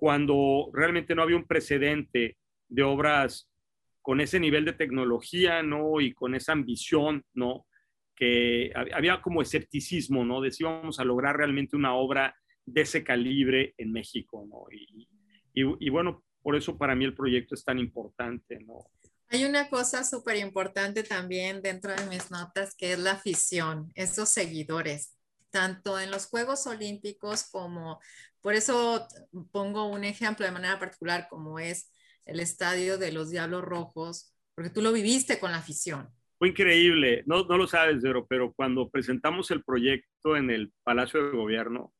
cuando 0.00 0.70
realmente 0.72 1.14
no 1.14 1.22
había 1.22 1.36
un 1.36 1.46
precedente 1.46 2.38
de 2.68 2.82
obras 2.82 3.50
con 4.00 4.22
ese 4.22 4.40
nivel 4.40 4.64
de 4.64 4.72
tecnología, 4.72 5.62
¿no? 5.62 6.00
Y 6.00 6.14
con 6.14 6.34
esa 6.34 6.52
ambición, 6.52 7.22
¿no? 7.34 7.66
Que 8.16 8.72
había 8.94 9.20
como 9.20 9.42
escepticismo, 9.42 10.24
¿no? 10.24 10.40
De 10.40 10.52
si 10.52 10.64
a 10.64 11.04
lograr 11.04 11.36
realmente 11.36 11.76
una 11.76 11.94
obra 11.94 12.34
de 12.64 12.80
ese 12.80 13.04
calibre 13.04 13.74
en 13.76 13.92
México, 13.92 14.46
¿no? 14.48 14.64
Y, 14.74 15.06
y, 15.52 15.90
bueno, 15.90 16.24
por 16.40 16.56
eso 16.56 16.78
para 16.78 16.94
mí 16.94 17.04
el 17.04 17.14
proyecto 17.14 17.54
es 17.54 17.62
tan 17.62 17.78
importante, 17.78 18.58
¿no? 18.60 18.86
Hay 19.28 19.44
una 19.44 19.68
cosa 19.68 20.02
súper 20.02 20.38
importante 20.38 21.02
también 21.02 21.60
dentro 21.60 21.94
de 21.94 22.06
mis 22.06 22.30
notas 22.30 22.74
que 22.74 22.94
es 22.94 22.98
la 22.98 23.12
afición, 23.12 23.92
esos 23.94 24.30
seguidores, 24.30 25.14
tanto 25.50 25.98
en 25.98 26.10
los 26.10 26.26
Juegos 26.26 26.66
Olímpicos 26.66 27.48
como 27.50 28.00
por 28.40 28.54
eso 28.54 29.06
pongo 29.52 29.88
un 29.88 30.04
ejemplo 30.04 30.46
de 30.46 30.52
manera 30.52 30.78
particular 30.78 31.26
como 31.28 31.58
es 31.58 31.92
el 32.24 32.40
estadio 32.40 32.96
de 32.98 33.12
los 33.12 33.30
Diablos 33.30 33.62
Rojos, 33.62 34.34
porque 34.54 34.70
tú 34.70 34.82
lo 34.82 34.92
viviste 34.92 35.38
con 35.38 35.52
la 35.52 35.58
afición. 35.58 36.08
Fue 36.38 36.48
increíble, 36.48 37.22
no, 37.26 37.44
no 37.44 37.58
lo 37.58 37.66
sabes, 37.66 38.02
pero 38.28 38.54
cuando 38.54 38.88
presentamos 38.88 39.50
el 39.50 39.62
proyecto 39.62 40.36
en 40.36 40.50
el 40.50 40.72
Palacio 40.82 41.22
de 41.22 41.36
Gobierno, 41.36 41.92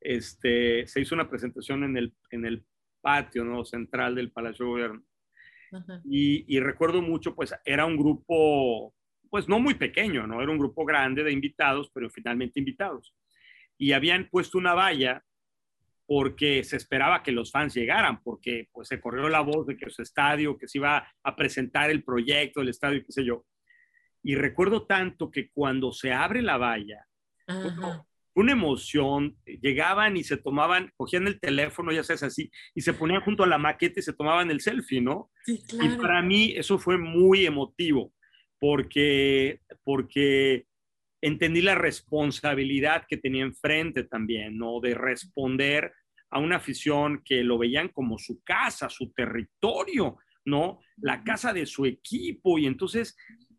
este, 0.00 0.86
se 0.86 1.00
hizo 1.00 1.14
una 1.14 1.28
presentación 1.28 1.84
en 1.84 1.96
el, 1.96 2.14
en 2.30 2.46
el 2.46 2.64
patio 3.00 3.44
¿no? 3.44 3.64
central 3.64 4.14
del 4.14 4.32
Palacio 4.32 4.64
de 4.64 4.70
Gobierno. 4.70 5.02
Y, 6.04 6.44
y, 6.56 6.60
recuerdo 6.60 7.02
mucho, 7.02 7.34
pues 7.34 7.54
era 7.66 7.84
un 7.84 7.98
grupo, 7.98 8.94
pues 9.30 9.48
no 9.48 9.58
muy 9.58 9.74
pequeño, 9.74 10.26
¿no? 10.26 10.42
Era 10.42 10.50
un 10.50 10.58
grupo 10.58 10.84
grande 10.84 11.22
de 11.22 11.32
invitados, 11.32 11.90
pero 11.92 12.10
finalmente 12.10 12.58
invitados. 12.58 13.14
Y 13.76 13.92
habían 13.92 14.28
puesto 14.28 14.58
una 14.58 14.74
valla 14.74 15.24
porque 16.06 16.64
se 16.64 16.76
esperaba 16.76 17.22
que 17.22 17.32
los 17.32 17.52
fans 17.52 17.74
llegaran, 17.74 18.22
porque 18.22 18.68
pues 18.72 18.88
se 18.88 19.00
corrió 19.00 19.28
la 19.28 19.40
voz 19.40 19.66
de 19.66 19.76
que 19.76 19.90
su 19.90 20.00
estadio, 20.00 20.56
que 20.56 20.66
se 20.66 20.78
iba 20.78 21.06
a 21.22 21.36
presentar 21.36 21.90
el 21.90 22.02
proyecto 22.02 22.60
del 22.60 22.70
estadio, 22.70 23.04
qué 23.04 23.12
sé 23.12 23.24
yo. 23.24 23.44
Y 24.22 24.34
recuerdo 24.34 24.86
tanto 24.86 25.30
que 25.30 25.50
cuando 25.50 25.92
se 25.92 26.12
abre 26.12 26.40
la 26.40 26.56
valla, 26.56 27.06
una 28.34 28.52
emoción, 28.52 29.36
llegaban 29.44 30.16
y 30.16 30.24
se 30.24 30.36
tomaban, 30.36 30.92
cogían 30.96 31.26
el 31.26 31.40
teléfono, 31.40 31.92
ya 31.92 32.04
sabes 32.04 32.22
así, 32.22 32.50
y 32.74 32.80
se 32.80 32.94
ponían 32.94 33.20
junto 33.20 33.42
a 33.42 33.46
la 33.46 33.58
maqueta 33.58 34.00
y 34.00 34.02
se 34.02 34.12
tomaban 34.12 34.50
el 34.50 34.60
selfie, 34.60 35.00
¿no? 35.00 35.30
Sí, 35.44 35.62
claro. 35.66 35.92
Y 35.92 35.96
para 35.98 36.22
mí 36.22 36.54
eso 36.56 36.78
fue 36.78 36.96
muy 36.96 37.46
emotivo, 37.46 38.12
porque, 38.58 39.60
porque 39.84 40.66
entendí 41.20 41.60
la 41.60 41.74
responsabilidad 41.74 43.06
que 43.08 43.16
tenía 43.16 43.42
enfrente 43.42 44.04
también, 44.04 44.56
¿no? 44.56 44.80
De 44.80 44.94
responder 44.94 45.92
a 46.30 46.38
una 46.38 46.56
afición 46.56 47.22
que 47.24 47.42
lo 47.42 47.58
veían 47.58 47.88
como 47.88 48.18
su 48.18 48.42
casa, 48.42 48.88
su 48.88 49.12
territorio, 49.12 50.18
¿no? 50.44 50.80
La 50.96 51.24
casa 51.24 51.52
de 51.52 51.66
su 51.66 51.86
equipo. 51.86 52.58
Y 52.58 52.66
entonces, 52.66 53.16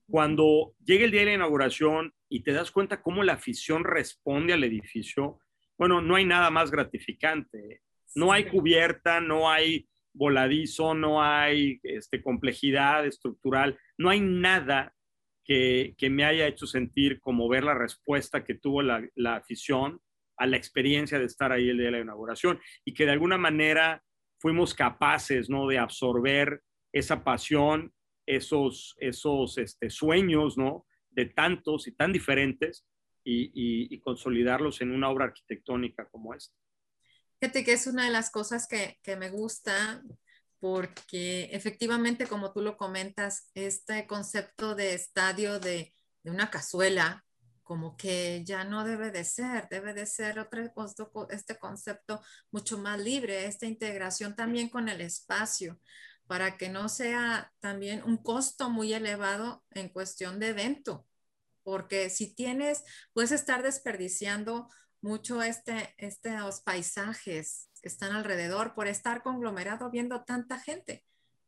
cuando 0.07 0.75
llega 0.83 1.05
el 1.05 1.11
día 1.11 1.21
de 1.21 1.27
la 1.27 1.33
inauguración 1.33 2.13
y 2.29 2.43
te 2.43 2.53
das 2.53 2.71
cuenta 2.71 3.01
cómo 3.01 3.23
la 3.23 3.33
afición 3.33 3.83
responde 3.83 4.53
al 4.53 4.63
edificio, 4.63 5.39
bueno, 5.77 6.01
no 6.01 6.15
hay 6.15 6.25
nada 6.25 6.49
más 6.49 6.71
gratificante. 6.71 7.81
No 8.15 8.31
hay 8.31 8.45
cubierta, 8.45 9.21
no 9.21 9.49
hay 9.49 9.87
voladizo, 10.19 10.93
no 10.93 11.23
hay 11.23 11.79
este, 11.81 12.21
complejidad 12.21 13.07
estructural, 13.07 13.79
no 13.97 14.09
hay 14.09 14.19
nada 14.19 14.93
que, 15.45 15.95
me 16.11 16.25
haya 16.25 16.45
hecho 16.45 16.67
sentir 16.67 17.21
como 17.21 17.47
ver 17.47 17.63
la 17.63 17.73
respuesta 17.73 18.43
que 18.43 18.53
tuvo 18.53 18.83
la, 18.83 19.01
afición 19.33 20.01
a 20.37 20.45
la 20.45 20.57
experiencia 20.57 21.17
de 21.17 21.25
estar 21.25 21.51
ahí 21.51 21.69
el 21.69 21.77
día 21.77 21.87
de 21.87 21.91
la 21.93 21.99
inauguración 22.01 22.59
y 22.85 22.93
que 22.93 23.05
de 23.05 23.13
alguna 23.13 23.37
manera 23.37 24.03
fuimos 24.39 24.73
capaces 24.73 25.49
¿no? 25.49 25.67
de 25.67 25.79
absorber 25.79 26.61
esa 26.93 27.23
pasión, 27.23 27.93
esos, 28.25 28.95
este, 28.99 29.89
sueños 29.89 30.57
¿no? 30.57 30.85
de 31.09 31.27
tantos 31.27 31.87
y 31.87 31.95
tan 31.95 32.11
diferentes 32.11 32.85
y, 33.23 33.99
consolidarlos 34.01 34.81
en 34.81 34.91
una 34.91 35.09
obra 35.09 35.25
arquitectónica 35.25 36.09
como 36.09 36.33
esta. 36.33 36.55
Fíjate 37.39 37.63
que 37.63 37.73
es 37.73 37.87
una 37.87 38.05
de 38.05 38.11
las 38.11 38.29
cosas 38.31 38.67
que, 38.67 38.99
que 39.01 39.15
me 39.15 39.29
gusta 39.29 40.01
porque 40.59 41.45
efectivamente, 41.51 42.27
como 42.27 42.51
tú 42.51 42.61
lo 42.61 42.77
comentas, 42.77 43.49
este 43.53 44.05
concepto 44.07 44.75
de 44.75 44.93
estadio 44.93 45.59
de, 45.59 45.93
una 46.25 46.51
cazuela, 46.51 47.25
como 47.63 47.97
que 47.97 48.43
ya 48.45 48.63
no 48.63 48.83
debe 48.83 49.09
de 49.09 49.23
ser, 49.23 49.67
debe 49.69 49.93
de 49.93 50.05
ser 50.05 50.37
otro, 50.37 50.61
este 51.29 51.57
concepto 51.57 52.21
mucho 52.51 52.77
más 52.77 52.99
libre, 52.99 53.45
esta 53.45 53.65
integración 53.65 54.35
también 54.35 54.69
con 54.69 54.89
el 54.89 55.01
espacio, 55.01 55.79
para 56.27 56.57
que 56.57 56.69
no 56.69 56.87
sea 56.89 57.51
también 57.59 58.03
un 58.03 58.17
costo 58.17 58.69
muy 58.69 58.93
elevado 58.93 59.63
en 59.71 59.89
cuestión 59.89 60.39
de 60.39 60.49
evento, 60.49 61.07
porque 61.63 62.09
si 62.09 62.35
tienes, 62.35 62.83
puedes 63.13 63.31
estar 63.31 63.63
desperdiciando 63.63 64.69
mucho 65.01 65.41
este, 65.41 65.93
estos 65.97 66.61
paisajes 66.61 67.69
que 67.81 67.87
están 67.87 68.13
alrededor 68.13 68.73
por 68.73 68.87
estar 68.87 69.23
conglomerado 69.23 69.89
viendo 69.89 70.23
tanta 70.23 70.59
gente, 70.59 71.05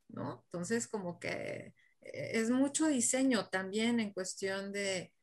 ¿no? 0.07 0.43
Entonces, 0.45 0.87
como 0.87 1.19
que 1.19 1.73
eh, 2.01 2.31
es 2.33 2.49
mucho 2.49 2.87
diseño 2.87 3.49
también 3.49 3.99
en 3.99 4.13
cuestión 4.13 4.71
de, 4.71 5.13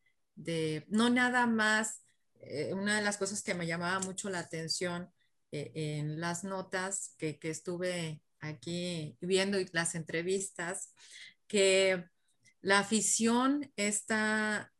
no 0.88 1.10
nada 1.10 1.46
más, 1.46 2.02
eh, 2.40 2.72
una 2.74 2.96
de 2.96 3.02
las 3.02 3.16
cosas 3.16 3.42
que 3.42 3.54
me 3.54 3.66
llamaba 3.66 3.98
mucho 4.00 4.30
la 4.30 4.40
atención 4.40 5.10
eh, 5.50 5.72
en 5.74 6.20
las 6.20 6.44
notas 6.44 7.14
que, 7.18 7.38
que 7.38 7.50
estuve 7.50 8.22
aquí 8.40 9.16
viendo 9.20 9.58
y 9.58 9.68
las 9.72 9.94
entrevistas, 9.94 10.92
que 11.46 12.04
la 12.60 12.80
afición 12.80 13.72
está, 13.76 14.72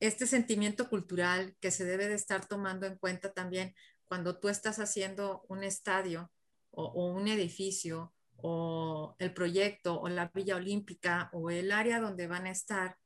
este 0.00 0.26
sentimiento 0.26 0.88
cultural 0.88 1.54
que 1.60 1.70
se 1.70 1.84
debe 1.84 2.08
de 2.08 2.14
estar 2.14 2.46
tomando 2.46 2.86
en 2.86 2.96
cuenta 2.96 3.32
también 3.32 3.74
cuando 4.06 4.40
tú 4.40 4.48
estás 4.48 4.78
haciendo 4.78 5.44
un 5.48 5.62
estadio 5.62 6.32
o, 6.70 7.12
un 7.12 7.28
edificio 7.28 8.14
o 8.36 9.14
el 9.18 9.34
proyecto 9.34 10.00
o 10.00 10.08
la 10.08 10.30
Villa 10.34 10.56
Olímpica 10.56 11.28
o 11.32 11.50
el 11.50 11.70
área 11.70 12.00
donde 12.00 12.26
van 12.26 12.46
a 12.46 12.50
estar, 12.50 12.96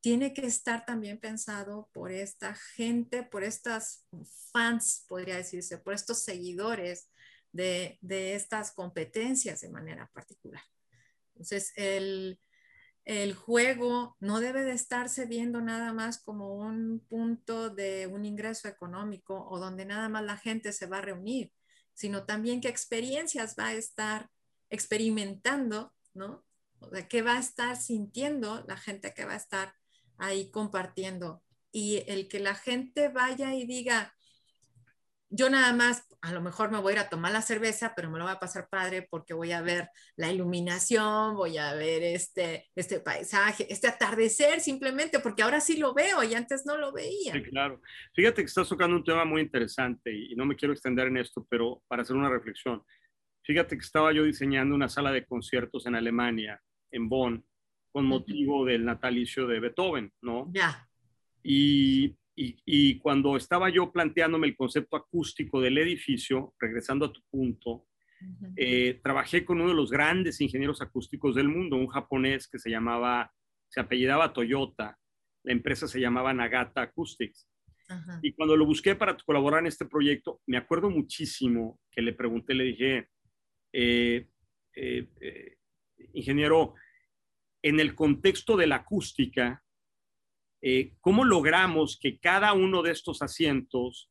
tiene 0.00 0.32
que 0.32 0.46
estar 0.46 0.86
también 0.86 1.20
pensado 1.20 1.90
por 1.92 2.10
esta 2.10 2.54
gente, 2.74 3.22
por 3.22 3.44
estas 3.44 4.06
fans, 4.52 5.04
podría 5.08 5.36
decirse, 5.36 5.78
por 5.78 5.94
estos 5.94 6.22
seguidores 6.22 7.10
de, 7.52 7.98
de 8.00 8.34
estas 8.34 8.72
competencias 8.72 9.60
de 9.60 9.70
manera 9.70 10.10
particular. 10.14 10.62
Entonces, 11.34 11.72
el, 11.76 12.40
el 13.06 13.34
juego 13.34 14.16
no 14.18 14.40
debe 14.40 14.64
de 14.64 14.72
estarse 14.72 15.26
viendo 15.26 15.60
nada 15.60 15.92
más 15.92 16.18
como 16.18 16.56
un 16.56 16.98
punto 17.08 17.70
de 17.70 18.08
un 18.08 18.24
ingreso 18.24 18.66
económico 18.66 19.46
o 19.48 19.60
donde 19.60 19.86
nada 19.86 20.08
más 20.08 20.24
la 20.24 20.36
gente 20.36 20.72
se 20.72 20.86
va 20.86 20.98
a 20.98 21.02
reunir, 21.02 21.52
sino 21.94 22.24
también 22.24 22.60
qué 22.60 22.68
experiencias 22.68 23.54
va 23.56 23.68
a 23.68 23.74
estar 23.74 24.28
experimentando, 24.70 25.94
¿no? 26.14 26.44
O 26.80 26.90
sea, 26.90 27.06
qué 27.06 27.22
va 27.22 27.36
a 27.36 27.40
estar 27.40 27.76
sintiendo 27.76 28.64
la 28.66 28.76
gente 28.76 29.14
que 29.14 29.24
va 29.24 29.34
a 29.34 29.36
estar 29.36 29.72
ahí 30.18 30.50
compartiendo. 30.50 31.44
Y 31.70 32.02
el 32.08 32.26
que 32.26 32.40
la 32.40 32.56
gente 32.56 33.08
vaya 33.08 33.54
y 33.54 33.66
diga, 33.66 34.15
yo 35.28 35.50
nada 35.50 35.72
más, 35.72 36.06
a 36.20 36.32
lo 36.32 36.40
mejor 36.40 36.70
me 36.70 36.78
voy 36.78 36.92
a 36.92 36.96
ir 36.96 36.98
a 37.00 37.08
tomar 37.08 37.32
la 37.32 37.42
cerveza, 37.42 37.94
pero 37.96 38.10
me 38.10 38.18
lo 38.18 38.24
voy 38.24 38.32
a 38.32 38.38
pasar 38.38 38.68
padre 38.68 39.06
porque 39.10 39.34
voy 39.34 39.52
a 39.52 39.60
ver 39.60 39.88
la 40.16 40.30
iluminación, 40.30 41.34
voy 41.34 41.58
a 41.58 41.74
ver 41.74 42.02
este, 42.02 42.68
este 42.74 43.00
paisaje, 43.00 43.66
este 43.72 43.88
atardecer 43.88 44.60
simplemente, 44.60 45.18
porque 45.18 45.42
ahora 45.42 45.60
sí 45.60 45.78
lo 45.78 45.94
veo 45.94 46.22
y 46.22 46.34
antes 46.34 46.64
no 46.64 46.76
lo 46.76 46.92
veía. 46.92 47.32
Sí, 47.32 47.42
claro. 47.42 47.80
Fíjate 48.14 48.42
que 48.42 48.46
estás 48.46 48.68
tocando 48.68 48.96
un 48.96 49.04
tema 49.04 49.24
muy 49.24 49.42
interesante 49.42 50.12
y 50.12 50.34
no 50.36 50.46
me 50.46 50.54
quiero 50.54 50.72
extender 50.72 51.08
en 51.08 51.16
esto, 51.16 51.46
pero 51.50 51.82
para 51.88 52.02
hacer 52.02 52.16
una 52.16 52.30
reflexión. 52.30 52.82
Fíjate 53.42 53.76
que 53.76 53.84
estaba 53.84 54.12
yo 54.12 54.24
diseñando 54.24 54.74
una 54.74 54.88
sala 54.88 55.12
de 55.12 55.24
conciertos 55.24 55.86
en 55.86 55.94
Alemania, 55.94 56.60
en 56.90 57.08
Bonn, 57.08 57.44
con 57.92 58.06
motivo 58.06 58.64
del 58.64 58.84
natalicio 58.84 59.46
de 59.46 59.60
Beethoven, 59.60 60.12
¿no? 60.20 60.50
Ya. 60.52 60.86
Y 61.42 62.16
y, 62.36 62.98
cuando 62.98 63.36
estaba 63.36 63.70
yo 63.70 63.90
planteándome 63.90 64.46
el 64.46 64.56
concepto 64.56 64.96
acústico 64.96 65.60
del 65.60 65.78
edificio, 65.78 66.54
regresando 66.58 67.06
a 67.06 67.12
tu 67.12 67.22
punto, 67.30 67.86
eh, 68.56 69.00
trabajé 69.02 69.44
con 69.44 69.60
uno 69.60 69.70
de 69.70 69.74
los 69.74 69.90
grandes 69.90 70.40
ingenieros 70.40 70.82
acústicos 70.82 71.34
del 71.34 71.48
mundo, 71.48 71.76
un 71.76 71.88
japonés 71.88 72.46
que 72.48 72.58
se 72.58 72.70
llamaba, 72.70 73.32
se 73.68 73.80
apellidaba 73.80 74.32
Toyota, 74.32 74.98
la 75.44 75.52
empresa 75.52 75.88
se 75.88 76.00
llamaba 76.00 76.34
Nagata 76.34 76.82
Acoustics. 76.82 77.48
Y 78.20 78.32
cuando 78.32 78.56
lo 78.56 78.66
busqué 78.66 78.96
para 78.96 79.16
colaborar 79.16 79.60
en 79.60 79.68
este 79.68 79.86
proyecto, 79.86 80.40
me 80.46 80.56
acuerdo 80.56 80.90
muchísimo 80.90 81.80
que 81.90 82.02
le 82.02 82.12
pregunté, 82.12 82.52
le 82.52 82.64
dije, 82.64 83.08
eh, 83.72 84.28
eh, 84.74 85.56
ingeniero, 86.12 86.74
en 87.62 87.80
el 87.80 87.94
contexto 87.94 88.56
de 88.56 88.66
la 88.66 88.76
acústica, 88.76 89.62
eh, 90.68 90.94
¿cómo 91.00 91.24
logramos 91.24 91.96
que 91.96 92.18
cada 92.18 92.52
uno 92.52 92.82
de 92.82 92.90
estos 92.90 93.22
asientos 93.22 94.10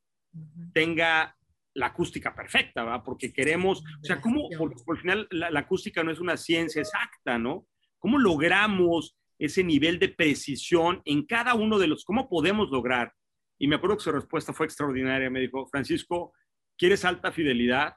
tenga 0.71 1.35
la 1.73 1.87
acústica 1.87 2.33
perfecta, 2.33 2.85
¿va? 2.85 3.03
Porque 3.03 3.33
queremos, 3.33 3.83
o 4.01 4.05
sea, 4.05 4.21
¿cómo? 4.21 4.47
Porque 4.57 4.81
por 4.85 4.97
final 4.97 5.27
la, 5.31 5.59
acústica 5.59 6.01
no 6.01 6.11
es 6.11 6.21
una 6.21 6.37
ciencia 6.37 6.81
exacta, 6.81 7.37
¿no? 7.37 7.67
¿Cómo 7.99 8.17
logramos 8.17 9.17
ese 9.37 9.65
nivel 9.65 9.99
de 9.99 10.07
precisión 10.07 11.01
en 11.03 11.25
cada 11.25 11.55
uno 11.55 11.77
de 11.77 11.87
los, 11.87 12.05
cómo 12.05 12.29
podemos 12.29 12.69
lograr? 12.69 13.11
Y 13.59 13.67
me 13.67 13.75
acuerdo 13.75 13.97
que 13.97 14.03
su 14.03 14.13
respuesta 14.13 14.53
fue 14.53 14.65
extraordinaria. 14.65 15.29
Me 15.29 15.41
dijo, 15.41 15.67
Francisco, 15.67 16.31
¿quieres 16.77 17.03
alta 17.03 17.33
fidelidad? 17.33 17.95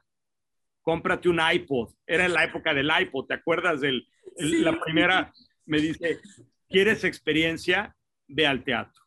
Cómprate 0.81 1.29
un 1.29 1.39
iPod. 1.39 1.93
Era 2.05 2.25
en 2.25 2.33
la 2.33 2.43
época 2.43 2.73
del 2.73 2.91
iPod, 3.03 3.25
¿te 3.25 3.35
acuerdas 3.35 3.79
de 3.79 4.01
la 4.35 4.77
primera? 4.81 5.31
Me 5.65 5.79
dice, 5.79 6.19
¿quieres 6.67 7.05
experiencia? 7.05 7.95
Ve 8.29 8.47
al 8.47 8.63
teatro. 8.63 9.03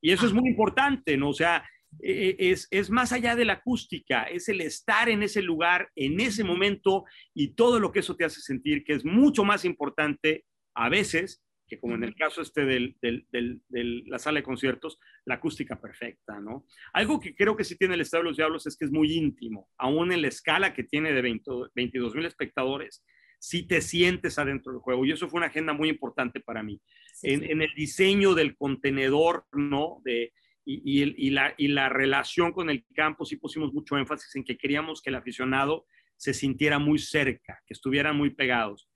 Y 0.00 0.12
eso 0.12 0.26
es 0.26 0.32
muy 0.32 0.48
importante, 0.48 1.16
¿no? 1.16 1.30
O 1.30 1.34
sea, 1.34 1.64
e, 2.00 2.36
e, 2.38 2.50
es, 2.50 2.68
es, 2.70 2.90
más 2.90 3.12
allá 3.12 3.34
de 3.34 3.44
la 3.44 3.54
acústica, 3.54 4.24
es 4.24 4.48
el 4.48 4.60
estar 4.60 5.08
en 5.08 5.22
ese 5.22 5.42
lugar, 5.42 5.90
en 5.96 6.20
ese 6.20 6.44
momento 6.44 7.04
y 7.34 7.54
todo 7.54 7.80
lo 7.80 7.90
que 7.90 8.00
eso 8.00 8.14
te 8.14 8.24
hace 8.24 8.40
sentir, 8.40 8.84
que 8.84 8.92
es 8.92 9.04
mucho 9.04 9.44
más 9.44 9.64
importante 9.64 10.44
a 10.74 10.88
veces 10.88 11.42
que 11.68 11.78
como 11.78 11.94
en 11.94 12.02
el 12.02 12.16
caso 12.16 12.40
este 12.40 12.64
de 12.64 14.00
la 14.06 14.18
sala 14.18 14.40
de 14.40 14.44
conciertos, 14.44 14.98
la 15.24 15.34
acústica 15.34 15.80
perfecta, 15.80 16.40
¿no? 16.40 16.66
Algo 16.92 17.20
que 17.20 17.34
creo 17.34 17.56
que 17.56 17.64
sí 17.64 17.76
tiene 17.76 17.94
el 17.94 18.00
Estadio 18.00 18.24
de 18.24 18.30
los 18.30 18.36
Diablos 18.36 18.66
es 18.66 18.76
que 18.76 18.86
es 18.86 18.90
muy 18.90 19.12
íntimo, 19.12 19.68
aún 19.76 20.10
en 20.10 20.22
la 20.22 20.28
escala 20.28 20.74
que 20.74 20.84
tiene 20.84 21.12
de 21.12 21.22
22 21.22 22.14
mil 22.14 22.24
espectadores, 22.24 23.04
si 23.38 23.62
te 23.66 23.80
sientes 23.80 24.38
adentro 24.38 24.72
del 24.72 24.80
juego. 24.80 25.04
Y 25.04 25.12
eso 25.12 25.28
fue 25.28 25.38
una 25.38 25.46
agenda 25.46 25.72
muy 25.72 25.88
importante 25.88 26.40
para 26.40 26.62
mí. 26.62 26.80
en, 27.22 27.62
el 27.62 27.74
diseño 27.74 28.34
del 28.34 28.56
contenedor, 28.56 29.46
¿no? 29.52 30.00
De, 30.04 30.32
y, 30.70 31.30
la, 31.30 31.54
y 31.56 31.68
la 31.68 31.88
relación 31.88 32.52
con 32.52 32.68
el 32.68 32.84
campo, 32.94 33.24
sí 33.24 33.36
pusimos 33.36 33.72
mucho 33.72 33.96
énfasis 33.96 34.36
en 34.36 34.44
que 34.44 34.58
queríamos 34.58 35.00
que 35.00 35.08
el 35.10 35.16
aficionado 35.16 35.86
se 36.16 36.34
sintiera 36.34 36.78
muy 36.78 36.98
cerca, 36.98 37.62
que 37.66 37.72
estuvieran 37.72 38.16
muy 38.16 38.30
pegados. 38.30 38.88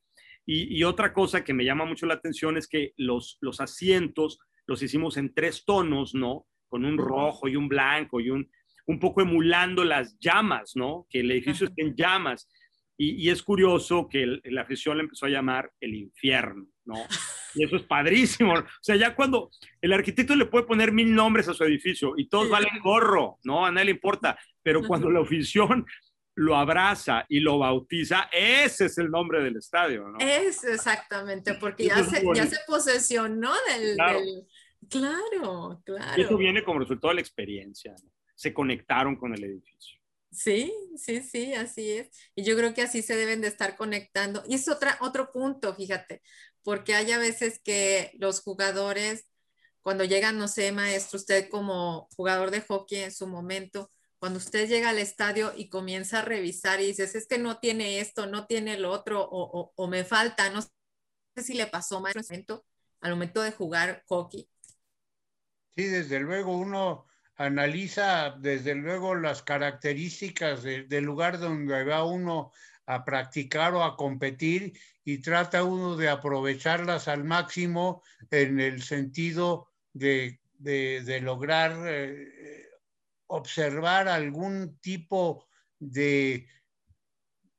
Y, 0.45 0.82
otra 0.82 1.12
cosa 1.12 1.45
que 1.45 1.55
me 1.55 1.64
llama 1.64 1.84
mucho 1.84 2.05
la 2.05 2.14
atención 2.14 2.57
es 2.57 2.66
que 2.66 2.93
los, 2.97 3.38
los 3.40 3.61
asientos 3.61 4.40
los 4.66 4.82
hicimos 4.82 5.16
en 5.16 5.32
tres 5.32 5.64
tonos, 5.64 6.14
¿no? 6.14 6.47
Con 6.68 6.84
un 6.84 6.99
rojo 6.99 7.49
y 7.49 7.55
un 7.55 7.68
blanco 7.68 8.20
y 8.20 8.30
un, 8.30 8.51
un 8.86 8.99
poco 8.99 9.22
emulando 9.22 9.84
las 9.84 10.18
llamas, 10.18 10.72
¿no? 10.74 11.07
Que 11.09 11.20
el 11.20 11.30
edificio 11.30 11.68
esté 11.68 11.82
en 11.82 11.95
llamas. 11.95 12.49
Y, 13.05 13.31
es 13.31 13.43
curioso 13.43 14.09
que 14.09 14.41
la 14.45 14.63
afición 14.63 14.97
le 14.97 15.05
empezó 15.05 15.27
a 15.27 15.31
llamar 15.31 15.73
el 15.81 15.95
infierno, 15.95 16.67
¿no? 16.85 16.95
Y 17.55 17.65
eso 17.65 17.77
es 17.77 17.83
padrísimo. 17.83 18.55
O 18.55 18.65
sea, 18.81 18.97
ya 18.97 19.15
cuando 19.15 19.51
el 19.83 19.93
arquitecto 19.93 20.35
le 20.35 20.47
puede 20.47 20.65
poner 20.65 20.91
mil 20.91 21.15
nombres 21.15 21.49
a 21.49 21.53
su 21.53 21.63
edificio 21.65 22.15
y 22.17 22.27
todos 22.27 22.49
valen 22.49 22.81
gorro, 22.83 23.39
¿no? 23.45 23.67
A 23.67 23.71
nadie 23.71 23.87
le 23.87 23.91
importa. 23.91 24.39
Pero 24.63 24.83
cuando 24.83 25.11
la 25.11 25.21
afición 25.21 25.85
lo 26.35 26.57
abraza 26.57 27.27
y 27.29 27.41
lo 27.41 27.59
bautiza, 27.59 28.31
ese 28.33 28.87
es 28.87 28.97
el 28.97 29.11
nombre 29.11 29.43
del 29.43 29.57
estadio, 29.57 30.09
¿no? 30.09 30.19
Es 30.19 30.65
exactamente, 30.65 31.53
porque 31.61 31.89
ya 31.89 32.03
se, 32.05 32.25
ya 32.35 32.47
se, 32.47 32.57
posesionó 32.67 33.53
del 33.69 33.97
claro. 33.97 34.21
claro, 34.89 35.83
claro. 35.85 36.15
Y 36.17 36.23
eso 36.23 36.39
viene 36.39 36.65
como 36.65 36.79
resultado 36.79 37.11
de 37.11 37.17
la 37.17 37.21
experiencia, 37.21 37.93
¿no? 38.03 38.11
Se 38.35 38.55
conectaron 38.55 39.17
con 39.17 39.35
el 39.35 39.45
edificio. 39.45 40.02
Sí, 40.33 40.72
sí, 40.97 41.22
sí, 41.22 41.53
así 41.55 41.93
es. 41.93 42.11
Y 42.35 42.43
yo 42.45 42.57
creo 42.57 42.72
que 42.72 42.83
así 42.83 43.03
se 43.03 43.14
deben 43.16 43.43
de 43.43 43.49
estar 43.49 43.76
conectando. 43.76 44.43
Y 44.49 44.55
es 44.55 44.66
otra, 44.68 44.97
otro 45.03 45.30
punto, 45.30 45.74
fíjate, 45.74 46.22
porque 46.62 46.95
hay 46.95 47.12
a 47.12 47.18
veces 47.18 47.61
que 47.62 48.12
los 48.18 48.41
jugadores, 48.41 49.26
cuando 49.83 50.05
llegan, 50.05 50.39
no 50.39 50.49
sé, 50.49 50.72
maestro, 50.72 51.18
usted 51.18 51.51
como 51.51 52.09
jugador 52.16 52.51
de 52.51 52.62
hockey 52.62 53.01
en 53.01 53.12
su 53.12 53.26
momento, 53.26 53.91
cuando 54.18 54.39
usted 54.39 54.68
llega 54.68 54.89
al 54.91 54.99
estadio 54.99 55.53
y 55.55 55.68
comienza 55.68 56.20
a 56.20 56.22
revisar 56.22 56.80
y 56.80 56.87
dices, 56.87 57.14
es 57.14 57.26
que 57.26 57.39
no 57.39 57.59
tiene 57.59 58.01
esto, 58.01 58.26
no 58.26 58.47
tiene 58.47 58.78
lo 58.78 58.91
otro, 58.91 59.20
o, 59.22 59.72
o, 59.74 59.89
me 59.89 60.05
falta, 60.05 60.49
no 60.51 60.62
sé 60.62 60.70
si 61.43 61.55
le 61.55 61.66
pasó, 61.66 62.01
maestro, 62.01 62.64
al 63.01 63.11
momento 63.11 63.43
de 63.43 63.53
jugar 63.53 64.03
hockey. 64.07 64.49
Sí, 65.76 65.85
desde 65.85 66.20
luego 66.20 66.57
uno 66.57 67.07
analiza 67.45 68.36
desde 68.38 68.76
luego 68.76 69.16
las 69.16 69.43
características 69.43 70.62
del 70.62 71.05
lugar 71.05 71.40
donde 71.40 71.82
va 71.82 72.05
uno 72.05 72.53
a 72.86 73.05
practicar 73.05 73.74
o 73.74 73.82
a 73.82 73.97
competir 73.97 74.78
y 75.05 75.18
trata 75.18 75.64
uno 75.64 75.97
de 75.97 76.09
aprovecharlas 76.09 77.09
al 77.09 77.24
máximo 77.24 78.03
en 78.30 78.61
el 78.61 78.82
sentido 78.82 79.72
de, 79.93 80.38
lograr 81.20 81.72
eh, 81.88 82.68
observar 83.26 84.07
algún 84.07 84.78
tipo 84.78 85.49
de, 85.80 86.47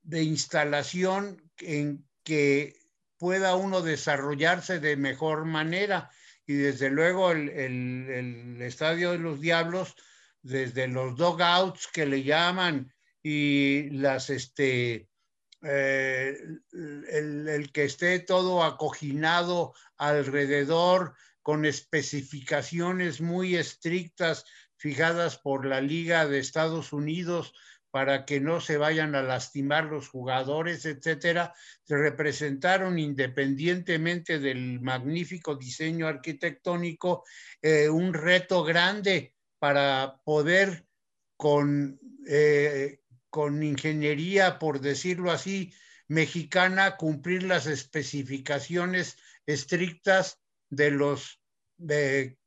de 0.01 0.23
instalación 0.23 1.51
en 1.59 2.07
que 2.23 2.79
pueda 3.17 3.57
uno 3.57 3.81
desarrollarse 3.81 4.79
de 4.79 4.95
mejor 4.95 5.43
manera 5.43 6.09
y 6.45 6.53
desde 6.53 6.89
luego 6.89 7.31
el, 7.31 8.57
Estadio 8.61 9.11
de 9.11 9.19
los 9.19 9.39
Diablos 9.39 9.95
desde 10.41 10.87
los 10.87 11.15
dogouts 11.15 11.87
que 11.87 12.05
le 12.05 12.23
llaman 12.23 12.93
y 13.21 13.89
las, 13.91 14.29
este, 14.29 15.07
eh, 15.61 16.37
el, 16.73 17.47
el, 17.47 17.71
que 17.71 17.85
esté 17.85 18.19
todo 18.19 18.63
acoginado 18.63 19.73
alrededor 19.97 21.15
con 21.41 21.65
especificaciones 21.65 23.21
muy 23.21 23.55
estrictas 23.55 24.45
fijadas 24.75 25.37
por 25.37 25.65
la 25.65 25.79
Liga 25.79 26.27
de 26.27 26.39
Estados 26.39 26.91
Unidos 26.91 27.53
para 27.93 28.25
que 28.25 28.39
no 28.39 28.59
se 28.59 28.77
vayan 28.77 29.13
a 29.13 29.21
lastimar 29.21 29.85
los 29.85 30.09
jugadores, 30.09 30.83
etcétera, 30.83 31.53
se 31.83 31.95
representaron 31.95 32.97
independientemente 32.97 34.39
del 34.39 34.81
magnífico 34.81 35.57
diseño 35.57 36.07
arquitectónico 36.07 37.23
eh, 37.61 37.89
un 37.89 38.15
reto 38.15 38.63
grande 38.63 39.35
para 39.59 40.19
poder 40.23 40.87
con, 41.37 41.99
eh, 42.25 43.01
con 43.29 43.61
ingeniería, 43.61 44.57
por 44.57 44.79
decirlo 44.79 45.29
así, 45.29 45.71
mexicana, 46.07 46.97
cumplir 46.97 47.43
las 47.43 47.67
especificaciones 47.67 49.17
estrictas 49.45 50.39
de 50.71 50.89
los, 50.89 51.39
de, 51.77 52.39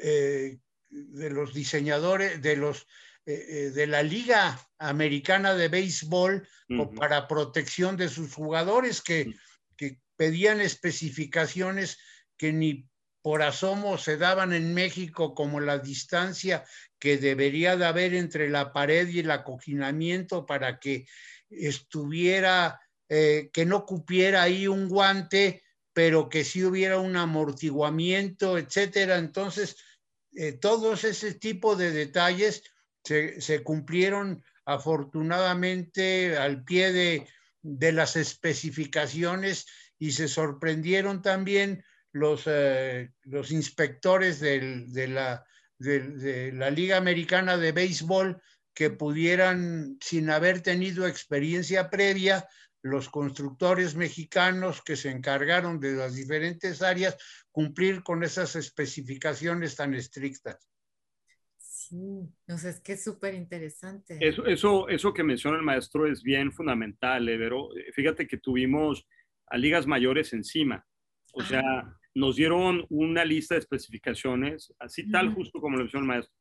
eh, 0.00 0.60
de 0.90 1.30
los 1.30 1.52
diseñadores, 1.52 2.40
de 2.40 2.54
los 2.54 2.86
eh, 3.24 3.46
eh, 3.48 3.70
de 3.70 3.86
la 3.86 4.02
Liga 4.02 4.58
Americana 4.78 5.54
de 5.54 5.68
Béisbol 5.68 6.48
para 6.96 7.28
protección 7.28 7.96
de 7.96 8.08
sus 8.08 8.34
jugadores 8.34 9.00
que, 9.00 9.32
que, 9.76 10.00
pedían 10.16 10.60
especificaciones 10.60 11.98
que 12.36 12.52
ni 12.52 12.88
por 13.22 13.42
asomo 13.42 13.96
se 13.96 14.16
daban 14.16 14.52
en 14.52 14.74
México 14.74 15.34
como 15.34 15.60
la 15.60 15.78
distancia 15.78 16.64
que 16.98 17.16
debería 17.16 17.76
de 17.76 17.86
haber 17.86 18.14
entre 18.14 18.50
la 18.50 18.72
pared 18.72 19.06
y 19.08 19.20
el 19.20 19.30
acoginamiento 19.30 20.44
para 20.44 20.80
que 20.80 21.06
estuviera, 21.48 22.80
eh, 23.08 23.50
que 23.52 23.64
no 23.64 23.86
cupiera 23.86 24.42
ahí 24.42 24.66
un 24.66 24.88
guante, 24.88 25.62
pero 25.92 26.28
que 26.28 26.44
sí 26.44 26.64
hubiera 26.64 26.98
un 26.98 27.16
amortiguamiento, 27.16 28.58
etcétera. 28.58 29.18
Entonces, 29.18 29.76
todos 30.60 31.04
ese 31.04 31.34
tipo 31.34 31.76
de 31.76 31.90
detalles 31.90 32.62
se, 33.04 33.62
cumplieron 33.62 34.42
afortunadamente 34.64 36.36
al 36.36 36.64
pie 36.64 37.26
de, 37.62 37.92
las 37.92 38.16
especificaciones 38.16 39.66
y 39.98 40.12
se 40.12 40.28
sorprendieron 40.28 41.22
también 41.22 41.84
los, 42.12 42.42
eh, 42.46 43.12
los 43.22 43.50
inspectores 43.50 44.40
de, 44.40 45.08
la, 45.08 45.44
de, 45.78 46.52
la, 46.52 46.70
Liga 46.70 46.96
Americana 46.96 47.56
de 47.56 47.72
Béisbol 47.72 48.42
que 48.74 48.90
pudieran, 48.90 49.98
sin 50.00 50.30
haber 50.30 50.60
tenido 50.60 51.06
experiencia 51.06 51.90
previa, 51.90 52.48
los 52.82 53.08
constructores 53.08 53.94
mexicanos 53.94 54.82
que 54.82 54.96
se 54.96 55.10
encargaron 55.10 55.78
de 55.78 55.92
las 55.92 56.14
diferentes 56.14 56.82
áreas, 56.82 57.16
cumplir 57.52 58.02
con 58.02 58.24
esas 58.24 58.56
especificaciones 58.56 59.76
tan 59.76 59.94
estrictas. 59.94 60.71
Sí, 61.92 62.26
es 62.46 62.80
que 62.80 62.94
es 62.94 63.04
súper 63.04 63.34
interesante. 63.34 64.16
Eso, 64.18 64.46
eso, 64.46 64.88
eso 64.88 65.12
que 65.12 65.22
menciona 65.22 65.58
el 65.58 65.62
maestro 65.62 66.06
es 66.06 66.22
bien 66.22 66.50
fundamental, 66.50 67.28
Evero. 67.28 67.68
Eh, 67.76 67.92
fíjate 67.92 68.26
que 68.26 68.38
tuvimos 68.38 69.06
a 69.48 69.58
ligas 69.58 69.86
mayores 69.86 70.32
encima. 70.32 70.86
O 71.34 71.42
sea, 71.42 71.62
nos 72.14 72.36
dieron 72.36 72.86
una 72.88 73.26
lista 73.26 73.56
de 73.56 73.60
especificaciones, 73.60 74.72
así 74.78 75.10
tal 75.10 75.34
justo 75.34 75.60
como 75.60 75.76
lo 75.76 75.82
mencionó 75.82 76.04
el 76.04 76.08
maestro, 76.08 76.34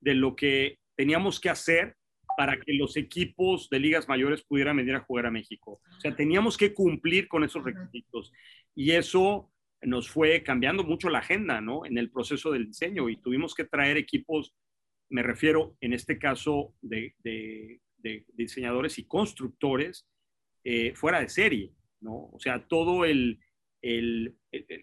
de 0.00 0.14
lo 0.14 0.34
que 0.34 0.80
teníamos 0.96 1.38
que 1.38 1.50
hacer 1.50 1.96
para 2.36 2.58
que 2.58 2.72
los 2.72 2.96
equipos 2.96 3.68
de 3.70 3.78
ligas 3.78 4.08
mayores 4.08 4.42
pudieran 4.42 4.76
venir 4.76 4.96
a 4.96 5.04
jugar 5.04 5.26
a 5.26 5.30
México. 5.30 5.80
O 5.96 6.00
sea, 6.00 6.16
teníamos 6.16 6.56
que 6.56 6.74
cumplir 6.74 7.28
con 7.28 7.44
esos 7.44 7.62
requisitos. 7.62 8.32
Y 8.74 8.90
eso 8.90 9.52
nos 9.82 10.10
fue 10.10 10.42
cambiando 10.42 10.82
mucho 10.82 11.08
la 11.10 11.20
agenda, 11.20 11.60
¿no? 11.60 11.86
En 11.86 11.96
el 11.96 12.10
proceso 12.10 12.50
del 12.50 12.66
diseño 12.66 13.08
y 13.08 13.18
tuvimos 13.18 13.54
que 13.54 13.64
traer 13.64 13.96
equipos 13.96 14.52
me 15.08 15.22
refiero 15.22 15.76
en 15.80 15.92
este 15.92 16.18
caso 16.18 16.74
de, 16.82 17.14
diseñadores 18.34 18.98
y 18.98 19.06
constructores 19.06 20.06
eh, 20.62 20.94
fuera 20.94 21.20
de 21.20 21.28
serie, 21.28 21.72
¿no? 22.00 22.30
O 22.32 22.38
sea, 22.38 22.66
todo 22.66 23.04
el, 23.04 23.40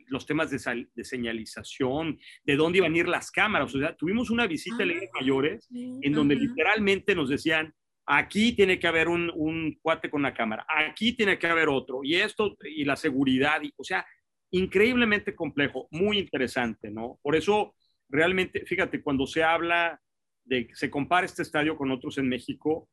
los 0.07 0.25
temas 0.25 0.49
de, 0.51 1.03
señalización, 1.03 2.19
de 2.43 2.55
dónde 2.55 2.79
iban 2.79 2.93
a 2.93 2.97
ir 2.97 3.07
las 3.07 3.31
cámaras. 3.31 3.73
O 3.73 3.79
sea, 3.79 3.95
tuvimos 3.95 4.29
una 4.29 4.47
visita 4.47 4.83
ah, 4.83 5.19
Mayores 5.19 5.67
en 5.71 6.13
donde 6.13 6.35
literalmente 6.35 7.15
nos 7.15 7.29
decían, 7.29 7.73
aquí 8.05 8.53
tiene 8.53 8.79
que 8.79 8.87
haber 8.87 9.07
un, 9.07 9.31
un, 9.35 9.77
cuate 9.81 10.09
con 10.09 10.21
la 10.21 10.33
cámara, 10.33 10.65
aquí 10.67 11.13
tiene 11.13 11.39
que 11.39 11.47
haber 11.47 11.69
otro, 11.69 12.01
y 12.03 12.15
esto, 12.15 12.57
y 12.63 12.83
la 12.83 12.97
seguridad, 12.97 13.61
y, 13.61 13.73
o 13.77 13.83
sea, 13.83 14.05
increíblemente 14.51 15.35
complejo, 15.35 15.87
muy 15.91 16.19
interesante, 16.19 16.91
¿no? 16.91 17.19
Por 17.21 17.35
eso, 17.35 17.75
realmente, 18.09 18.65
fíjate, 18.65 19.01
cuando 19.01 19.25
se 19.25 19.43
habla 19.43 19.99
de 20.45 20.67
que 20.67 20.75
se 20.75 20.89
compara 20.89 21.25
este 21.25 21.41
estadio 21.41 21.77
con 21.77 21.91
otros 21.91 22.17
en 22.17 22.27
México, 22.27 22.89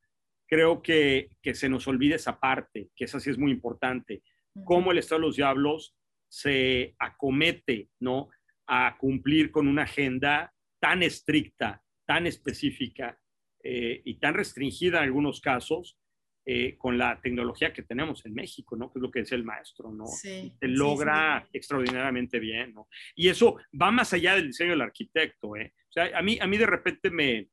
creo 0.47 0.83
que, 0.83 1.31
que 1.43 1.55
se 1.55 1.69
nos 1.69 1.87
olvida 1.87 2.17
esa 2.17 2.41
parte, 2.41 2.91
que 2.97 3.05
esa 3.05 3.21
sí 3.21 3.31
es 3.31 3.39
muy 3.39 3.53
importante, 3.53 4.23
cómo 4.65 4.93
el 4.93 4.99
Estadio 4.99 5.21
de 5.21 5.27
los 5.27 5.37
Diablos 5.37 5.97
se 6.29 6.95
acomete, 6.99 7.89
¿no? 8.01 8.29
A 8.67 8.97
cumplir 8.99 9.51
con 9.51 9.69
una 9.69 9.83
agenda 9.83 10.53
tan 10.81 11.03
estricta, 11.03 11.83
tan 12.07 12.27
específica 12.27 13.19
eh, 13.63 14.01
y 14.05 14.19
tan 14.19 14.35
restringida 14.35 14.99
en 14.99 15.05
algunos 15.05 15.41
casos 15.41 15.99
eh, 16.47 16.77
con 16.79 16.97
la 16.97 17.21
tecnología 17.21 17.73
que 17.73 17.83
tenemos 17.83 18.25
en 18.25 18.35
México, 18.35 18.77
¿no? 18.77 18.91
Que 18.91 18.99
es 18.99 19.03
lo 19.03 19.11
que 19.11 19.21
decía 19.21 19.37
el 19.37 19.45
maestro, 19.45 19.93
¿no? 19.93 20.07
se 20.07 20.53
logra 20.63 21.47
extraordinariamente 21.53 22.39
bien, 22.39 22.73
¿no? 22.75 22.89
Y 23.15 23.29
eso 23.29 23.59
va 23.81 23.91
más 23.91 24.13
allá 24.13 24.35
del 24.35 24.49
diseño 24.49 24.71
del 24.71 24.81
arquitecto, 24.81 25.55
¿eh? 25.57 25.75
O 25.91 25.93
sea, 25.93 26.17
a 26.17 26.23
mí, 26.23 26.39
a 26.41 26.47
mí 26.47 26.57
de 26.57 26.67
repente 26.67 27.11
me, 27.11 27.49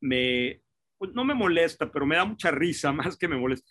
me 0.00 0.62
pues 1.02 1.14
no 1.14 1.24
me 1.24 1.34
molesta, 1.34 1.90
pero 1.90 2.06
me 2.06 2.14
da 2.14 2.24
mucha 2.24 2.52
risa, 2.52 2.92
más 2.92 3.16
que 3.16 3.26
me 3.26 3.36
molesta, 3.36 3.68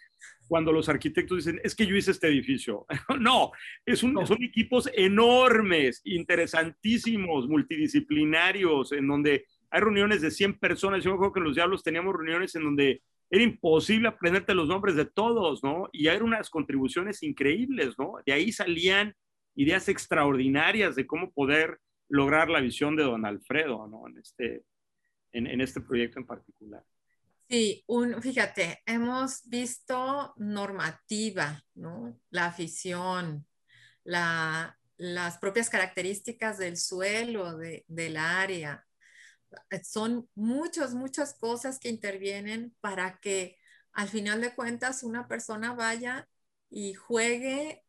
cuando 0.49 0.73
los 0.73 0.89
arquitectos 0.89 1.37
dicen, 1.37 1.61
es 1.63 1.73
que 1.73 1.87
yo 1.87 1.95
hice 1.95 2.11
este 2.11 2.27
edificio. 2.27 2.85
no, 3.21 3.53
es 3.85 4.03
un, 4.03 4.27
son 4.27 4.43
equipos 4.43 4.89
enormes, 4.93 6.01
interesantísimos, 6.03 7.47
multidisciplinarios, 7.47 8.91
en 8.91 9.07
donde 9.07 9.45
hay 9.69 9.79
reuniones 9.79 10.21
de 10.21 10.29
100 10.29 10.59
personas. 10.59 11.05
Yo 11.05 11.11
me 11.11 11.15
acuerdo 11.15 11.31
que 11.31 11.39
los 11.39 11.55
Diablos 11.55 11.83
teníamos 11.83 12.13
reuniones 12.13 12.53
en 12.55 12.65
donde 12.65 13.01
era 13.29 13.43
imposible 13.43 14.09
aprenderte 14.09 14.53
los 14.53 14.67
nombres 14.67 14.97
de 14.97 15.05
todos, 15.05 15.63
¿no? 15.63 15.87
Y 15.93 16.07
eran 16.07 16.23
unas 16.23 16.49
contribuciones 16.49 17.23
increíbles, 17.23 17.97
¿no? 17.97 18.15
De 18.25 18.33
ahí 18.33 18.51
salían 18.51 19.15
ideas 19.55 19.87
extraordinarias 19.87 20.97
de 20.97 21.07
cómo 21.07 21.31
poder 21.31 21.79
lograr 22.11 22.49
la 22.49 22.59
visión 22.59 22.95
de 22.95 23.03
don 23.03 23.25
Alfredo, 23.25 23.87
¿no? 23.87 24.07
En 24.07 24.17
este, 24.17 24.65
en, 25.31 25.61
este 25.61 25.79
proyecto 25.81 26.19
en 26.19 26.27
particular. 26.27 26.85
Sí, 27.49 27.83
un, 27.87 28.21
fíjate, 28.21 28.81
hemos 28.85 29.47
visto 29.47 30.33
normativa, 30.37 31.63
¿no? 31.73 32.19
La 32.29 32.47
afición, 32.47 33.45
la, 34.03 34.77
las 34.97 35.37
propias 35.37 35.69
características 35.69 36.57
del 36.57 36.77
suelo, 36.77 37.57
de, 37.57 37.85
del 37.87 38.17
área. 38.17 38.85
Son 39.83 40.29
muchas, 40.35 40.93
muchas 40.93 41.33
cosas 41.33 41.79
que 41.79 41.89
intervienen 41.89 42.75
para 42.81 43.19
que 43.19 43.57
al 43.93 44.09
final 44.09 44.41
de 44.41 44.53
cuentas 44.53 45.03
una 45.03 45.27
persona 45.27 45.73
vaya 45.73 46.27
y 46.69 46.93
juegue 46.93 47.83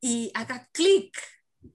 y 0.00 0.32
haga 0.34 0.68
clic, 0.72 1.16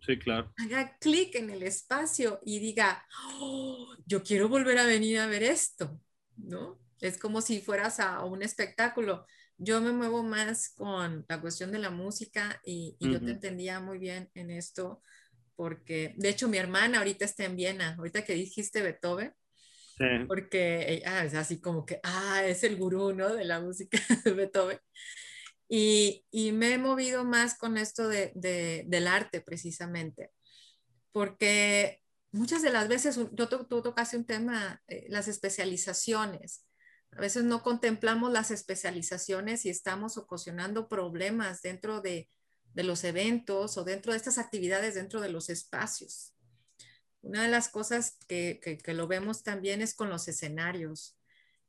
Sí, 0.05 0.17
claro. 0.19 0.53
Haga 0.57 0.97
clic 0.99 1.35
en 1.35 1.49
el 1.49 1.63
espacio 1.63 2.39
y 2.45 2.59
diga, 2.59 3.05
oh, 3.39 3.95
yo 4.05 4.23
quiero 4.23 4.49
volver 4.49 4.77
a 4.77 4.85
venir 4.85 5.19
a 5.19 5.27
ver 5.27 5.43
esto, 5.43 5.99
¿no? 6.35 6.79
Es 6.99 7.17
como 7.17 7.41
si 7.41 7.61
fueras 7.61 7.99
a 7.99 8.23
un 8.23 8.43
espectáculo. 8.43 9.25
Yo 9.57 9.81
me 9.81 9.91
muevo 9.91 10.23
más 10.23 10.69
con 10.75 11.25
la 11.27 11.41
cuestión 11.41 11.71
de 11.71 11.79
la 11.79 11.89
música 11.89 12.61
y, 12.63 12.95
yo 12.99 13.19
te 13.19 13.31
entendía 13.31 13.79
muy 13.79 13.97
bien 13.97 14.29
en 14.33 14.51
esto, 14.51 15.01
porque 15.55 16.13
de 16.17 16.29
hecho 16.29 16.47
mi 16.47 16.57
hermana 16.57 16.99
ahorita 16.99 17.25
está 17.25 17.45
en 17.45 17.55
Viena, 17.55 17.95
ahorita 17.97 18.23
que 18.23 18.33
dijiste 18.33 18.81
Beethoven, 18.81 19.33
sí. 19.97 20.05
porque 20.27 20.93
ella 20.93 21.23
es 21.23 21.33
así 21.33 21.59
como 21.59 21.85
que, 21.85 21.99
ah, 22.03 22.43
es 22.45 22.63
el 22.63 22.77
gurú, 22.77 23.13
¿no? 23.13 23.33
De 23.33 23.45
la 23.45 23.59
música 23.59 23.97
de 24.25 24.31
Beethoven. 24.33 24.79
Y, 25.69 26.23
me 26.53 26.73
he 26.73 26.77
movido 26.77 27.25
más 27.25 27.57
con 27.57 27.77
esto 27.77 28.07
de, 28.07 28.31
del 28.87 29.07
arte 29.07 29.41
precisamente, 29.41 30.31
porque 31.11 32.01
muchas 32.31 32.61
de 32.61 32.71
las 32.71 32.87
veces, 32.87 33.19
yo, 33.33 33.49
tú, 33.49 33.81
tocaste 33.81 34.17
un 34.17 34.25
tema, 34.25 34.81
eh, 34.87 35.05
las 35.09 35.27
especializaciones. 35.27 36.63
A 37.11 37.21
veces 37.21 37.43
no 37.43 37.63
contemplamos 37.63 38.31
las 38.31 38.51
especializaciones 38.51 39.65
y 39.65 39.69
estamos 39.69 40.17
ocasionando 40.17 40.87
problemas 40.87 41.61
dentro 41.61 42.01
de, 42.01 42.29
de 42.73 42.83
los 42.83 43.03
eventos 43.03 43.77
o 43.77 43.83
dentro 43.83 44.11
de 44.11 44.17
estas 44.17 44.37
actividades, 44.37 44.95
dentro 44.95 45.19
de 45.19 45.29
los 45.29 45.49
espacios. 45.49 46.33
una 47.21 47.43
de 47.43 47.49
las 47.49 47.69
cosas 47.69 48.17
que, 48.27 48.59
que, 48.61 48.93
lo 48.93 49.07
vemos 49.07 49.43
también 49.43 49.81
es 49.81 49.95
con 49.95 50.09
los 50.09 50.27
escenarios. 50.27 51.17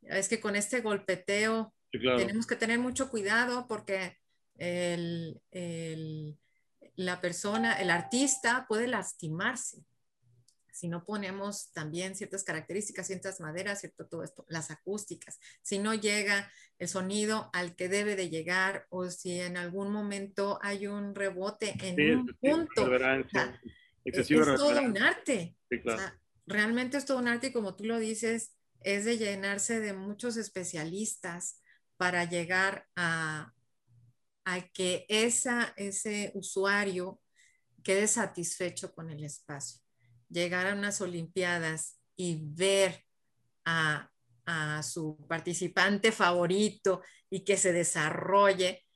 Es 0.03 0.28
que 0.28 0.38
con 0.38 0.55
este 0.55 0.82
golpeteo 0.82 1.74
tenemos 1.91 2.47
que 2.47 2.57
tener 2.57 2.78
mucho 2.78 3.09
cuidado 3.11 3.66
porque 3.66 4.16
el, 4.57 5.41
el, 5.51 6.39
la 6.97 7.20
persona, 7.20 7.80
el 7.80 7.91
artista 7.91 8.66
puede 8.68 8.86
lastimarse 8.86 9.84
si 10.78 10.86
no 10.86 11.05
ponemos 11.05 11.72
también 11.72 12.14
ciertas 12.14 12.45
características, 12.45 13.09
ciertas 13.09 13.41
maderas, 13.41 13.80
cierto 13.80 14.07
todo 14.07 14.22
esto, 14.22 14.47
las 14.49 14.70
acústicas, 14.70 15.41
si 15.61 15.80
no 15.80 15.93
llega 15.93 16.53
el 16.78 16.86
sonido 16.86 17.51
al 17.53 17.74
que 17.74 17.89
debe 17.89 18.14
de 18.14 18.30
llegar 18.30 18.86
o 18.89 19.11
si 19.11 19.41
en 19.41 19.57
algún 19.57 19.91
momento 19.91 20.61
hay 20.62 20.86
un 20.86 21.16
rebote 21.16 21.74
en 21.80 22.18
un 22.18 22.26
punto. 22.41 22.95
es, 24.05 24.28
todo 24.28 24.80
un 24.80 24.99
arte. 24.99 25.57
realmente 26.47 26.97
es 26.97 27.05
todo 27.05 27.18
un 27.18 27.26
arte 27.26 27.49
y 27.49 27.53
como 27.53 27.74
tú 27.74 27.84
lo 27.84 27.99
dices, 27.99 28.55
es 28.80 29.05
de 29.05 29.18
llenarse 29.18 29.80
de 29.80 29.95
muchos 29.95 30.36
especialistas 30.36 31.61
para 31.99 32.24
llegar 32.24 32.86
a, 32.96 33.53
que 34.72 35.05
ese 35.11 36.32
usuario 36.32 37.20
quede 37.82 38.09
satisfecho 38.09 38.94
con 38.94 39.11
el 39.11 39.22
espacio 39.22 39.82
llegar 40.28 40.66
a 40.66 40.74
unas 40.74 41.01
Olimpiadas 41.01 41.99
y 42.16 42.40
ver 42.55 43.05
a, 43.64 44.11
su 44.82 45.18
participante 45.28 46.11
favorito 46.11 47.03
y 47.28 47.44
que 47.44 47.59
se 47.59 47.70
desarrolle, 47.70 48.86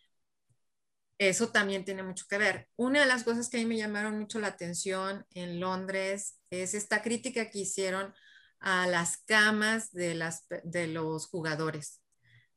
eso 1.19 1.51
también 1.51 1.85
tiene 1.85 2.03
mucho 2.03 2.25
que 2.27 2.39
ver. 2.39 2.71
Una 2.77 3.01
de 3.01 3.07
las 3.07 3.23
cosas 3.23 3.51
que 3.51 3.59
a 3.59 3.61
mí 3.61 3.67
me 3.67 3.77
llamaron 3.77 4.19
mucho 4.19 4.41
la 4.41 4.47
atención 4.47 5.27
en 5.35 5.61
Londres 5.61 6.41
es 6.49 6.73
esta 6.73 7.03
crítica 7.03 7.51
que 7.51 7.59
hicieron 7.59 8.15
a 8.61 8.87
las 8.87 9.19
camas 9.19 9.93
de 9.93 10.87
los 10.87 11.27
jugadores, 11.27 12.02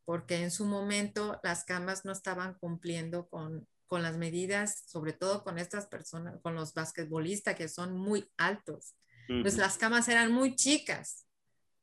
porque 0.05 0.43
en 0.43 0.51
su 0.51 0.65
momento 0.65 1.39
las 1.43 1.65
camas 1.65 2.05
no 2.05 2.11
estaban 2.11 2.53
cumpliendo 2.55 3.27
con 3.27 3.67
con 3.87 4.01
las 4.01 4.17
medidas, 4.17 4.83
sobre 4.87 5.13
todo 5.13 5.43
con 5.43 5.57
estas 5.57 5.87
personas, 5.87 6.39
con 6.41 6.55
los 6.55 6.73
basquetbolistas 6.73 7.55
que 7.55 7.67
son 7.67 7.97
muy 7.97 8.29
altos. 8.37 8.95
Pues 9.41 9.57
las 9.57 9.77
camas 9.77 10.07
eran 10.07 10.31
muy 10.31 10.55
chicas 10.55 11.25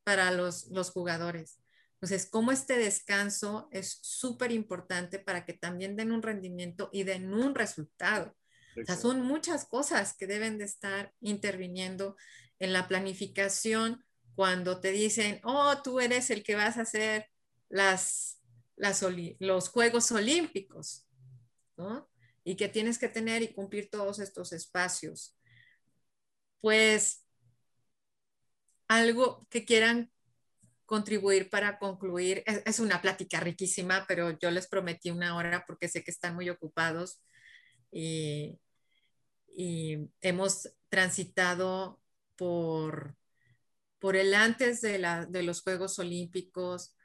para 0.03 0.31
los, 0.31 0.67
los 0.67 0.91
jugadores. 0.91 1.59
Entonces, 1.95 2.25
como 2.29 2.51
este 2.51 2.77
descanso 2.77 3.67
es 3.71 3.99
súper 4.01 4.51
importante 4.51 5.19
para 5.19 5.45
que 5.45 5.53
también 5.53 5.95
den 5.95 6.11
un 6.11 6.21
rendimiento 6.21 6.89
y 6.93 7.03
den 7.03 7.33
un 7.33 7.53
resultado. 7.53 8.35
O 8.81 8.85
sea, 8.85 8.95
son 8.95 9.21
muchas 9.21 9.65
cosas 9.65 10.15
que 10.15 10.25
deben 10.25 10.57
de 10.57 10.65
estar 10.65 11.13
interviniendo 11.19 12.15
en 12.59 12.73
la 12.73 12.87
planificación 12.87 14.03
cuando 14.35 14.79
te 14.79 14.91
dicen, 14.91 15.41
oh, 15.43 15.81
tú 15.83 15.99
eres 15.99 16.29
el 16.29 16.43
que 16.43 16.55
vas 16.55 16.77
a 16.77 16.81
hacer 16.81 17.27
las, 17.73 18.39
los 19.39 19.69
Juegos 19.69 20.11
Olímpicos. 20.11 21.07
Y 22.43 22.55
que 22.55 22.69
tienes 22.69 22.99
que 22.99 23.09
tener 23.09 23.41
y 23.41 23.53
cumplir 23.53 23.89
todos 23.89 24.19
estos 24.19 24.53
espacios. 24.53 25.35
Pues 26.61 27.25
algo 28.87 29.47
que 29.49 29.65
quieran 29.65 30.11
contribuir 30.85 31.49
para 31.49 31.79
concluir. 31.79 32.43
Es, 32.45 32.79
una 32.79 33.01
plática 33.01 33.39
riquísima, 33.39 34.05
pero 34.07 34.37
yo 34.37 34.51
les 34.51 34.67
prometí 34.67 35.09
una 35.09 35.35
hora 35.35 35.63
porque 35.65 35.87
sé 35.89 36.03
que 36.03 36.11
están 36.11 36.35
muy 36.35 36.49
ocupados 36.49 37.21
y, 37.91 38.59
hemos 40.21 40.69
transitado 40.89 42.01
por, 42.35 43.15
por 43.99 44.15
el 44.15 44.33
antes 44.33 44.81
de, 44.81 44.97
la, 44.97 45.25
de 45.25 45.43
los 45.43 45.61
Juegos 45.61 45.99
Olímpicos, 45.99 46.95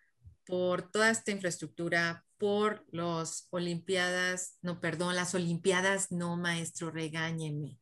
por 0.48 0.90
toda 0.90 1.10
esta 1.10 1.30
infraestructura, 1.30 2.24
por 2.38 2.86
las 2.90 3.48
Olimpiadas, 3.50 4.56
no, 4.62 4.80
perdón, 4.80 5.14
las 5.14 5.34
Olimpiadas, 5.34 6.10
no, 6.10 6.38
maestro, 6.38 6.90
regáñeme, 6.90 7.78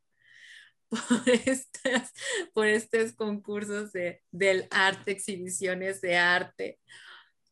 por, 2.53 2.67
estos 2.67 3.13
concursos 3.13 3.93
de, 3.93 4.21
del 4.33 4.67
arte, 4.73 5.13
exhibiciones 5.13 6.01
de 6.01 6.17
arte, 6.17 6.81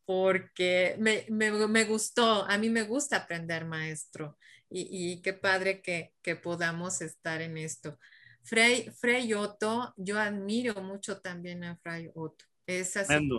porque 0.03 0.97
me, 0.99 1.25
me, 1.29 1.85
gustó, 1.85 2.43
a 2.43 2.57
mí 2.57 2.69
me 2.69 2.83
gusta 2.83 3.15
aprender, 3.17 3.63
maestro, 3.65 4.37
y, 4.69 5.21
qué 5.21 5.31
padre 5.31 5.81
que, 5.81 6.11
que, 6.21 6.35
podamos 6.35 7.01
estar 7.01 7.41
en 7.41 7.57
esto. 7.57 7.97
Frey, 8.43 8.91
Frey 8.99 9.33
Otto, 9.33 9.93
yo 9.95 10.19
admiro 10.19 10.81
mucho 10.81 11.21
también 11.21 11.63
a 11.63 11.77
Frey 11.77 12.09
Otto. 12.13 12.43
Es 12.67 12.97
así. 12.97 13.29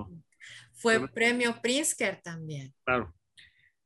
Fue 0.76 1.08
premio 1.08 1.56
Pritzker 1.62 2.20
también. 2.22 2.72
Claro. 2.84 3.14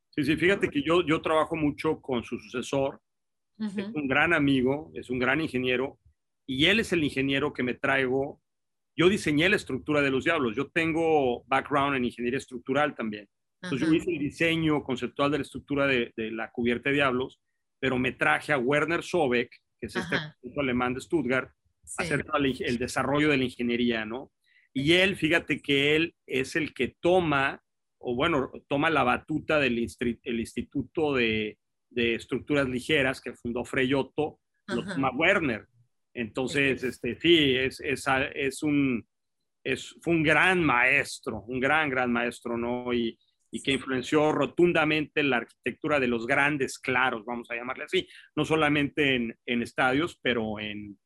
Sí, 0.09 0.23
sí, 0.25 0.35
fíjate 0.35 0.69
que 0.69 0.83
yo, 0.83 1.05
yo 1.05 1.21
trabajo 1.21 1.55
mucho 1.55 2.01
con 2.01 2.23
su 2.23 2.37
sucesor. 2.37 3.01
Es 3.57 3.77
un 3.77 4.07
gran 4.07 4.33
amigo, 4.33 4.91
es 4.95 5.11
un 5.11 5.19
gran 5.19 5.39
ingeniero, 5.39 5.99
y 6.47 6.65
él 6.65 6.79
es 6.79 6.93
el 6.93 7.03
ingeniero 7.03 7.53
que 7.53 7.61
me 7.61 7.75
traigo. 7.75 8.41
Yo 8.95 9.07
diseñé 9.07 9.49
la 9.49 9.55
estructura 9.55 10.01
de 10.01 10.09
los 10.09 10.23
diablos. 10.23 10.55
Yo 10.55 10.69
tengo 10.71 11.43
background 11.45 11.95
en 11.95 12.05
ingeniería 12.05 12.39
estructural 12.39 12.95
también. 12.95 13.29
Entonces 13.61 13.87
yo 13.87 13.93
hice 13.93 14.11
el 14.11 14.17
diseño 14.17 14.83
conceptual 14.83 15.29
de 15.29 15.37
la 15.37 15.43
estructura 15.43 15.85
de, 15.85 16.11
de, 16.17 16.31
la 16.31 16.49
cubierta 16.51 16.89
de 16.89 16.95
diablos, 16.95 17.39
pero 17.79 17.99
me 17.99 18.11
traje 18.11 18.51
a 18.51 18.57
Werner 18.57 19.03
Sobeck, 19.03 19.51
que 19.79 19.85
es 19.85 19.95
este 19.95 20.15
alemán 20.59 20.95
de 20.95 21.01
Stuttgart, 21.01 21.51
a 21.97 22.03
hacer 22.03 22.25
el 22.59 22.77
desarrollo 22.79 23.29
de 23.29 23.37
la 23.37 23.43
ingeniería, 23.43 24.05
¿no? 24.05 24.31
Y 24.73 24.93
él, 24.93 25.15
fíjate 25.15 25.61
que 25.61 25.95
él 25.95 26.15
es 26.25 26.55
el 26.55 26.73
que 26.73 26.95
toma 26.99 27.61
o 28.01 28.15
bueno, 28.15 28.51
toma 28.67 28.89
la 28.89 29.03
batuta 29.03 29.59
del 29.59 29.73
el 29.77 30.39
Instituto 30.39 31.13
de, 31.13 31.57
Estructuras 31.93 32.67
Ligeras 32.67 33.21
que 33.21 33.33
fundó 33.33 33.63
Freyotto, 33.63 34.39
lo 34.67 34.83
toma 34.85 35.11
Werner. 35.11 35.67
Entonces, 36.13 36.83
este, 36.83 37.15
sí, 37.15 37.55
es, 37.55 37.79
es, 37.81 38.63
un, 38.63 39.05
es, 39.63 39.95
fue 40.01 40.13
un 40.13 40.23
gran 40.23 40.63
maestro, 40.63 41.41
un 41.47 41.59
gran, 41.59 41.89
gran 41.89 42.11
maestro, 42.11 42.57
¿no? 42.57 42.93
Y, 42.93 43.17
que 43.65 43.73
influenció 43.73 44.31
rotundamente 44.31 45.21
la 45.23 45.37
arquitectura 45.37 45.99
de 45.99 46.07
los 46.07 46.25
grandes 46.25 46.79
claros, 46.79 47.25
vamos 47.25 47.51
a 47.51 47.55
llamarle 47.55 47.83
así, 47.83 48.07
no 48.33 48.45
solamente 48.45 49.15
en, 49.15 49.37
en 49.45 49.61
estadios, 49.61 50.17
pero 50.23 50.57
en, 50.57 50.97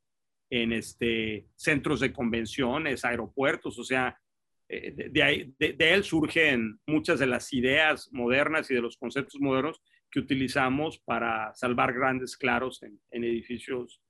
en 0.49 0.73
este, 0.73 1.47
centros 1.55 1.99
de 1.99 2.13
convenciones, 2.13 3.05
aeropuertos, 3.05 3.77
o 3.79 3.83
sea, 3.83 4.19
eh, 4.67 4.93
de, 5.11 5.75
él 5.77 6.03
surgen 6.03 6.79
muchas 6.87 7.19
de 7.19 7.27
las 7.27 7.53
ideas 7.53 8.09
modernas 8.11 8.69
y 8.71 8.73
de 8.73 8.81
los 8.81 8.97
conceptos 8.97 9.39
modernos 9.39 9.81
que 10.09 10.19
utilizamos 10.19 10.99
para 10.99 11.53
salvar 11.53 11.93
grandes 11.93 12.35
claros 12.37 12.81
en, 12.83 13.23
edificios 13.23 14.01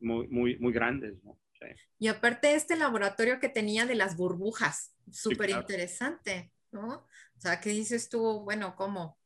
muy, 0.00 0.28
muy, 0.28 0.58
muy 0.58 0.72
grandes. 0.72 1.14
Y 1.98 2.08
aparte 2.08 2.54
este 2.54 2.76
laboratorio 2.76 3.40
que 3.40 3.48
tenía 3.48 3.86
de 3.86 3.94
las 3.94 4.16
burbujas, 4.16 4.94
súper 5.10 5.50
interesante, 5.50 6.52
¿no? 6.72 7.06
O 7.36 7.40
sea, 7.40 7.60
¿qué 7.60 7.70
dices 7.70 8.08
tú? 8.08 8.40
Bueno, 8.40 8.74
¿cómo? 8.76 9.18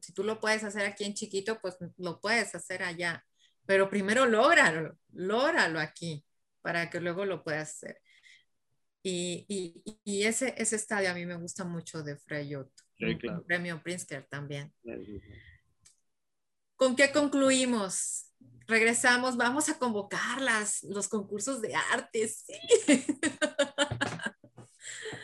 si 0.00 0.12
tú 0.12 0.24
lo 0.24 0.40
puedes 0.40 0.62
hacer 0.64 0.84
aquí 0.84 1.04
en 1.04 1.14
chiquito, 1.14 1.58
pues 1.60 1.76
lo 1.96 2.20
puedes 2.20 2.54
hacer 2.54 2.82
allá. 2.82 3.24
Pero 3.68 3.90
primero 3.90 4.24
lógralo, 4.24 4.98
lógralo 5.12 5.78
aquí 5.78 6.24
para 6.62 6.88
que 6.88 7.02
luego 7.02 7.26
lo 7.26 7.44
puedas 7.44 7.74
hacer. 7.74 8.00
Y, 9.02 9.44
y, 10.04 10.22
ese, 10.22 10.54
ese 10.56 10.76
estadio 10.76 11.10
a 11.10 11.14
mí 11.14 11.26
me 11.26 11.36
gusta 11.36 11.66
mucho 11.66 12.02
de 12.02 12.16
Freyot. 12.16 12.70
Sí, 12.96 13.18
claro. 13.18 13.44
premio 13.44 13.82
Pritzker 13.82 14.26
también. 14.26 14.72
¿Con 16.76 16.96
qué 16.96 17.12
concluimos? 17.12 18.32
Regresamos, 18.66 19.36
vamos 19.36 19.68
a 19.68 19.78
convocar 19.78 20.40
las, 20.40 20.82
los 20.84 21.06
concursos 21.06 21.60
de 21.60 21.74
arte. 21.74 22.26
Sí. 22.26 22.54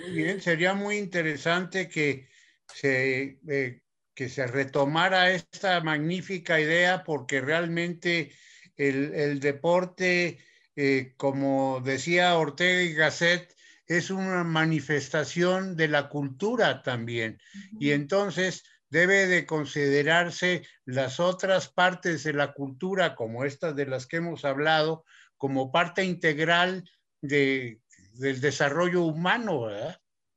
Muy 0.01 0.11
bien, 0.11 0.42
sería 0.42 0.74
muy 0.74 0.99
interesante 0.99 1.88
que 1.88 2.28
se, 2.74 3.38
eh, 3.49 3.80
que 4.15 4.29
se 4.29 4.47
retomara 4.47 5.31
esta 5.31 5.81
magnífica 5.81 6.61
idea 6.61 7.05
porque 7.05 7.41
realmente 7.41 8.33
el, 8.77 9.15
el 9.15 9.41
deporte, 9.41 10.39
eh, 10.77 11.15
como 11.17 11.81
decía 11.85 12.37
Ortega 12.37 12.83
y 12.83 12.95
Gasset, 12.95 13.55
es 13.87 14.11
una 14.11 14.45
manifestación 14.45 15.77
de 15.77 15.89
la 15.89 16.09
cultura 16.09 16.83
también. 16.83 17.39
Y 17.79 17.91
entonces 17.91 18.65
debe 18.89 19.27
de 19.27 19.45
considerarse 19.45 20.67
las 20.85 21.21
otras 21.21 21.69
partes 21.69 22.25
de 22.25 22.33
la 22.33 22.53
cultura, 22.53 23.15
como 23.15 23.45
estas 23.45 23.77
de 23.77 23.87
las 23.87 24.07
que 24.07 24.19
hemos 24.19 24.45
hablado, 24.45 25.05
como 25.37 25.71
parte 25.71 26.05
integral 26.05 26.89
de, 27.21 27.81
del 28.15 28.41
desarrollo 28.41 29.03
humano. 29.03 29.69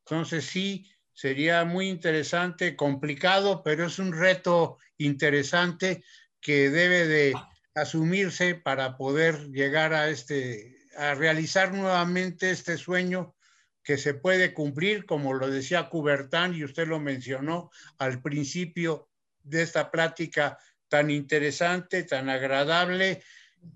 Entonces 0.06 0.46
sí, 0.46 0.90
sería 1.18 1.66
muy 1.66 1.90
interesante, 1.90 2.76
complicado, 2.76 3.64
pero 3.64 3.88
es 3.88 3.98
un 3.98 4.14
reto 4.14 4.78
interesante 5.00 6.04
que 6.40 6.70
debe 6.70 7.08
de 7.08 7.34
asumirse 7.74 8.54
para 8.54 8.98
poder 8.98 9.50
llegar 9.50 9.96
a 9.96 10.10
este, 10.10 10.78
a 10.96 11.16
realizar 11.16 11.74
nuevamente 11.74 12.52
este 12.52 12.78
sueño 12.78 13.36
que 13.82 13.98
se 13.98 14.14
puede 14.14 14.54
cumplir, 14.54 15.08
como 15.08 15.34
lo 15.34 15.50
decía 15.50 15.90
Coubertin 15.90 16.54
y 16.54 16.64
usted 16.64 16.88
lo 16.88 17.00
mencionó 17.00 17.72
al 17.98 18.22
principio 18.22 19.10
de 19.42 19.64
esta 19.64 19.90
plática 19.90 20.60
tan 20.88 21.10
interesante, 21.10 22.04
tan 22.04 22.30
agradable, 22.30 23.24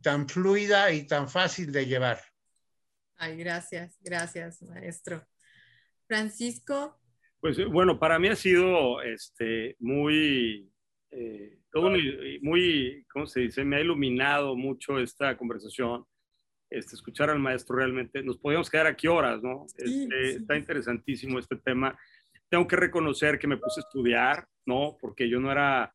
tan 0.04 0.30
fluida 0.30 0.92
y 0.92 1.08
tan 1.08 1.28
fácil 1.28 1.72
de 1.72 1.88
llevar. 1.88 2.22
Ay, 3.18 3.36
gracias, 3.38 3.98
gracias, 4.00 4.62
maestro. 4.62 5.28
Francisco. 6.06 7.01
Pues 7.42 7.58
bueno, 7.66 7.98
para 7.98 8.20
mí 8.20 8.28
ha 8.28 8.36
sido 8.36 9.02
este, 9.02 9.76
muy, 9.80 10.72
eh, 11.10 11.58
muy, 12.42 13.04
¿cómo 13.12 13.26
se 13.26 13.42
dice? 13.42 13.66
Me 13.66 13.78
ha 13.78 13.82
iluminado 13.82 14.56
mucho 14.56 15.00
esta 15.00 15.36
conversación. 15.36 16.06
Este, 16.70 16.96
escuchar 16.96 17.32
al 17.32 17.40
maestro 17.40 17.76
realmente, 17.76 18.22
nos 18.24 18.38
podíamos 18.38 18.70
quedar 18.70 18.86
aquí 18.86 19.08
horas, 19.08 19.42
¿no? 19.42 19.66
Este, 19.76 20.38
está 20.38 20.56
interesantísimo 20.56 21.40
este 21.40 21.58
tema. 21.58 21.98
Tengo 22.48 22.68
que 22.68 22.76
reconocer 22.76 23.40
que 23.40 23.48
me 23.48 23.58
puse 23.58 23.82
a 23.82 23.84
estudiar, 23.84 24.48
¿no? 24.68 24.96
Porque 25.02 25.28
yo 25.28 25.40
no 25.40 25.52
era, 25.52 25.94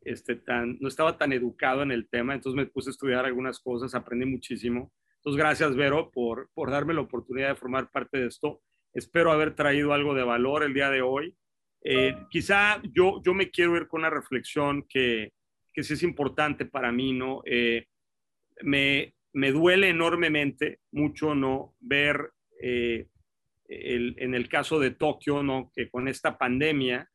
este, 0.00 0.34
tan, 0.36 0.78
no 0.80 0.88
estaba 0.88 1.18
tan 1.18 1.32
educado 1.32 1.82
en 1.82 1.92
el 1.92 2.08
tema, 2.08 2.34
entonces 2.34 2.56
me 2.56 2.66
puse 2.66 2.88
a 2.88 2.92
estudiar 2.92 3.26
algunas 3.26 3.60
cosas, 3.60 3.94
aprendí 3.94 4.24
muchísimo. 4.24 4.92
Entonces, 5.16 5.38
gracias, 5.38 5.76
Vero, 5.76 6.10
por, 6.10 6.48
por 6.54 6.70
darme 6.70 6.94
la 6.94 7.02
oportunidad 7.02 7.50
de 7.50 7.56
formar 7.56 7.90
parte 7.90 8.18
de 8.18 8.26
esto. 8.28 8.62
Espero 8.96 9.30
haber 9.30 9.54
traído 9.54 9.92
algo 9.92 10.14
de 10.14 10.24
valor 10.24 10.62
el 10.62 10.74
día 10.74 10.90
de 10.90 11.02
hoy. 11.02 11.36
Eh, 11.84 12.16
quizá 12.30 12.80
yo, 12.82 13.22
yo 13.22 13.34
me 13.34 13.50
quiero 13.50 13.76
ir 13.76 13.86
con 13.86 14.00
una 14.00 14.10
reflexión 14.10 14.84
que, 14.88 15.32
que 15.72 15.82
sí 15.82 15.94
es 15.94 16.02
importante 16.02 16.64
para 16.64 16.90
mí, 16.90 17.12
¿no? 17.12 17.42
Eh, 17.44 17.86
me, 18.62 19.14
me 19.34 19.52
duele 19.52 19.90
enormemente 19.90 20.80
mucho 20.92 21.34
no 21.34 21.74
ver 21.80 22.30
eh, 22.60 23.06
en 23.68 24.34
el 24.34 24.48
caso 24.48 24.78
de 24.78 24.92
Tokio, 24.92 25.42
¿no? 25.42 25.70
que 25.74 25.90
con 25.90 26.08
esta 26.08 26.38
pandemia 26.38 27.10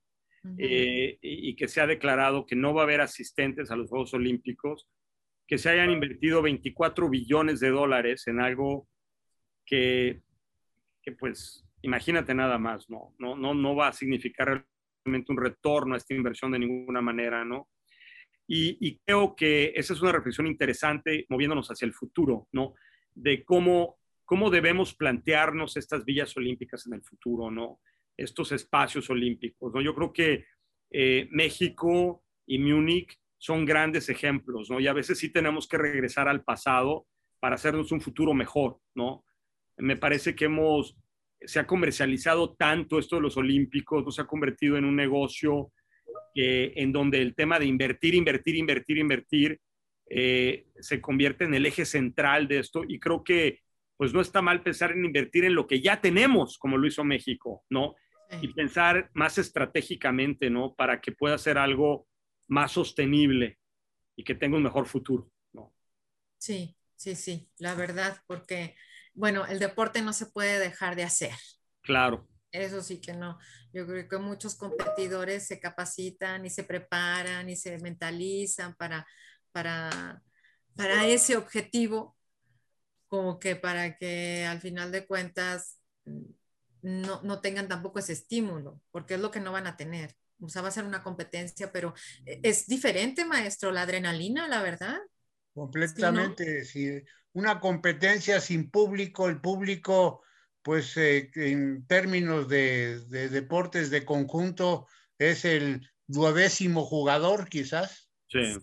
eh, 0.58 1.18
y, 1.22 1.56
que 1.56 1.68
se 1.68 1.82
ha 1.82 1.88
declarado 1.88 2.46
que 2.46 2.56
no 2.56 2.74
va 2.74 2.82
a 2.82 2.84
haber 2.84 3.02
asistentes 3.02 3.72
a 3.72 3.76
los 3.76 3.90
Juegos 3.90 4.14
Olímpicos, 4.14 4.90
que 5.48 5.58
se 5.58 5.70
hayan 5.70 5.92
invertido 5.92 6.42
24 6.42 7.10
billones 7.10 7.60
de 7.60 7.70
dólares 7.70 8.28
en 8.28 8.42
algo 8.42 8.88
que, 9.66 10.22
que 11.04 11.12
pues, 11.12 11.66
imagínate 11.82 12.34
nada 12.34 12.58
más, 12.58 12.90
¿no? 12.90 13.16
No, 13.20 13.36
no, 13.36 13.54
no 13.54 13.76
va 13.76 13.90
a 13.90 13.94
significar 13.94 14.66
realmente 15.06 15.32
un 15.32 15.38
retorno 15.38 15.96
a 15.96 15.98
esta 15.98 16.14
inversión 16.14 16.52
de 16.52 16.60
ninguna 16.60 17.02
manera, 17.02 17.44
¿no? 17.44 17.70
Y, 18.54 19.00
creo 19.06 19.34
que 19.34 19.72
esa 19.76 19.94
es 19.94 20.02
una 20.02 20.12
reflexión 20.12 20.46
interesante 20.46 21.26
moviéndonos 21.30 21.70
hacia 21.70 21.86
el 21.86 21.94
futuro, 21.94 22.50
¿no? 22.52 22.74
De 23.16 23.46
cómo, 23.46 23.98
cómo 24.26 24.50
debemos 24.50 24.94
plantearnos 24.94 25.78
estas 25.78 26.04
villas 26.04 26.36
olímpicas 26.36 26.86
en 26.86 26.96
el 26.96 27.02
futuro, 27.02 27.50
¿no? 27.50 27.80
Estos 28.18 28.52
espacios 28.52 29.10
olímpicos, 29.10 29.74
¿no? 29.74 29.80
Yo 29.80 29.96
creo 29.96 30.12
que 30.12 30.46
eh, 30.92 31.30
México 31.32 32.26
y 32.46 32.60
Múnich 32.60 33.18
son 33.38 33.66
grandes 33.66 34.10
ejemplos, 34.10 34.70
¿no? 34.70 34.82
Y 34.82 34.88
a 34.88 34.94
veces 34.94 35.18
sí 35.18 35.30
tenemos 35.30 35.66
que 35.66 35.78
regresar 35.78 36.28
al 36.28 36.44
pasado 36.44 37.08
para 37.40 37.56
hacernos 37.56 37.94
un 37.94 38.02
futuro 38.02 38.34
mejor, 38.34 38.80
¿no? 38.94 39.24
Me 39.78 39.96
parece 39.96 40.36
que 40.36 40.46
hemos, 40.46 40.98
se 41.44 41.60
ha 41.60 41.68
comercializado 41.68 42.54
tanto 42.54 43.00
esto 43.00 43.16
de 43.18 43.24
los 43.24 43.38
olímpicos, 43.38 44.06
no 44.06 44.12
se 44.12 44.22
ha 44.22 44.28
convertido 44.28 44.78
en 44.78 44.86
un 44.86 44.96
negocio 44.96 45.72
en 46.34 46.92
donde 46.94 47.22
el 47.22 47.36
tema 47.36 47.60
de 47.60 47.66
invertir, 47.66 48.16
invertir, 48.16 48.56
invertir, 48.56 48.98
invertir 48.98 49.60
eh, 50.14 50.68
se 50.80 51.00
convierte 51.00 51.46
en 51.46 51.54
el 51.54 51.66
eje 51.66 51.86
central 51.86 52.48
de 52.48 52.60
esto 52.60 52.84
y 52.86 53.00
creo 53.00 53.24
que 53.24 53.60
pues 53.96 54.14
no 54.14 54.20
está 54.20 54.42
mal 54.42 54.62
pensar 54.62 54.92
en 54.92 55.06
invertir 55.06 55.46
en 55.46 55.56
lo 55.56 55.68
que 55.68 55.80
ya 55.80 56.02
tenemos, 56.02 56.58
como 56.58 56.78
lo 56.78 56.88
hizo 56.88 57.04
México, 57.04 57.64
¿no? 57.70 57.96
Y 58.42 58.48
pensar 58.50 59.10
más 59.14 59.38
estratégicamente, 59.38 60.50
¿no? 60.50 60.74
Para 60.74 61.00
que 61.00 61.12
pueda 61.12 61.38
ser 61.38 61.58
algo 61.58 62.08
más 62.48 62.72
sostenible 62.72 63.60
y 64.16 64.24
que 64.24 64.36
tenga 64.36 64.58
un 64.58 64.64
mejor 64.64 64.86
futuro, 64.88 65.32
¿no? 65.54 65.74
Sí, 66.38 66.76
sí, 66.96 67.16
sí, 67.16 67.48
la 67.60 67.76
verdad, 67.76 68.18
porque, 68.28 68.76
bueno, 69.14 69.45
el 69.45 69.59
deporte 69.59 70.01
no 70.01 70.14
se 70.14 70.26
puede 70.28 70.59
dejar 70.59 70.95
de 70.95 71.03
hacer. 71.03 71.34
Claro. 71.82 72.28
Eso 72.51 72.82
sí 72.82 72.99
que 72.99 73.14
no. 73.14 73.38
Yo 73.74 73.88
creo 73.88 74.07
que 74.07 74.18
muchos 74.18 74.55
competidores 74.55 75.47
se 75.47 75.59
capacitan 75.59 76.45
y 76.45 76.49
se 76.49 76.64
preparan 76.64 77.49
y 77.49 77.55
se 77.55 77.78
mentalizan 77.80 78.76
para, 78.76 79.07
para, 79.51 80.22
para 80.76 81.07
ese 81.07 81.38
objetivo, 81.38 82.18
como 83.07 83.39
que 83.39 83.55
para 83.55 83.97
que 83.97 84.45
al 84.45 84.59
final 84.59 84.91
de 84.91 85.05
cuentas 85.05 85.80
no, 86.82 87.22
no, 87.24 87.41
tengan 87.41 87.68
tampoco 87.68 87.99
ese 87.99 88.14
estímulo, 88.14 88.82
porque 88.91 89.14
es 89.14 89.20
lo 89.20 89.32
que 89.32 89.39
no 89.39 89.51
van 89.51 89.68
a 89.68 89.78
tener. 89.78 90.16
O 90.41 90.49
sea, 90.49 90.62
va 90.62 90.70
a 90.70 90.72
ser 90.72 90.86
una 90.86 91.03
competencia, 91.03 91.72
pero 91.72 91.93
e, 92.26 92.39
es 92.43 92.68
diferente, 92.68 93.24
maestro, 93.24 93.72
la 93.72 93.84
adrenalina, 93.84 94.47
la 94.47 94.62
verdad. 94.62 94.97
Completamente, 95.53 96.66
sí. 96.66 97.01
Una 97.34 97.60
competencia 97.60 98.42
sin 98.42 98.70
público, 98.70 99.28
el 99.28 99.40
público 99.40 100.22
pues 100.64 100.96
eh, 100.98 101.32
en 101.36 101.86
términos 101.88 102.48
de, 102.48 103.00
deportes 103.10 103.90
de 103.90 104.06
conjunto 104.06 104.88
es 105.18 105.46
el 105.46 105.90
duodécimo 106.08 106.86
jugador 106.86 107.50
quizás. 107.50 108.10
Sí, 108.28 108.58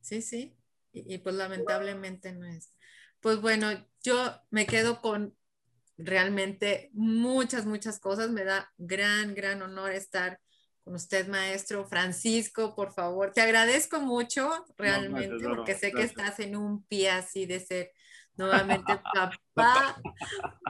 sí, 0.00 0.22
sí. 0.22 0.56
Y, 0.92 1.18
pues 1.18 1.34
lamentablemente 1.34 2.32
no 2.32 2.46
es. 2.46 2.72
Pues 3.20 3.40
bueno, 3.40 3.68
yo 4.00 4.40
me 4.50 4.64
quedo 4.64 5.00
con 5.00 5.36
realmente 5.98 6.90
muchas, 6.92 7.66
muchas 7.66 7.98
cosas. 7.98 8.30
Me 8.30 8.44
da 8.44 8.72
gran, 8.78 9.34
gran 9.34 9.60
honor 9.62 9.90
estar 9.90 10.40
con 10.84 10.94
usted, 10.94 11.26
maestro 11.28 11.86
Francisco, 11.86 12.74
por 12.74 12.92
favor. 12.92 13.32
Te 13.32 13.40
agradezco 13.40 14.00
mucho, 14.00 14.50
realmente, 14.76 15.44
porque 15.48 15.74
sé 15.74 15.92
que 15.92 16.02
estás 16.02 16.38
en 16.40 16.56
un 16.56 16.84
pie 16.84 17.10
así 17.10 17.46
de 17.46 17.60
ser 17.60 17.90
nuevamente 18.36 19.00
papá, 19.14 20.00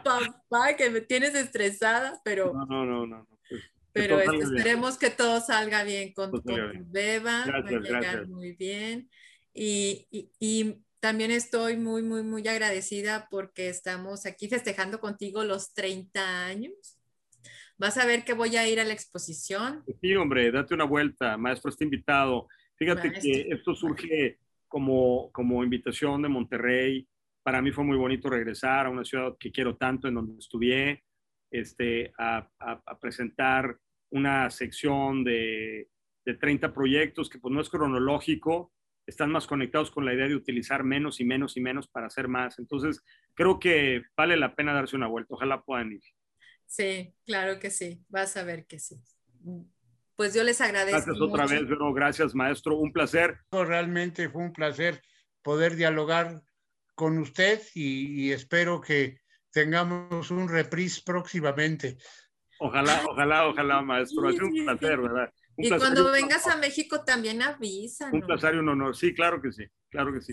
papá, 0.04 0.76
que 0.76 0.90
me 0.90 1.00
tienes 1.00 1.34
estresada, 1.34 2.20
pero... 2.24 2.52
No, 2.52 2.84
no, 2.84 3.06
no, 3.06 3.26
pues, 3.48 3.62
pero 3.92 4.20
esperemos 4.20 4.98
que 4.98 5.10
todo 5.10 5.40
salga 5.40 5.82
bien 5.82 6.12
con, 6.12 6.30
tu 6.30 6.42
beba, 6.86 7.44
va 7.46 7.58
a 7.58 7.70
llegar 7.70 8.28
muy 8.28 8.52
bien. 8.52 9.08
Y, 9.52 10.06
y, 10.10 10.30
y, 10.38 10.80
también 11.00 11.30
estoy 11.30 11.76
muy, 11.76 12.02
muy, 12.02 12.22
muy 12.22 12.48
agradecida 12.48 13.28
porque 13.30 13.68
estamos 13.68 14.24
aquí 14.24 14.48
festejando 14.48 15.00
contigo 15.00 15.44
los 15.44 15.74
30 15.74 16.46
años. 16.46 16.93
Vas 17.76 17.98
a 17.98 18.06
ver 18.06 18.24
que 18.24 18.34
voy 18.34 18.56
a 18.56 18.68
ir 18.68 18.80
a 18.80 18.84
la 18.84 18.92
exposición. 18.92 19.84
Sí, 20.00 20.14
hombre, 20.14 20.50
date 20.50 20.74
una 20.74 20.84
vuelta, 20.84 21.36
maestro, 21.36 21.70
está 21.70 21.84
invitado. 21.84 22.48
Fíjate 22.76 23.12
que 23.12 23.48
esto 23.50 23.74
surge 23.74 24.38
como, 24.68 25.30
como 25.32 25.62
invitación 25.62 26.22
de 26.22 26.28
Monterrey 26.28 27.08
para 27.44 27.60
mí 27.60 27.70
fue 27.70 27.84
muy 27.84 27.98
bonito 27.98 28.30
regresar 28.30 28.86
a 28.86 28.90
una 28.90 29.04
ciudad 29.04 29.36
que 29.38 29.52
quiero 29.52 29.76
tanto, 29.76 30.08
en 30.08 30.14
donde 30.14 30.38
estudié, 30.38 31.04
este, 31.50 32.10
a, 32.18 32.48
presentar 33.00 33.76
una 34.10 34.48
sección 34.48 35.22
de, 35.22 35.88
de, 36.24 36.34
30 36.34 36.72
proyectos 36.72 37.28
que 37.28 37.38
pues 37.38 37.52
no 37.52 37.60
es 37.60 37.68
cronológico, 37.68 38.72
están 39.06 39.30
más 39.30 39.46
conectados 39.46 39.90
con 39.90 40.06
la 40.06 40.14
idea 40.14 40.26
de 40.26 40.34
utilizar 40.34 40.84
menos 40.84 41.20
y 41.20 41.24
menos 41.24 41.58
y 41.58 41.60
menos 41.60 41.86
para 41.86 42.06
hacer 42.06 42.28
más. 42.28 42.58
Entonces, 42.58 43.04
creo 43.34 43.58
que 43.58 44.02
vale 44.16 44.38
la 44.38 44.54
pena 44.54 44.72
darse 44.72 44.96
una 44.96 45.06
vuelta. 45.06 45.34
Ojalá 45.34 45.60
puedan 45.60 45.92
ir. 45.92 46.02
Sí, 46.66 47.14
claro 47.24 47.58
que 47.58 47.70
sí. 47.70 48.04
Vas 48.08 48.36
a 48.36 48.44
ver 48.44 48.66
que 48.66 48.78
sí. 48.78 49.00
Pues 50.16 50.34
yo 50.34 50.44
les 50.44 50.60
agradezco. 50.60 50.96
Gracias 50.96 51.20
otra 51.20 51.46
vez, 51.46 51.62
pero 51.68 51.92
gracias, 51.92 52.34
maestro. 52.34 52.78
Un 52.78 52.92
placer. 52.92 53.38
Realmente 53.50 54.28
fue 54.28 54.42
un 54.42 54.52
placer 54.52 55.02
poder 55.42 55.76
dialogar 55.76 56.42
con 56.94 57.18
usted 57.18 57.60
y, 57.74 58.30
espero 58.30 58.80
que 58.80 59.18
tengamos 59.50 60.30
un 60.30 60.48
reprise 60.48 61.02
próximamente. 61.04 61.98
Ojalá, 62.60 63.02
ojalá, 63.08 63.48
ojalá, 63.48 63.82
maestro. 63.82 64.30
es 64.30 64.40
un 64.40 64.64
placer, 64.64 65.00
¿verdad? 65.00 65.32
y 65.56 65.68
cuando 65.68 66.10
vengas 66.10 66.46
a 66.46 66.56
México 66.56 67.04
también 67.04 67.42
avisa. 67.42 68.10
Un 68.12 68.22
placer 68.22 68.54
y 68.54 68.58
un 68.58 68.68
honor. 68.68 68.96
Sí, 68.96 69.14
claro 69.14 69.40
que 69.40 69.52
sí. 69.52 69.64
Claro 69.90 70.12
que 70.12 70.20
sí. 70.20 70.32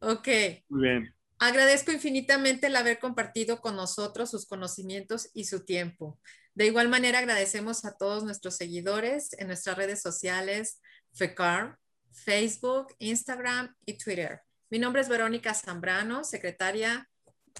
Ok. 0.00 0.28
Muy 0.68 0.82
bien. 0.82 1.14
Agradezco 1.40 1.92
infinitamente 1.92 2.66
el 2.66 2.74
haber 2.74 2.98
compartido 2.98 3.60
con 3.60 3.76
nosotros 3.76 4.30
sus 4.30 4.46
conocimientos 4.46 5.30
y 5.34 5.44
su 5.44 5.64
tiempo. 5.64 6.18
De 6.54 6.66
igual 6.66 6.88
manera, 6.88 7.20
agradecemos 7.20 7.84
a 7.84 7.96
todos 7.96 8.24
nuestros 8.24 8.56
seguidores 8.56 9.32
en 9.38 9.46
nuestras 9.46 9.76
redes 9.76 10.02
sociales, 10.02 10.80
FECAR, 11.14 11.78
Facebook, 12.10 12.88
Instagram 12.98 13.72
y 13.86 13.96
Twitter. 13.98 14.40
Mi 14.68 14.80
nombre 14.80 15.00
es 15.00 15.08
Verónica 15.08 15.54
Zambrano, 15.54 16.24
secretaria 16.24 17.08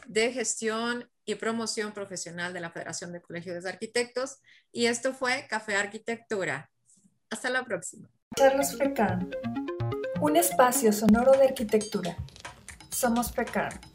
de 0.07 0.33
Gestión 0.33 1.09
y 1.25 1.37
Promoción 1.37 1.93
Profesional 1.93 2.53
de 2.53 2.61
la 2.61 2.71
Federación 2.71 3.13
de 3.13 3.23
Colegios 3.23 3.63
de 3.63 3.71
Arquitectos 3.71 4.39
y 4.73 4.87
esto 4.87 5.15
fue 5.15 5.47
Café 5.49 5.77
Arquitectura. 5.77 6.69
Hasta 7.31 7.49
la 7.51 7.65
próxima. 7.65 8.11
Charlos 8.37 8.77
FECAN, 8.77 9.31
un 10.21 10.37
espacio 10.37 10.93
sonoro 10.93 11.33
de 11.33 11.45
arquitectura. 11.45 12.17
Somos 12.91 13.31
FECAN. 13.31 13.88